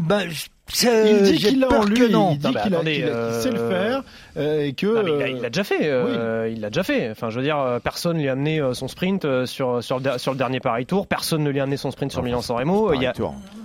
Ben, 0.00 0.26
je- 0.30 0.46
c'est- 0.68 1.10
Il 1.10 1.22
dit 1.22 1.36
qu'il 1.38 1.60
peur 1.60 1.80
en 1.82 1.84
lui, 1.84 2.08
non. 2.10 2.30
il 2.32 2.38
dit 2.38 2.48
qu'il 2.48 2.74
a- 2.74 2.78
a- 2.78 3.40
sait 3.42 3.50
le 3.50 3.58
euh, 3.58 3.68
faire 3.68 4.02
euh, 4.38 4.64
et 4.64 4.72
que. 4.72 4.86
Non, 4.86 5.18
mais 5.18 5.32
il 5.32 5.40
l'a- 5.42 5.50
déjà 5.50 5.64
fait. 5.64 5.80
euh, 5.82 6.48
Il 6.50 6.60
l'a 6.62 6.70
déjà 6.70 6.82
fait. 6.82 7.10
Enfin, 7.10 7.28
je 7.28 7.36
veux 7.38 7.44
dire, 7.44 7.78
personne 7.84 8.16
lui 8.16 8.26
a 8.28 8.32
amené 8.32 8.62
son 8.72 8.88
sprint 8.88 9.26
sur 9.44 9.84
sur 9.84 9.98
le, 9.98 10.02
der- 10.02 10.18
sur 10.20 10.32
le 10.32 10.38
dernier 10.38 10.60
Paris 10.60 10.86
Tour. 10.86 11.06
Personne 11.06 11.42
ne 11.42 11.50
lui 11.50 11.60
a 11.60 11.64
amené 11.64 11.76
son 11.76 11.90
sprint 11.90 12.10
sur 12.10 12.22
Milan-San 12.22 12.56
Remo. 12.56 12.94
Il 12.94 13.02
y 13.02 13.06
a... 13.06 13.12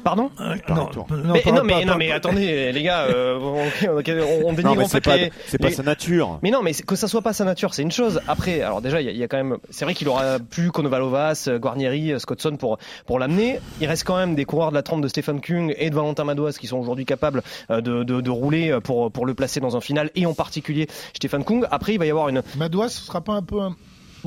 Pardon 0.07 0.31
Euh, 0.39 0.55
non, 0.69 0.89
mais, 1.33 1.41
pas- 1.41 1.51
non, 1.51 1.57
pas- 1.57 1.63
mais, 1.63 1.85
non, 1.85 1.91
pas- 1.93 1.97
mais 1.97 2.11
attendez, 2.11 2.71
les 2.71 2.83
gars, 2.83 3.01
euh, 3.03 3.37
on, 3.41 3.63
on, 3.89 3.97
on 3.97 4.53
dénigre 4.53 4.69
Non, 4.69 4.75
mais 4.75 4.83
en 4.83 4.87
c'est 4.87 4.97
fait 4.97 5.01
pas, 5.01 5.17
les- 5.17 5.31
c'est 5.47 5.57
pas 5.57 5.67
les- 5.69 5.73
sa 5.75 5.83
nature. 5.83 6.39
Mais 6.43 6.51
non, 6.51 6.61
mais 6.61 6.73
que 6.73 6.95
ça 6.95 7.07
soit 7.07 7.21
pas 7.21 7.33
sa 7.33 7.43
nature, 7.45 7.73
c'est 7.73 7.81
une 7.81 7.91
chose. 7.91 8.21
Après, 8.27 8.61
alors 8.61 8.81
déjà, 8.81 9.01
il 9.01 9.05
y, 9.05 9.09
a- 9.09 9.11
il 9.11 9.17
y 9.17 9.23
a 9.23 9.27
quand 9.27 9.37
même, 9.37 9.57
c'est 9.69 9.85
vrai 9.85 9.93
qu'il 9.93 10.07
aura 10.07 10.39
pu 10.39 10.71
Konovalovas, 10.71 11.45
euh, 11.47 11.59
Guarnieri, 11.59 12.13
euh, 12.13 12.19
Scottson 12.19 12.55
pour 12.57 12.77
pour 13.05 13.19
l'amener. 13.19 13.59
Il 13.81 13.87
reste 13.87 14.03
quand 14.05 14.17
même 14.17 14.35
des 14.35 14.45
coureurs 14.45 14.69
de 14.69 14.75
la 14.75 14.83
trempe 14.83 15.01
de 15.01 15.07
Stephen 15.07 15.41
Kung 15.41 15.73
et 15.77 15.89
de 15.89 15.95
Valentin 15.95 16.23
Madouas 16.23 16.53
qui 16.59 16.67
sont 16.67 16.77
aujourd'hui 16.77 17.05
capables 17.05 17.41
euh, 17.71 17.81
de, 17.81 18.03
de, 18.03 18.21
de 18.21 18.29
rouler 18.29 18.71
euh, 18.71 18.79
pour 18.79 19.11
pour 19.11 19.25
le 19.25 19.33
placer 19.33 19.59
dans 19.59 19.75
un 19.75 19.81
final 19.81 20.09
et 20.15 20.25
en 20.25 20.33
particulier 20.33 20.87
Stephen 21.13 21.43
Kung. 21.43 21.65
Après, 21.71 21.93
il 21.93 21.99
va 21.99 22.05
y 22.05 22.09
avoir 22.09 22.29
une. 22.29 22.41
Madouas, 22.57 22.89
ce 22.89 23.01
sera 23.01 23.21
pas 23.21 23.33
un 23.33 23.41
peu 23.41 23.59
un, 23.61 23.75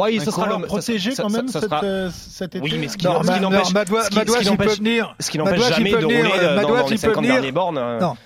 oui, 0.06 0.18
un 0.20 0.24
ce 0.24 0.30
sera 0.30 0.46
l'homme 0.48 0.62
protégé 0.66 1.10
quand 1.16 1.28
ça- 1.28 1.36
même 1.36 1.48
ça 1.48 1.60
cet, 1.60 1.70
euh, 1.84 2.10
cet 2.12 2.54
été 2.56 2.64
Oui, 2.64 2.76
mais 2.78 2.88
ce 2.88 2.96
qui, 2.96 3.06
Non, 3.06 3.22
ce 3.22 3.26
qui 5.30 5.38
il 5.38 5.44
jamais 5.74 5.90
de 5.90 5.96
rouler 6.04 6.22
dans, 6.22 6.28
les 6.88 6.94
il 6.94 7.00
peut 7.00 7.08
50 7.08 7.16
venir. 7.24 7.34
derniers 7.34 7.52
bornes. 7.52 7.78
euh. 7.78 8.00
Non. 8.00 8.16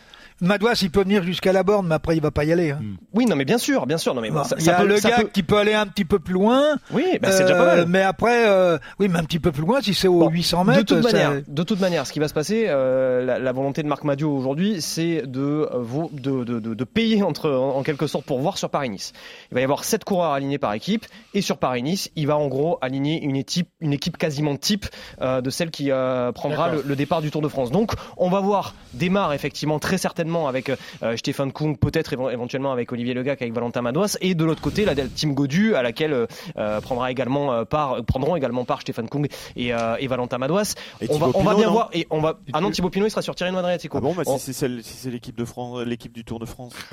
Madouas, 0.40 0.78
il 0.82 0.90
peut 0.90 1.02
venir 1.02 1.22
jusqu'à 1.22 1.52
la 1.52 1.62
borne, 1.62 1.86
mais 1.86 1.94
après, 1.94 2.16
il 2.16 2.22
va 2.22 2.30
pas 2.30 2.44
y 2.44 2.52
aller. 2.52 2.72
hein. 2.72 2.80
Oui, 3.14 3.24
non, 3.26 3.36
mais 3.36 3.44
bien 3.44 3.56
sûr, 3.58 3.86
bien 3.86 3.98
sûr. 3.98 4.14
Non, 4.14 4.20
mais 4.20 4.30
bon, 4.30 4.42
ça, 4.44 4.56
il 4.58 4.62
y 4.62 4.64
ça 4.64 4.76
a 4.78 4.80
peut, 4.82 4.88
le 4.88 4.96
ça 4.96 5.10
gars 5.10 5.16
peut- 5.18 5.28
qui 5.32 5.42
peut 5.42 5.56
aller 5.56 5.74
un 5.74 5.86
petit 5.86 6.04
peu 6.04 6.18
plus 6.18 6.34
loin. 6.34 6.76
Oui, 6.92 7.04
bah, 7.22 7.30
c'est 7.30 7.44
déjà 7.44 7.54
pas 7.54 7.62
Euh, 7.62 7.76
mal. 7.76 7.86
Mais 7.88 8.02
après, 8.02 8.48
euh, 8.48 8.76
oui, 8.98 9.08
mais 9.08 9.18
un 9.20 9.24
petit 9.24 9.38
peu 9.38 9.52
plus 9.52 9.62
loin, 9.62 9.80
si 9.80 9.94
c'est 9.94 10.08
aux 10.08 10.18
Bon, 10.18 10.28
800 10.28 10.64
mètres. 10.64 10.80
De 10.80 10.84
toute, 11.00 11.04
manière, 11.04 11.32
de 11.46 11.62
toute 11.62 11.80
manière, 11.80 12.06
ce 12.06 12.12
qui 12.12 12.18
va 12.18 12.26
se 12.28 12.34
passer, 12.34 12.64
euh, 12.68 13.24
la, 13.24 13.38
la 13.38 13.52
volonté 13.52 13.82
de 13.82 13.88
Marc 13.88 14.02
Madio 14.04 14.30
aujourd'hui, 14.36 14.82
c'est 14.82 15.22
de, 15.26 15.68
vous- 15.74 16.10
de, 16.12 16.42
de, 16.44 16.58
de, 16.58 16.84
payer 16.84 17.22
entre, 17.22 17.50
en, 17.50 17.76
en 17.76 17.82
quelque 17.84 18.06
sorte 18.08 18.24
pour 18.26 18.40
voir 18.40 18.58
sur 18.58 18.70
Paris-Nice. 18.70 19.12
Il 19.52 19.54
va 19.54 19.60
y 19.60 19.64
avoir 19.64 19.84
sept 19.84 20.02
coureurs 20.04 20.32
alignés 20.32 20.58
par 20.58 20.74
équipe, 20.74 21.06
et 21.32 21.42
sur 21.42 21.58
Paris-Nice, 21.58 22.10
il 22.16 22.26
va 22.26 22.36
en 22.36 22.48
gros 22.48 22.78
aligner 22.82 23.22
une 23.22 23.36
équipe, 23.36 23.68
une 23.80 23.92
équipe 23.92 24.16
quasiment 24.18 24.56
type 24.56 24.86
euh, 25.22 25.40
de 25.40 25.48
celle 25.50 25.70
qui 25.70 25.90
prendra 26.34 26.70
le, 26.72 26.96
départ 26.96 27.22
du 27.22 27.30
Tour 27.30 27.40
de 27.40 27.48
France. 27.48 27.70
Donc, 27.70 27.92
on 28.16 28.28
va 28.30 28.40
voir 28.40 28.74
Desmar 28.94 29.32
effectivement 29.32 29.78
très 29.78 29.96
certainement 29.96 30.23
certainement 30.24 30.48
avec 30.48 30.70
euh, 30.70 31.16
Stéphane 31.16 31.52
Kung, 31.52 31.76
peut-être 31.76 32.12
éventuellement 32.12 32.72
avec 32.72 32.90
Olivier 32.92 33.12
Legac, 33.12 33.42
avec 33.42 33.52
Valentin 33.52 33.82
Madouas, 33.82 34.16
et 34.22 34.34
de 34.34 34.44
l'autre 34.44 34.62
côté 34.62 34.84
la 34.84 34.94
team 34.94 35.34
Godu 35.34 35.74
à 35.74 35.82
laquelle 35.82 36.26
euh, 36.56 36.80
prendra 36.80 37.10
également 37.10 37.64
part, 37.64 38.02
prendront 38.04 38.36
également 38.36 38.64
part 38.64 38.80
Stéphane 38.80 39.08
Kung 39.08 39.28
et, 39.56 39.72
et 39.98 40.06
Valentin 40.06 40.38
Madouas. 40.38 40.74
on 41.08 41.18
va, 41.18 41.26
on 41.34 41.42
va 41.42 41.54
bien 41.54 41.68
voir. 41.68 41.90
Et 41.92 42.06
on 42.10 42.20
va. 42.20 42.38
Ah 42.52 42.60
non, 42.60 42.70
Thibaut 42.70 42.90
Pinot 42.90 43.06
il 43.06 43.10
sera 43.10 43.22
sur 43.22 43.34
Tirreno 43.34 43.58
Adriatico. 43.58 43.98
Ah 43.98 44.00
bon, 44.00 44.14
bah 44.14 44.22
si 44.38 44.54
c'est 44.54 45.10
l'équipe 45.10 45.36
de 45.36 45.44
France, 45.44 45.84
l'équipe 45.84 46.12
du 46.12 46.24
Tour 46.24 46.38
de 46.38 46.46
France. 46.46 46.72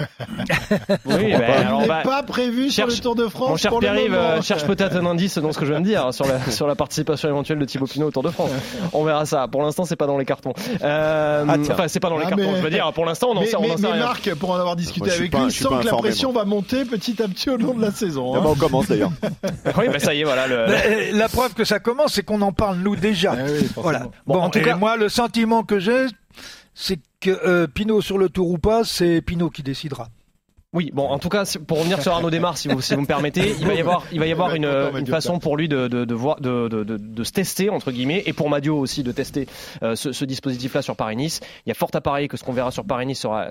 oui, 1.05 1.31
bah, 1.31 1.59
alors, 1.59 1.87
bah, 1.87 2.01
pas 2.03 2.23
prévu 2.23 2.69
sur 2.69 2.87
le 2.87 2.93
Tour 2.93 3.15
de 3.15 3.27
France. 3.27 3.49
Mon 3.49 3.57
cher 3.57 3.77
Pierre-Yves, 3.77 4.41
cherche 4.41 4.65
peut-être 4.65 4.95
un 4.95 5.05
indice 5.05 5.37
dans 5.37 5.51
ce 5.51 5.59
que 5.59 5.65
je 5.65 5.71
viens 5.71 5.81
de 5.81 5.85
dire 5.85 6.13
sur 6.13 6.25
la, 6.25 6.39
sur 6.51 6.67
la 6.67 6.75
participation 6.75 7.29
éventuelle 7.29 7.59
de 7.59 7.65
Thibaut 7.65 7.87
Pinot 7.87 8.07
au 8.07 8.11
Tour 8.11 8.23
de 8.23 8.29
France. 8.29 8.51
On 8.93 9.03
verra 9.03 9.25
ça. 9.25 9.47
Pour 9.47 9.61
l'instant, 9.61 9.85
c'est 9.85 9.95
pas 9.95 10.07
dans 10.07 10.17
les 10.17 10.25
cartons. 10.25 10.53
Euh, 10.83 11.45
ah, 11.47 11.55
enfin, 11.59 11.87
c'est 11.87 11.99
pas 11.99 12.09
dans 12.09 12.17
les 12.17 12.25
ah, 12.25 12.29
cartons. 12.29 12.55
Je 12.55 12.61
veux 12.61 12.69
dire, 12.69 12.91
pour 12.93 13.05
l'instant, 13.05 13.20
on 13.27 13.37
en 13.37 13.45
sait, 13.45 13.55
on 13.55 13.61
mais, 13.61 13.71
en 13.71 13.77
sait 13.77 13.91
mais 13.91 13.99
Marc, 13.99 14.33
pour 14.35 14.51
en 14.51 14.55
avoir 14.55 14.75
discuté 14.75 15.11
avec 15.11 15.33
lui, 15.33 15.51
sent 15.51 15.67
que 15.81 15.85
la 15.85 15.93
pression 15.93 16.31
va 16.31 16.45
monter 16.45 16.85
petit 16.85 17.21
à 17.21 17.27
petit 17.27 17.49
au 17.49 17.57
long 17.57 17.73
de 17.73 17.81
la 17.81 17.91
saison. 17.91 18.35
Hein. 18.35 18.43
on 18.45 18.55
commence 18.55 18.87
d'ailleurs. 18.87 19.11
oui, 19.77 19.85
bah 19.87 19.99
ça 19.99 20.13
y 20.13 20.21
est, 20.21 20.23
voilà. 20.23 20.47
Le... 20.47 20.65
La, 20.65 21.11
la 21.11 21.29
preuve 21.29 21.53
que 21.53 21.63
ça 21.63 21.79
commence, 21.79 22.13
c'est 22.13 22.23
qu'on 22.23 22.41
en 22.41 22.51
parle 22.51 22.77
nous 22.77 22.95
déjà. 22.95 23.35
Eh 23.37 23.65
voilà. 23.75 24.07
Bon, 24.25 24.39
en 24.39 24.49
tout 24.49 24.61
cas, 24.61 24.75
moi, 24.75 24.97
le 24.97 25.09
sentiment 25.09 25.63
que 25.63 25.79
j'ai, 25.79 26.07
c'est 26.73 26.99
que 27.19 27.29
euh, 27.29 27.67
Pinot 27.67 28.01
sur 28.01 28.17
le 28.17 28.29
tour 28.29 28.49
ou 28.49 28.57
pas, 28.57 28.83
c'est 28.83 29.21
Pinot 29.21 29.49
qui 29.49 29.63
décidera. 29.63 30.07
Oui, 30.73 30.89
bon, 30.93 31.05
en 31.09 31.19
tout 31.19 31.27
cas, 31.27 31.43
pour 31.67 31.79
revenir 31.79 32.01
sur 32.01 32.13
Arnaud 32.13 32.29
Desmar, 32.29 32.57
si 32.57 32.69
vous, 32.69 32.79
si 32.79 32.95
vous 32.95 33.01
me 33.01 33.05
permettez, 33.05 33.55
il 33.59 33.67
va 33.67 33.73
y 33.73 33.81
avoir, 33.81 34.05
il 34.13 34.19
va 34.19 34.25
y 34.25 34.31
avoir 34.31 34.55
une, 34.55 34.63
une 34.63 35.05
façon 35.05 35.37
pour 35.37 35.57
lui 35.57 35.67
de, 35.67 35.89
de, 35.89 36.05
de, 36.05 36.15
voir, 36.15 36.39
de, 36.39 36.69
de, 36.69 36.83
de, 36.85 37.23
se 37.25 37.31
tester, 37.33 37.69
entre 37.69 37.91
guillemets, 37.91 38.23
et 38.25 38.31
pour 38.31 38.49
Madio 38.49 38.77
aussi 38.77 39.03
de 39.03 39.11
tester 39.11 39.49
euh, 39.83 39.97
ce, 39.97 40.13
ce 40.13 40.23
dispositif-là 40.23 40.81
sur 40.81 40.95
Paris-Nice. 40.95 41.41
Il 41.65 41.69
y 41.69 41.71
a 41.73 41.75
fort 41.75 41.89
à 41.93 41.99
parier 41.99 42.29
que 42.29 42.37
ce 42.37 42.45
qu'on 42.45 42.53
verra 42.53 42.71
sur 42.71 42.85
Paris-Nice 42.85 43.19
sera 43.19 43.49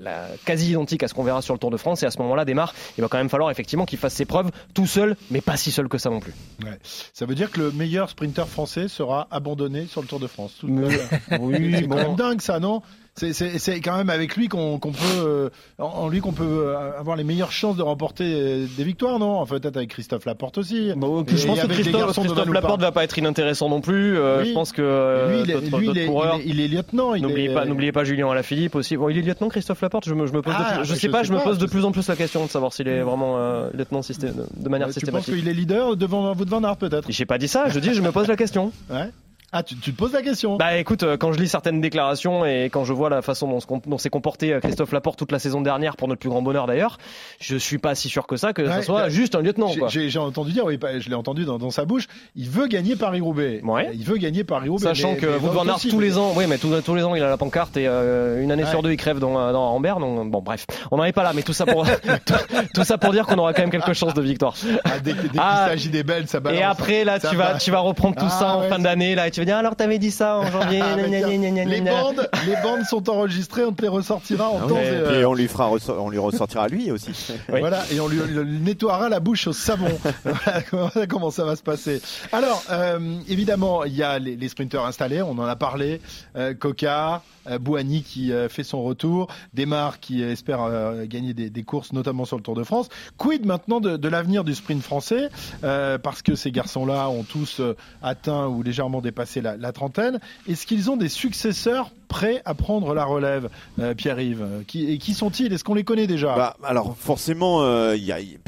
la, 0.00 0.28
quasi 0.46 0.70
identique 0.70 1.02
à 1.02 1.08
ce 1.08 1.12
qu'on 1.12 1.22
verra 1.22 1.42
sur 1.42 1.52
le 1.52 1.58
Tour 1.58 1.70
de 1.70 1.76
France, 1.76 2.02
et 2.02 2.06
à 2.06 2.10
ce 2.10 2.16
moment-là, 2.22 2.46
Desmar, 2.46 2.72
il 2.96 3.02
va 3.02 3.08
quand 3.08 3.18
même 3.18 3.28
falloir 3.28 3.50
effectivement 3.50 3.84
qu'il 3.84 3.98
fasse 3.98 4.14
ses 4.14 4.24
preuves 4.24 4.50
tout 4.72 4.86
seul, 4.86 5.16
mais 5.30 5.42
pas 5.42 5.58
si 5.58 5.70
seul 5.70 5.88
que 5.90 5.98
ça 5.98 6.08
non 6.08 6.20
plus. 6.20 6.32
Ouais. 6.62 6.78
Ça 7.12 7.26
veut 7.26 7.34
dire 7.34 7.50
que 7.50 7.60
le 7.60 7.72
meilleur 7.72 8.08
sprinter 8.08 8.48
français 8.48 8.88
sera 8.88 9.28
abandonné 9.30 9.84
sur 9.84 10.00
le 10.00 10.06
Tour 10.06 10.18
de 10.18 10.28
France. 10.28 10.60
oui, 10.62 11.74
c'est 11.76 11.86
quand 11.86 11.96
même 11.96 12.16
dingue 12.16 12.40
ça, 12.40 12.58
non? 12.58 12.80
C'est 13.16 13.80
quand 13.80 13.96
même 13.96 14.10
avec 14.10 14.36
lui 14.36 14.48
qu'on 14.48 14.78
peut, 14.78 14.98
euh, 15.18 15.48
en 15.78 16.08
lui 16.08 16.20
qu'on 16.20 16.32
peut 16.32 16.44
euh, 16.44 16.98
avoir 16.98 17.16
les 17.16 17.22
meilleures 17.22 17.52
chances 17.52 17.76
de 17.76 17.82
remporter 17.82 18.24
euh, 18.24 18.66
des 18.76 18.82
victoires, 18.82 19.20
non? 19.20 19.46
Peut-être 19.46 19.76
avec 19.76 19.90
Christophe 19.90 20.24
Laporte 20.24 20.58
aussi. 20.58 20.92
Bah, 20.96 21.06
je 21.28 21.46
pense 21.46 21.60
que 21.60 21.66
Christophe, 21.68 22.12
Christophe 22.12 22.52
Laporte 22.52 22.80
va 22.80 22.90
pas 22.90 23.04
être 23.04 23.16
inintéressant 23.16 23.68
non 23.68 23.80
plus. 23.80 24.16
Je 24.16 24.52
pense 24.52 24.72
que 24.72 25.28
lui, 25.30 25.42
il, 25.44 25.50
est, 25.50 25.60
lui 25.60 25.88
il, 25.90 25.98
est, 25.98 26.08
il, 26.44 26.60
est, 26.60 26.68
lieutenant. 26.68 27.16
N'oubliez 27.16 27.54
pas, 27.54 27.64
n'oubliez 27.64 27.92
pas 27.92 28.04
Julien 28.04 28.28
Alaphilippe 28.30 28.74
aussi. 28.74 28.96
Bon, 28.96 29.08
il 29.08 29.18
est 29.18 29.22
lieutenant 29.22 29.48
Christophe 29.48 29.80
Laporte? 29.80 30.06
Je 30.06 30.14
me, 30.14 30.26
je 30.26 30.32
me 30.32 30.42
pose, 30.42 30.54
ah, 30.56 30.82
je 30.82 30.94
sais 30.94 31.08
pas, 31.08 31.22
je 31.22 31.32
me 31.32 31.38
pose 31.38 31.58
de 31.58 31.66
plus 31.66 31.84
en 31.84 31.92
plus 31.92 32.08
la 32.08 32.16
question 32.16 32.44
de 32.44 32.50
savoir 32.50 32.72
s'il 32.72 32.88
est 32.88 33.02
vraiment 33.02 33.38
lieutenant 33.72 34.00
de 34.00 34.68
manière 34.68 34.92
systématique. 34.92 35.04
Tu 35.04 35.10
penses 35.10 35.26
qu'il 35.26 35.48
est 35.48 35.54
leader 35.54 35.96
devant 35.96 36.32
vous 36.32 36.44
Van 36.46 36.62
Aert 36.64 36.76
peut-être? 36.76 37.10
J'ai 37.10 37.26
pas 37.26 37.38
dit 37.38 37.48
ça. 37.48 37.68
Je 37.68 37.78
dis, 37.78 37.94
je 37.94 38.02
me 38.02 38.12
pose 38.12 38.28
la 38.28 38.36
question. 38.36 38.72
Ouais. 38.90 39.10
Ah, 39.56 39.62
tu, 39.62 39.76
tu, 39.76 39.92
te 39.92 39.96
poses 39.96 40.12
la 40.12 40.22
question 40.22 40.56
Bah 40.56 40.76
écoute, 40.78 41.04
euh, 41.04 41.16
quand 41.16 41.32
je 41.32 41.38
lis 41.38 41.46
certaines 41.46 41.80
déclarations 41.80 42.44
et 42.44 42.64
quand 42.64 42.84
je 42.84 42.92
vois 42.92 43.08
la 43.08 43.22
façon 43.22 43.56
dont, 43.86 43.98
s'est 43.98 44.10
comporté 44.10 44.52
euh, 44.52 44.58
Christophe 44.58 44.90
Laporte 44.90 45.16
toute 45.16 45.30
la 45.30 45.38
saison 45.38 45.60
dernière, 45.60 45.96
pour 45.96 46.08
notre 46.08 46.18
plus 46.18 46.28
grand 46.28 46.42
bonheur 46.42 46.66
d'ailleurs, 46.66 46.98
je 47.38 47.56
suis 47.56 47.78
pas 47.78 47.94
si 47.94 48.08
sûr 48.08 48.26
que 48.26 48.36
ça 48.36 48.52
que 48.52 48.68
ce 48.68 48.82
soit 48.82 49.08
juste 49.10 49.36
un 49.36 49.42
lieutenant. 49.42 49.70
J'ai 49.86 50.18
entendu 50.18 50.50
dire, 50.50 50.64
oui, 50.64 50.76
je 50.98 51.08
l'ai 51.08 51.14
entendu 51.14 51.44
dans, 51.44 51.58
dans, 51.58 51.70
sa 51.70 51.84
bouche, 51.84 52.08
il 52.34 52.50
veut 52.50 52.66
gagner 52.66 52.96
Paris-Roubaix. 52.96 53.60
Ouais. 53.62 53.90
Il 53.94 54.04
veut 54.04 54.16
gagner 54.16 54.42
Paris-Roubaix. 54.42 54.88
Sachant 54.88 55.14
que 55.14 55.26
vous 55.26 55.52
Van 55.52 55.68
Aert 55.68 55.78
tous 55.88 56.00
les 56.00 56.18
ans, 56.18 56.32
oui, 56.34 56.46
mais 56.48 56.58
tous, 56.58 56.74
tous, 56.82 56.96
les 56.96 57.04
ans 57.04 57.14
il 57.14 57.22
a 57.22 57.28
la 57.28 57.36
pancarte 57.36 57.76
et 57.76 57.86
euh, 57.86 58.42
une 58.42 58.50
année 58.50 58.66
sur 58.66 58.82
deux 58.82 58.90
il 58.90 58.96
crève 58.96 59.20
dans, 59.20 59.52
dans 59.52 59.68
Amber. 59.68 59.94
Donc 60.00 60.32
bon, 60.32 60.42
bref, 60.42 60.66
on 60.90 60.96
n'en 60.96 61.04
est 61.04 61.12
pas 61.12 61.22
là, 61.22 61.30
mais 61.32 61.42
tout 61.42 61.52
ça 61.52 61.64
pour 61.64 61.86
tout, 62.74 62.82
ça 62.82 62.98
pour 62.98 63.12
dire 63.12 63.24
qu'on 63.24 63.38
aura 63.38 63.54
quand 63.54 63.62
même 63.62 63.70
quelques 63.70 63.92
chances 63.92 64.14
de 64.14 64.22
victoire. 64.22 64.56
Ah, 64.82 64.98
dès, 64.98 65.12
dès 65.12 65.28
ah, 65.38 65.66
qu'il 65.68 65.78
s'agit 65.78 65.90
des 65.90 66.02
belles, 66.02 66.26
ça 66.26 66.40
balance. 66.40 66.58
Et 66.58 66.64
après 66.64 67.04
là, 67.04 67.20
tu 67.20 67.36
vas 67.36 67.54
tu 67.54 67.70
vas 67.70 67.78
reprendre 67.78 68.16
tout 68.16 68.26
ah, 68.26 68.30
ça 68.30 68.56
en 68.56 68.62
fin 68.62 68.80
d'année 68.80 69.14
là, 69.14 69.28
et 69.28 69.30
tu 69.30 69.43
vas 69.44 69.46
dire 69.46 69.56
alors 69.56 69.76
t'avais 69.76 69.98
dit 69.98 70.10
ça 70.10 70.38
en 70.38 70.50
janvier. 70.50 70.80
Ah, 70.94 70.96
les, 70.96 71.80
bandes, 71.80 72.28
les 72.46 72.56
bandes 72.62 72.84
sont 72.84 73.08
enregistrées, 73.08 73.64
on 73.64 73.72
te 73.72 73.82
les 73.82 73.88
ressortira 73.88 74.48
en 74.48 74.66
temps 74.66 74.76
et, 74.78 75.20
et 75.20 75.24
on 75.24 75.34
lui 75.34 75.48
fera, 75.48 75.70
on 75.70 76.10
lui 76.10 76.18
ressortira 76.18 76.68
lui 76.68 76.90
aussi. 76.90 77.10
Voilà, 77.48 77.82
et 77.92 78.00
on 78.00 78.08
lui, 78.08 78.18
nettoiera 78.60 79.08
la 79.08 79.20
bouche 79.20 79.46
au 79.46 79.52
savon. 79.52 79.98
voilà 80.72 81.06
comment 81.06 81.30
ça 81.30 81.44
va 81.44 81.56
se 81.56 81.62
passer. 81.62 82.00
Alors, 82.32 82.62
euh, 82.70 83.16
évidemment, 83.28 83.84
il 83.84 83.94
y 83.94 84.02
a 84.02 84.18
les, 84.18 84.36
les, 84.36 84.48
sprinteurs 84.48 84.86
installés, 84.86 85.22
on 85.22 85.38
en 85.38 85.46
a 85.46 85.56
parlé. 85.56 86.00
Euh, 86.36 86.54
Coca, 86.54 87.22
euh, 87.48 87.58
Bouhani 87.58 88.02
qui 88.02 88.32
euh, 88.32 88.48
fait 88.48 88.62
son 88.62 88.82
retour, 88.82 89.28
Desmar 89.52 90.00
qui 90.00 90.22
espère 90.22 90.62
euh, 90.62 91.04
gagner 91.06 91.34
des, 91.34 91.50
des, 91.50 91.62
courses, 91.62 91.92
notamment 91.92 92.24
sur 92.24 92.36
le 92.36 92.42
Tour 92.42 92.54
de 92.54 92.64
France. 92.64 92.88
Quid 93.18 93.44
maintenant 93.44 93.80
de, 93.80 93.96
de 93.96 94.08
l'avenir 94.08 94.44
du 94.44 94.54
sprint 94.54 94.82
français? 94.82 95.28
Parce 95.60 96.22
que 96.22 96.34
ces 96.34 96.50
garçons-là 96.50 97.08
ont 97.08 97.22
tous 97.22 97.60
atteint 98.02 98.46
ou 98.46 98.62
légèrement 98.62 99.00
dépassé 99.00 99.33
la, 99.40 99.56
la 99.56 99.72
trentaine. 99.72 100.20
Est-ce 100.48 100.66
qu'ils 100.66 100.90
ont 100.90 100.96
des 100.96 101.08
successeurs 101.08 101.90
prêts 102.08 102.42
à 102.44 102.54
prendre 102.54 102.94
la 102.94 103.04
relève, 103.04 103.48
Pierre-Yves 103.96 104.64
qui, 104.66 104.90
Et 104.90 104.98
qui 104.98 105.14
sont-ils 105.14 105.52
Est-ce 105.52 105.64
qu'on 105.64 105.74
les 105.74 105.84
connaît 105.84 106.06
déjà 106.06 106.34
bah, 106.36 106.56
Alors 106.64 106.96
forcément, 106.96 107.62
a, 107.62 107.94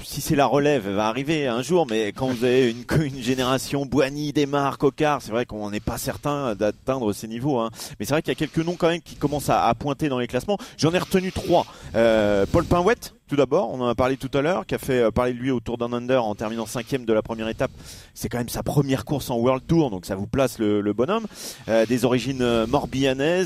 si 0.02 0.20
c'est 0.20 0.36
la 0.36 0.46
relève, 0.46 0.84
elle 0.86 0.94
va 0.94 1.08
arriver 1.08 1.46
un 1.46 1.62
jour, 1.62 1.86
mais 1.88 2.12
quand 2.12 2.28
vous 2.28 2.44
avez 2.44 2.70
une, 2.70 2.84
génération 3.22 3.86
Bouhani, 3.86 4.32
Desmar, 4.32 4.78
Cocard, 4.78 5.22
c'est 5.22 5.32
vrai 5.32 5.46
qu'on 5.46 5.70
n'est 5.70 5.80
pas 5.80 5.98
certain 5.98 6.54
d'atteindre 6.54 7.12
ces 7.12 7.28
niveaux. 7.28 7.58
Hein. 7.58 7.70
Mais 7.98 8.06
c'est 8.06 8.12
vrai 8.12 8.22
qu'il 8.22 8.30
y 8.30 8.36
a 8.36 8.38
quelques 8.38 8.64
noms 8.64 8.76
qui 9.04 9.16
commence 9.16 9.48
à, 9.48 9.72
pointer 9.74 10.08
dans 10.08 10.18
les 10.18 10.26
classements. 10.26 10.58
J'en 10.76 10.92
ai 10.92 10.98
retenu 10.98 11.32
trois. 11.32 11.66
Euh, 11.94 12.46
Paul 12.50 12.64
Pinouette, 12.64 13.14
tout 13.28 13.34
d'abord, 13.34 13.70
on 13.70 13.80
en 13.80 13.88
a 13.88 13.94
parlé 13.96 14.16
tout 14.16 14.30
à 14.38 14.42
l'heure, 14.42 14.66
qui 14.66 14.76
a 14.76 14.78
fait 14.78 15.02
euh, 15.02 15.10
parler 15.10 15.32
de 15.32 15.38
lui 15.38 15.50
au 15.50 15.58
Tour 15.58 15.78
d'un 15.78 15.92
Under 15.92 16.24
en 16.24 16.36
terminant 16.36 16.64
cinquième 16.64 17.04
de 17.04 17.12
la 17.12 17.22
première 17.22 17.48
étape. 17.48 17.72
C'est 18.14 18.28
quand 18.28 18.38
même 18.38 18.48
sa 18.48 18.62
première 18.62 19.04
course 19.04 19.30
en 19.30 19.36
World 19.36 19.66
Tour, 19.66 19.90
donc 19.90 20.06
ça 20.06 20.14
vous 20.14 20.28
place 20.28 20.60
le, 20.60 20.92
bonhomme. 20.92 21.26
Euh, 21.68 21.84
des 21.86 22.04
origines 22.04 22.42
euh, 22.42 22.66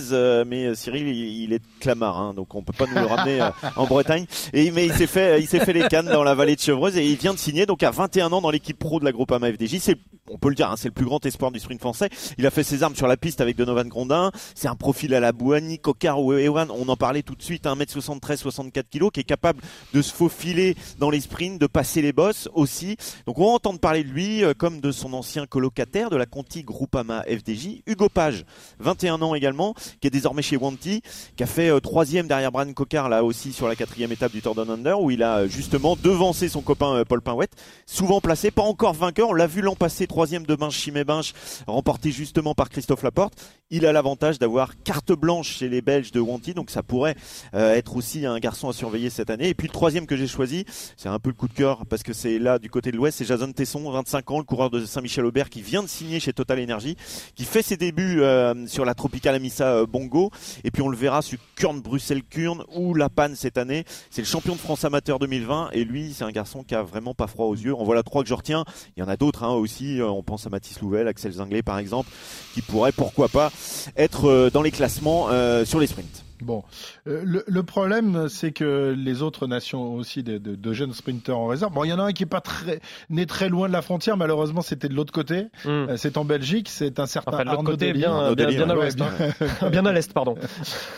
morbihanaises, 0.01 0.47
mais 0.47 0.75
Cyril, 0.75 1.09
il, 1.09 1.53
est 1.53 1.59
de 1.59 1.65
Clamart, 1.81 2.19
hein, 2.19 2.35
donc 2.35 2.55
on 2.55 2.63
peut 2.63 2.73
pas 2.73 2.87
nous 2.87 2.95
le 2.95 3.07
ramener 3.07 3.41
en 3.77 3.87
Bretagne. 3.87 4.27
Et 4.53 4.71
mais 4.71 4.87
il 4.87 4.93
s'est 4.93 5.07
fait, 5.07 5.41
il 5.41 5.47
s'est 5.47 5.61
fait 5.61 5.73
les 5.73 5.89
cannes 5.89 6.07
dans 6.07 6.25
la 6.25 6.35
vallée 6.35 6.57
de 6.57 6.61
Chevreuse 6.61 6.97
et 6.97 7.07
il 7.07 7.17
vient 7.17 7.35
de 7.35 7.39
signer 7.39 7.67
donc 7.67 7.83
à 7.83 7.91
21 7.91 8.33
ans 8.33 8.41
dans 8.41 8.51
l'équipe 8.51 8.79
pro 8.79 9.01
de 9.01 9.05
la 9.05 9.13
Groupama 9.13 9.53
FDJ. 9.53 9.79
C'est, 9.81 9.99
on 10.31 10.39
peut 10.39 10.49
le 10.49 10.55
dire, 10.55 10.71
hein, 10.71 10.77
c'est 10.77 10.89
le 10.89 10.95
plus 10.95 11.05
grand 11.05 11.25
espoir 11.27 11.51
du 11.51 11.59
sprint 11.59 11.81
français. 11.81 12.09
Il 12.39 12.47
a 12.47 12.51
fait 12.51 12.63
ses 12.63 12.83
armes 12.83 12.95
sur 12.95 13.07
la 13.07 13.17
piste 13.17 13.41
avec 13.41 13.57
Donovan 13.57 13.89
Grondin. 13.89 14.31
C'est 14.55 14.69
un 14.69 14.77
profil 14.77 15.15
à 15.15 15.21
la 15.21 15.33
Bouani, 15.33 15.79
Cocard 15.79 16.23
ou 16.23 16.33
Ewan. 16.33 16.71
On 16.71 16.89
en 16.89 16.97
parlait 16.97 17.23
tout 17.23 17.35
de 17.35 17.43
suite, 17.43 17.65
1m73, 17.65 18.37
64 18.37 18.89
kg, 18.89 19.11
qui 19.11 19.21
est 19.21 19.25
capable 19.25 19.61
de 19.93 20.03
se 20.03 20.13
faufiler 20.13 20.77
dans 20.99 21.11
les 21.11 21.21
sprints, 21.21 21.61
de 21.61 21.67
passer 21.67 22.03
les 22.03 22.13
bosses 22.13 22.49
aussi. 22.55 22.97
Donc 23.27 23.39
on 23.39 23.47
va 23.47 23.53
entendre 23.53 23.81
parler 23.81 24.05
de 24.05 24.09
lui 24.09 24.45
euh, 24.45 24.55
comme 24.55 24.81
de 24.81 24.93
son 24.93 25.13
ancien 25.13 25.47
colocataire 25.47 26.11
de 26.11 26.17
la 26.17 26.27
Conti 26.27 26.63
Groupama 26.63 27.23
FDJ, 27.23 27.83
Hugo 27.87 28.09
Page, 28.09 28.45
21 28.79 29.23
ans 29.23 29.35
également, 29.35 29.75
qui 30.01 30.07
est 30.07 30.11
désormais 30.11 30.43
chez 30.43 30.57
Wanty, 30.57 31.03
qui 31.37 31.43
a 31.43 31.47
fait 31.47 31.71
euh, 31.71 31.81
troisième 31.81 32.29
derrière 32.29 32.53
Brian 32.53 32.73
Cocard 32.73 33.09
là 33.09 33.25
aussi 33.25 33.53
sur 33.53 33.69
la 33.69 33.77
quatrième 33.77 34.13
étape 34.13 34.33
du 34.33 34.43
Tour 34.43 34.59
Under 34.59 35.01
où 35.01 35.11
il 35.11 35.23
a 35.23 35.39
euh, 35.39 35.49
justement 35.49 35.97
devancé 35.97 36.49
son 36.49 36.61
copain 36.61 37.03
Paul 37.09 37.21
Pinouette, 37.23 37.53
souvent 37.87 38.21
placé, 38.21 38.51
pas 38.51 38.63
encore 38.63 38.95
vainqueur. 38.95 39.31
On 39.31 39.35
l'a 39.35 39.47
vu 39.47 39.61
l'an 39.61 39.75
passé, 39.75 40.07
troisième 40.21 40.45
de 40.45 40.55
Binche 40.55 40.77
Chimé 40.77 41.03
Binche, 41.03 41.33
remporté 41.67 42.13
justement 42.13 42.53
par 42.53 42.69
Christophe 42.69 43.03
Laporte. 43.05 43.33
Il 43.71 43.87
a 43.87 43.93
l'avantage 43.93 44.39
d'avoir 44.39 44.83
carte 44.83 45.13
blanche 45.13 45.49
chez 45.49 45.71
les 45.71 45.81
Belges 45.81 46.13
de 46.13 46.21
Wanty, 46.21 46.53
donc 46.53 46.69
ça 46.69 46.83
pourrait 46.83 47.17
être 47.55 47.97
aussi 47.97 48.27
un 48.27 48.39
garçon 48.39 48.69
à 48.69 48.75
surveiller 48.75 49.09
cette 49.09 49.31
année. 49.31 49.49
Et 49.49 49.55
puis 49.55 49.67
le 49.67 49.73
troisième 49.73 50.07
que 50.07 50.19
j'ai 50.19 50.27
choisi, 50.27 50.67
c'est 50.99 51.09
un 51.09 51.19
peu 51.19 51.31
le 51.31 51.37
coup 51.37 51.49
de 51.49 51.55
cœur 51.55 51.87
parce 51.87 52.03
que 52.03 52.13
c'est 52.13 52.39
là 52.39 52.59
du 52.59 52.69
côté 52.69 52.93
de 52.93 52.99
l'Ouest, 52.99 53.17
c'est 53.17 53.25
Jason 53.25 53.51
Tesson, 53.51 53.91
25 53.91 54.31
ans, 54.31 54.39
le 54.39 54.45
coureur 54.45 54.69
de 54.69 54.85
Saint-Michel-Aubert 54.85 55.49
qui 55.49 55.63
vient 55.63 55.83
de 55.83 55.89
signer 55.89 56.21
chez 56.21 56.35
Total 56.35 56.63
Energy, 56.63 56.97
qui 57.35 57.45
fait 57.45 57.63
ses 57.63 57.79
débuts 57.79 58.21
euh, 58.21 58.67
sur 58.67 58.85
la 58.85 58.93
Tropical 58.93 59.35
Amissa 59.35 59.69
euh, 59.69 59.87
Bongo 59.87 60.31
et 60.65 60.71
puis 60.71 60.83
on 60.83 60.89
le 60.89 60.99
verra 60.99 61.23
sur 61.23 61.39
Kurn 61.57 61.81
Bruxelles 61.81 62.25
Kurn 62.25 62.63
ou 62.75 62.93
La 62.93 63.09
Panne 63.09 63.37
cette 63.37 63.57
année. 63.57 63.85
C'est 64.11 64.21
le 64.21 64.29
champion 64.29 64.53
de 64.53 64.61
France 64.61 64.85
amateur 64.85 65.19
2020 65.19 65.71
et 65.73 65.85
lui, 65.85 66.13
c'est 66.13 66.25
un 66.25 66.31
garçon 66.31 66.63
qui 66.63 66.75
a 66.75 66.83
vraiment 66.83 67.15
pas 67.15 67.27
froid 67.27 67.47
aux 67.47 67.57
yeux. 67.57 67.75
En 67.75 67.85
voilà 67.85 68.03
trois 68.03 68.23
que 68.23 68.29
je 68.29 68.35
retiens. 68.35 68.65
Il 68.97 69.01
y 69.01 69.03
en 69.03 69.09
a 69.09 69.17
d'autres 69.17 69.45
hein, 69.45 69.55
aussi. 69.55 70.01
Euh, 70.11 70.19
on 70.19 70.23
pense 70.23 70.47
à 70.47 70.51
Mathis 70.51 70.81
Louvel, 70.81 71.09
Axel 71.09 71.33
Zinglet 71.33 71.63
par 71.63 71.79
exemple, 71.79 72.11
qui 72.55 72.63
pourraient 72.63 72.93
pourquoi 72.93 73.29
pas 73.29 73.51
être 73.97 74.51
dans 74.53 74.63
les 74.63 74.71
classements 74.71 75.29
sur 75.65 75.81
les 75.81 75.87
sprints. 75.87 76.25
Bon, 76.43 76.65
euh, 77.07 77.23
le, 77.25 77.45
le, 77.47 77.63
problème, 77.63 78.29
c'est 78.29 78.53
que 78.53 78.95
les 78.97 79.23
autres 79.23 79.47
nations 79.47 79.83
ont 79.83 79.95
aussi 79.95 80.23
de, 80.23 80.39
de, 80.39 80.55
de, 80.55 80.73
jeunes 80.73 80.93
sprinteurs 80.93 81.39
en 81.39 81.47
réserve. 81.47 81.73
Bon, 81.73 81.85
il 81.85 81.89
y 81.89 81.93
en 81.93 81.99
a 81.99 82.05
un 82.05 82.13
qui 82.13 82.23
est 82.23 82.27
pas 82.27 82.41
très 82.41 82.81
né 83.11 83.27
très 83.27 83.49
loin 83.49 83.69
de 83.69 83.73
la 83.73 83.83
frontière. 83.83 84.17
Malheureusement, 84.17 84.63
c'était 84.63 84.89
de 84.89 84.95
l'autre 84.95 85.13
côté. 85.13 85.49
Hmm. 85.65 85.69
Euh, 85.69 85.97
c'est 85.97 86.17
en 86.17 86.25
Belgique. 86.25 86.69
C'est 86.71 86.99
un 86.99 87.07
certain 87.07 87.33
enfin, 87.33 87.47
Arnaud 87.47 87.63
côté, 87.63 87.93
bien, 87.93 88.33
bien, 88.35 88.49
bien, 88.49 88.71
à 88.71 88.75
l'ouest, 88.75 89.01
hein. 89.01 89.69
bien 89.71 89.85
à 89.85 89.93
l'est, 89.93 90.13
pardon. 90.13 90.37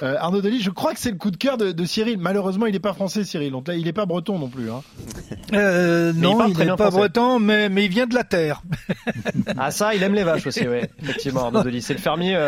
Euh, 0.02 0.16
Arnaud 0.18 0.40
Dely, 0.40 0.60
je 0.60 0.70
crois 0.70 0.94
que 0.94 1.00
c'est 1.00 1.10
le 1.10 1.18
coup 1.18 1.30
de 1.30 1.36
cœur 1.36 1.56
de, 1.56 1.72
de 1.72 1.84
Cyril. 1.84 2.18
Malheureusement, 2.18 2.66
il 2.66 2.72
n'est 2.72 2.80
pas 2.80 2.92
français, 2.92 3.24
Cyril. 3.24 3.52
Donc 3.52 3.68
là, 3.68 3.74
il 3.74 3.84
n'est 3.84 3.92
pas 3.92 4.06
breton 4.06 4.38
non 4.38 4.48
plus. 4.48 4.70
Hein. 4.70 4.82
Euh, 5.52 6.12
non, 6.12 6.46
il 6.46 6.56
n'est 6.56 6.76
pas 6.76 6.90
breton, 6.90 7.38
mais, 7.38 7.68
mais 7.68 7.84
il 7.84 7.90
vient 7.90 8.06
de 8.06 8.14
la 8.14 8.24
terre. 8.24 8.62
ah 9.58 9.70
ça, 9.70 9.94
il 9.94 10.02
aime 10.02 10.14
les 10.14 10.24
vaches 10.24 10.46
aussi, 10.46 10.66
ouais. 10.68 10.90
Effectivement, 11.02 11.46
Arnaud 11.46 11.62
Dely, 11.64 11.82
c'est 11.82 11.94
le 11.94 12.00
fermier. 12.00 12.38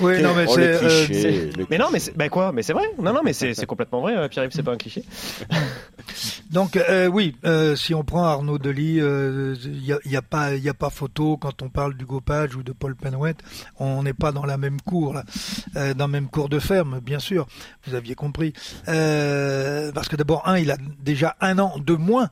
Oui, 0.00 0.22
non, 0.22 0.34
mais 0.34 0.44
oh, 0.48 0.54
c'est. 0.54 0.76
Euh, 0.82 1.50
mais 1.70 1.78
non, 1.78 1.86
mais 1.92 1.98
bah, 2.14 2.28
quoi 2.36 2.52
Mais 2.52 2.62
c'est 2.62 2.72
vrai. 2.72 2.84
Non, 2.98 3.12
non, 3.12 3.20
mais 3.24 3.32
c'est 3.32 3.66
complètement 3.66 4.00
vrai. 4.00 4.16
euh, 4.16 4.28
Pierre-Yves, 4.28 4.52
c'est 4.52 4.62
pas 4.62 4.72
un 4.72 4.76
cliché. 4.76 5.02
Donc 6.50 6.76
euh, 6.76 7.06
oui, 7.06 7.36
euh, 7.44 7.76
si 7.76 7.94
on 7.94 8.04
prend 8.04 8.24
Arnaud 8.24 8.58
Delis, 8.58 8.98
il 8.98 9.82
n'y 9.82 9.92
a, 9.92 9.98
y 10.04 10.16
a 10.16 10.22
pas 10.22 10.54
y 10.54 10.68
a 10.68 10.74
pas 10.74 10.90
photo 10.90 11.36
quand 11.36 11.62
on 11.62 11.68
parle 11.68 11.94
du 11.94 12.04
Page 12.24 12.54
ou 12.56 12.62
de 12.62 12.72
Paul 12.72 12.94
Penouette. 12.94 13.38
On 13.78 14.02
n'est 14.02 14.14
pas 14.14 14.32
dans 14.32 14.44
la 14.44 14.56
même 14.58 14.80
cour, 14.80 15.14
là, 15.14 15.24
euh, 15.76 15.94
dans 15.94 16.06
le 16.06 16.12
même 16.12 16.28
cours 16.28 16.48
de 16.48 16.58
ferme, 16.58 17.00
bien 17.00 17.18
sûr. 17.18 17.46
Vous 17.86 17.94
aviez 17.94 18.14
compris. 18.14 18.52
Euh, 18.88 19.92
parce 19.92 20.08
que 20.08 20.16
d'abord 20.16 20.46
un, 20.48 20.58
il 20.58 20.70
a 20.70 20.76
déjà 21.00 21.36
un 21.40 21.58
an 21.58 21.74
de 21.78 21.94
moins 21.94 22.30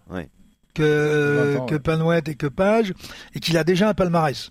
que 0.74 1.54
20 1.54 1.60
ans, 1.60 1.66
que 1.66 1.74
ouais. 1.74 1.80
Penouette 1.80 2.28
et 2.28 2.34
que 2.34 2.46
Page, 2.46 2.92
et 3.34 3.40
qu'il 3.40 3.56
a 3.58 3.64
déjà 3.64 3.88
un 3.88 3.94
palmarès 3.94 4.50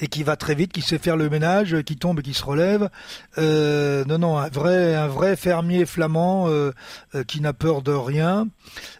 et 0.00 0.08
qui 0.08 0.22
va 0.22 0.36
très 0.36 0.54
vite, 0.54 0.72
qui 0.72 0.82
sait 0.82 0.98
faire 0.98 1.16
le 1.16 1.30
ménage, 1.30 1.82
qui 1.82 1.96
tombe 1.96 2.20
et 2.20 2.22
qui 2.22 2.34
se 2.34 2.44
relève. 2.44 2.90
Euh, 3.38 4.04
non, 4.06 4.18
non, 4.18 4.38
un 4.38 4.48
vrai, 4.48 4.94
un 4.94 5.06
vrai 5.06 5.36
fermier 5.36 5.86
flamand 5.86 6.48
euh, 6.48 6.72
euh, 7.14 7.24
qui 7.24 7.40
n'a 7.40 7.52
peur 7.52 7.82
de 7.82 7.92
rien. 7.92 8.48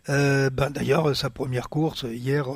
Ben 0.09 0.71
d'ailleurs, 0.71 1.15
sa 1.15 1.31
première 1.31 1.69
course 1.69 2.05
hier, 2.11 2.47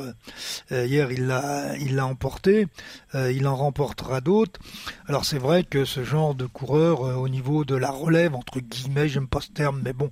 hier 0.70 1.12
il 1.12 1.28
l'a, 1.28 1.76
il 1.78 1.94
l'a 1.94 2.06
emporté. 2.06 2.66
Il 3.14 3.46
en 3.46 3.54
remportera 3.54 4.20
d'autres. 4.20 4.60
Alors 5.06 5.24
c'est 5.24 5.38
vrai 5.38 5.62
que 5.62 5.84
ce 5.84 6.02
genre 6.02 6.34
de 6.34 6.46
coureur 6.46 7.00
au 7.00 7.28
niveau 7.28 7.64
de 7.64 7.76
la 7.76 7.90
relève 7.90 8.34
entre 8.34 8.58
guillemets, 8.58 9.08
j'aime 9.08 9.28
pas 9.28 9.40
ce 9.40 9.52
terme, 9.52 9.80
mais 9.84 9.92
bon, 9.92 10.10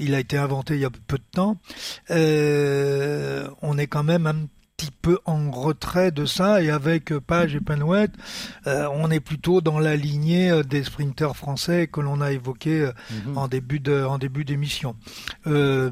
il 0.00 0.14
a 0.14 0.20
été 0.20 0.36
inventé 0.36 0.74
il 0.74 0.80
y 0.80 0.84
a 0.84 0.90
peu 0.90 1.18
de 1.18 1.24
temps. 1.32 1.56
On 2.10 3.78
est 3.78 3.86
quand 3.86 4.04
même 4.04 4.26
un 4.26 4.46
petit 4.82 4.90
peu 5.02 5.18
en 5.24 5.50
retrait 5.50 6.10
de 6.10 6.24
ça 6.24 6.62
et 6.62 6.70
avec 6.70 7.12
euh, 7.12 7.20
Page 7.20 7.54
et 7.54 7.60
Penouette, 7.60 8.12
euh, 8.66 8.88
on 8.92 9.10
est 9.10 9.20
plutôt 9.20 9.60
dans 9.60 9.78
la 9.78 9.94
lignée 9.96 10.50
euh, 10.50 10.62
des 10.62 10.82
sprinteurs 10.84 11.36
français 11.36 11.86
que 11.86 12.00
l'on 12.00 12.20
a 12.20 12.32
évoqué 12.32 12.90
Mhm. 13.26 13.38
en 13.38 13.48
début 13.48 13.80
de 13.80 14.04
en 14.04 14.18
début 14.18 14.44
d'émission. 14.44 14.96
Euh, 15.46 15.90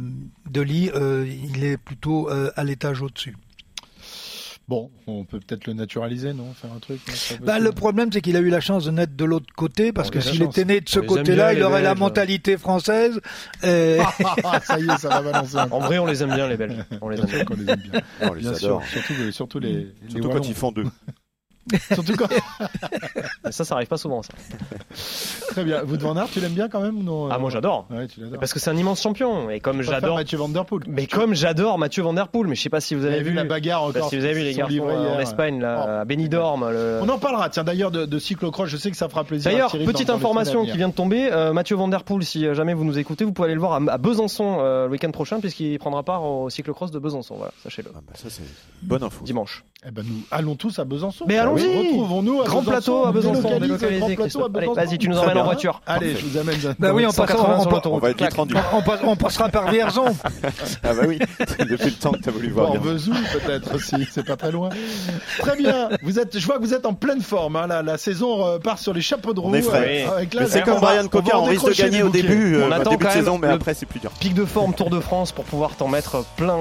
Deli, 0.50 0.90
euh, 0.94 1.26
il 1.28 1.62
est 1.64 1.76
plutôt 1.76 2.28
à 2.30 2.64
l'étage 2.64 3.02
au-dessus. 3.02 3.36
Bon, 4.70 4.88
on 5.08 5.24
peut 5.24 5.40
peut-être 5.40 5.66
le 5.66 5.72
naturaliser, 5.72 6.32
non 6.32 6.54
Faire 6.54 6.70
un 6.72 6.78
truc 6.78 7.00
non 7.08 7.44
Bah, 7.44 7.58
le 7.58 7.72
problème, 7.72 8.08
c'est 8.12 8.20
qu'il 8.20 8.36
a 8.36 8.38
eu 8.38 8.50
la 8.50 8.60
chance 8.60 8.84
de 8.84 8.92
naître 8.92 9.16
de 9.16 9.24
l'autre 9.24 9.52
côté, 9.56 9.92
parce 9.92 10.06
On 10.06 10.12
que 10.12 10.20
s'il 10.20 10.42
était 10.44 10.64
né 10.64 10.80
de 10.80 10.88
ce 10.88 11.00
côté-là, 11.00 11.54
il 11.54 11.62
aurait 11.64 11.82
la 11.82 11.96
mentalité 11.96 12.56
française. 12.56 13.20
Et... 13.64 13.98
Ça 14.62 14.78
y 14.78 14.84
est, 14.88 14.96
ça 14.98 15.08
va 15.08 15.22
balancer. 15.22 15.56
En 15.72 15.80
vrai, 15.80 15.98
on 15.98 16.06
les 16.06 16.22
aime 16.22 16.32
bien, 16.32 16.46
les 16.46 16.56
Belges. 16.56 16.84
On 17.00 17.08
les 17.08 17.18
aime 17.18 17.26
bien. 17.26 17.36
sûr 17.38 17.44
qu'on 17.46 17.56
les 17.56 17.68
aime 17.68 17.80
bien. 17.80 18.00
On 18.20 18.32
les 18.32 18.40
Bien 18.42 18.50
adore. 18.52 18.84
sûr, 18.84 19.02
surtout, 19.02 19.14
les- 19.20 19.32
surtout 19.32 19.58
les, 19.58 19.92
Surtout 20.08 20.28
quand 20.28 20.48
ils 20.48 20.54
font 20.54 20.70
deux. 20.70 20.84
Surtout 21.94 22.14
quand... 22.16 22.28
Mais 23.44 23.52
Ça, 23.52 23.64
ça 23.64 23.74
arrive 23.74 23.88
pas 23.88 23.96
souvent, 23.96 24.22
ça. 24.22 24.32
Très 25.48 25.64
bien. 25.64 25.82
Vous 25.84 25.96
Van 25.98 26.16
Aert, 26.16 26.28
tu 26.32 26.40
l'aimes 26.40 26.52
bien 26.52 26.68
quand 26.68 26.80
même 26.80 27.02
non 27.02 27.28
Ah, 27.30 27.38
moi, 27.38 27.50
j'adore. 27.50 27.86
Ouais. 27.90 28.06
Parce 28.38 28.52
que 28.52 28.58
c'est 28.60 28.70
un 28.70 28.76
immense 28.76 29.02
champion. 29.02 29.50
Et 29.50 29.60
comme 29.60 29.82
j'adore. 29.82 30.16
Mathieu 30.16 30.38
Van 30.38 30.48
Der 30.48 30.64
Poel. 30.64 30.82
Mais 30.86 31.06
comme 31.06 31.34
j'adore 31.34 31.78
Mathieu 31.78 32.02
Van 32.02 32.12
Der 32.14 32.28
Poel, 32.28 32.46
mais 32.48 32.54
je 32.54 32.62
sais 32.62 32.68
pas 32.70 32.80
si 32.80 32.94
vous 32.94 33.00
Vous 33.00 33.06
avez 33.06 33.16
avez 33.16 33.24
vu 33.30 33.34
la 33.34 33.44
bagarre 33.44 33.82
Bah, 33.92 33.98
encore 33.98 34.10
si 34.10 34.16
vous 34.18 34.24
avez 34.24 34.34
vu 34.34 34.42
les 34.42 34.54
garçons 34.54 34.74
euh, 34.88 35.16
en. 35.16 35.20
Espagne, 35.20 35.60
là, 35.60 36.00
à 36.00 36.04
Benidorm. 36.04 36.70
le- 36.70 37.00
On 37.02 37.08
en 37.08 37.18
parlera, 37.18 37.48
tiens, 37.50 37.64
d'ailleurs, 37.64 37.90
de, 37.90 38.06
de 38.06 38.18
cyclocross. 38.18 38.68
Je 38.68 38.76
sais 38.76 38.90
que 38.90 38.96
ça 38.96 39.08
fera 39.08 39.24
plaisir. 39.24 39.50
D'ailleurs, 39.50 39.72
petite 39.72 40.10
information 40.10 40.64
qui 40.64 40.76
vient 40.76 40.88
de 40.88 40.94
tomber, 40.94 41.30
euh, 41.32 41.52
Mathieu 41.52 41.76
Van 41.76 41.88
Der 41.88 42.02
Poel, 42.04 42.24
si 42.24 42.46
euh, 42.46 42.54
jamais 42.54 42.74
vous 42.74 42.84
nous 42.84 42.98
écoutez, 42.98 43.24
vous 43.24 43.32
pouvez 43.32 43.46
aller 43.46 43.54
le 43.54 43.60
voir 43.60 43.72
à, 43.74 43.92
à 43.92 43.98
Besançon 43.98 44.58
euh, 44.60 44.86
le 44.86 44.92
week-end 44.92 45.10
prochain, 45.10 45.40
puisqu'il 45.40 45.78
prendra 45.78 46.02
part 46.02 46.24
au 46.24 46.48
cyclocross 46.50 46.90
de 46.90 46.98
Besançon. 46.98 47.36
Voilà, 47.36 47.52
sachez-le. 47.62 47.90
Ah 47.94 48.00
bah 48.06 48.12
ça 48.14 48.28
c'est 48.30 48.42
bonne 48.82 49.02
info. 49.02 49.24
Dimanche. 49.24 49.64
Eh 49.88 49.90
ben, 49.92 50.04
nous 50.06 50.20
allons 50.30 50.56
tous 50.56 50.78
à 50.78 50.84
Besançon. 50.84 51.24
Mais 51.26 51.38
allons-y 51.38 51.64
Retrouvons-nous 51.74 52.42
à 52.42 52.44
Grand 52.44 52.60
Besançon. 52.60 52.70
plateau 52.70 53.06
à 53.06 53.12
Besançon, 53.12 53.40
grand 53.40 53.50
plateau 53.58 53.64
à. 53.64 53.86
Allez, 53.96 54.16
Besançon. 54.16 54.74
vas-y, 54.74 54.98
tu 54.98 55.08
nous 55.08 55.18
emmènes 55.18 55.38
en 55.38 55.44
voiture. 55.44 55.80
Allez, 55.86 56.16
je 56.16 56.26
vous 56.26 56.36
amène. 56.36 56.56
Bah 56.78 56.90
oui, 56.92 57.06
on, 57.06 57.10
180 57.10 57.38
passera, 57.44 57.56
on, 57.56 57.60
sur 57.62 57.68
pa- 57.70 57.74
l'autoroute. 57.76 57.98
On 58.02 58.04
va 58.04 58.10
être 58.10 58.22
vite 58.22 58.34
rendu. 58.34 58.54
on 58.74 58.82
passe- 58.82 59.00
on 59.04 59.16
passera 59.16 59.48
par 59.48 59.70
Vierzon. 59.70 60.04
Ah 60.82 60.94
bah 60.94 61.02
oui, 61.06 61.18
depuis 61.38 61.86
le 61.86 61.92
temps 61.92 62.12
que 62.12 62.18
t'as 62.18 62.30
voulu 62.30 62.50
voir. 62.50 62.72
Bien. 62.72 62.80
Vesoul 62.80 63.16
peut-être 63.32 63.74
aussi, 63.74 64.06
c'est 64.10 64.24
pas 64.26 64.36
très 64.36 64.50
loin. 64.50 64.68
Très 65.38 65.56
bien, 65.56 65.88
vous 66.02 66.18
êtes, 66.18 66.38
je 66.38 66.44
vois 66.46 66.56
que 66.56 66.62
vous 66.62 66.74
êtes 66.74 66.84
en 66.86 66.92
pleine 66.94 67.20
forme. 67.22 67.56
hein, 67.56 67.66
La, 67.66 67.82
la 67.82 67.96
saison 67.98 68.46
euh, 68.46 68.58
part 68.58 68.78
sur 68.78 68.92
les 68.92 69.00
chapeaux 69.00 69.32
de 69.32 69.40
roue. 69.40 69.50
On 69.50 69.54
est 69.54 69.62
frais. 69.62 70.06
euh, 70.10 70.46
c'est 70.48 70.62
comme 70.62 70.80
Brian 70.80 71.04
on 71.04 71.08
Coca, 71.08 71.36
en 71.38 71.42
on 71.42 71.44
risque 71.44 71.66
de 71.68 71.72
gagner 71.74 72.02
au 72.02 72.08
début, 72.10 72.56
euh, 72.56 72.66
On 72.68 72.72
attend 72.72 72.90
début 72.90 73.04
de 73.04 73.08
quand 73.08 73.14
même 73.14 73.24
saison, 73.24 73.38
mais 73.38 73.48
après 73.48 73.72
c'est 73.74 73.86
plus 73.86 74.00
dur. 74.00 74.10
Pic 74.20 74.34
de 74.34 74.44
forme 74.44 74.74
Tour 74.74 74.90
de 74.90 75.00
France 75.00 75.32
pour 75.32 75.44
pouvoir 75.44 75.74
t'en 75.76 75.88
mettre 75.88 76.24
plein. 76.36 76.58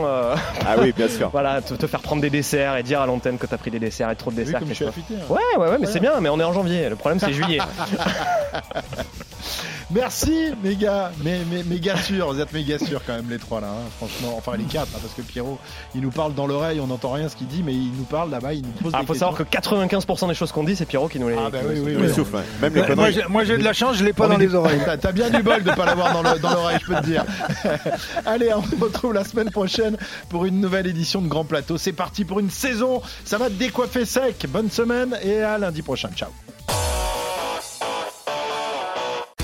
Ah 0.65 0.75
oui, 0.81 0.93
bien 0.95 1.07
sûr. 1.09 1.29
voilà, 1.33 1.61
te, 1.61 1.85
faire 1.87 2.01
prendre 2.01 2.21
des 2.21 2.29
desserts 2.29 2.77
et 2.77 2.83
dire 2.83 3.01
à 3.01 3.08
l'antenne 3.09 3.37
que 3.37 3.45
t'as 3.45 3.57
pris 3.57 3.71
des 3.71 3.79
desserts 3.79 4.09
et 4.09 4.15
trop 4.15 4.31
de 4.31 4.37
vu 4.37 4.43
desserts. 4.45 4.59
comme 4.59 4.69
je 4.69 4.73
suis 4.73 4.85
Christophe. 4.85 5.03
affûté, 5.11 5.21
hein. 5.21 5.33
Ouais, 5.33 5.61
ouais, 5.61 5.69
ouais, 5.71 5.77
mais 5.79 5.87
c'est 5.87 5.99
bien, 5.99 6.19
mais 6.21 6.29
on 6.29 6.39
est 6.39 6.43
en 6.43 6.53
janvier. 6.53 6.89
Le 6.89 6.95
problème, 6.95 7.19
c'est 7.19 7.33
juillet. 7.33 7.59
Merci, 9.91 10.51
méga, 10.63 11.11
mais, 11.23 11.39
mais, 11.49 11.63
méga 11.63 11.97
sûr, 11.97 12.31
vous 12.31 12.39
êtes 12.39 12.53
méga 12.53 12.77
sûr 12.77 13.01
quand 13.05 13.13
même 13.13 13.29
les 13.29 13.39
trois 13.39 13.59
là, 13.61 13.67
hein, 13.69 13.89
franchement, 13.97 14.35
enfin 14.37 14.55
les 14.55 14.65
quatre, 14.65 14.89
hein, 14.95 14.99
parce 15.01 15.13
que 15.15 15.21
Pierrot, 15.21 15.57
il 15.95 16.01
nous 16.01 16.11
parle 16.11 16.35
dans 16.35 16.45
l'oreille, 16.45 16.79
on 16.79 16.87
n'entend 16.87 17.11
rien 17.11 17.27
ce 17.29 17.35
qu'il 17.35 17.47
dit, 17.47 17.63
mais 17.63 17.73
il 17.73 17.91
nous 17.97 18.03
parle 18.03 18.29
là-bas, 18.29 18.53
il 18.53 18.61
nous 18.61 18.71
pose 18.71 18.91
Ah, 18.95 18.99
des 19.01 19.07
faut 19.07 19.13
questions. 19.13 19.31
savoir 19.31 19.47
que 19.49 19.57
95% 19.57 20.27
des 20.27 20.33
choses 20.35 20.51
qu'on 20.51 20.63
dit, 20.63 20.75
c'est 20.75 20.85
Pierrot 20.85 21.07
qui 21.07 21.19
nous 21.19 21.27
les. 21.29 21.35
Ah 21.35 21.49
bah 21.49 21.59
oui, 21.67 21.79
oui, 21.83 21.95
oui. 21.99 22.13
souffle, 22.13 22.35
ouais. 22.35 22.43
même 22.61 22.75
les 22.75 22.81
Ouais, 22.81 22.95
moi, 22.95 23.09
j'ai- 23.11 23.25
moi, 23.27 23.43
j'ai 23.45 23.57
de 23.57 23.63
la 23.63 23.73
chance, 23.73 23.97
je 23.97 24.03
l'ai 24.05 24.13
pas 24.13 24.25
On 24.25 24.29
dans 24.29 24.37
les 24.37 24.53
oreilles. 24.53 24.79
T'as- 24.85 24.97
T'as 24.97 25.11
bien 25.11 25.29
du 25.29 25.41
bol 25.41 25.63
de 25.63 25.71
pas 25.71 25.85
l'avoir 25.85 26.13
dans 26.13 26.21
le- 26.33 26.39
dans 26.39 26.51
l'oreille, 26.53 26.77
je 26.81 26.85
peux 26.93 26.99
te 27.01 27.05
dire. 27.05 27.25
Allez, 28.25 28.53
on 28.53 28.61
se 28.63 28.75
retrouve 28.79 29.13
la 29.13 29.23
semaine 29.23 29.49
prochaine 29.49 29.97
pour 30.29 30.45
une 30.45 30.59
nouvelle 30.61 30.85
édition 30.87 31.21
de 31.21 31.27
Grand 31.27 31.45
Plateau. 31.45 31.77
C'est 31.79 31.93
parti 31.93 32.25
pour 32.25 32.39
une 32.39 32.49
saison, 32.51 33.01
ça 33.25 33.37
va 33.37 33.49
décoiffer 33.49 34.05
sec. 34.05 34.45
Bonne 34.49 34.69
semaine 34.69 35.17
et 35.23 35.41
à 35.41 35.57
lundi 35.57 35.81
prochain. 35.81 36.09
Ciao. 36.15 36.29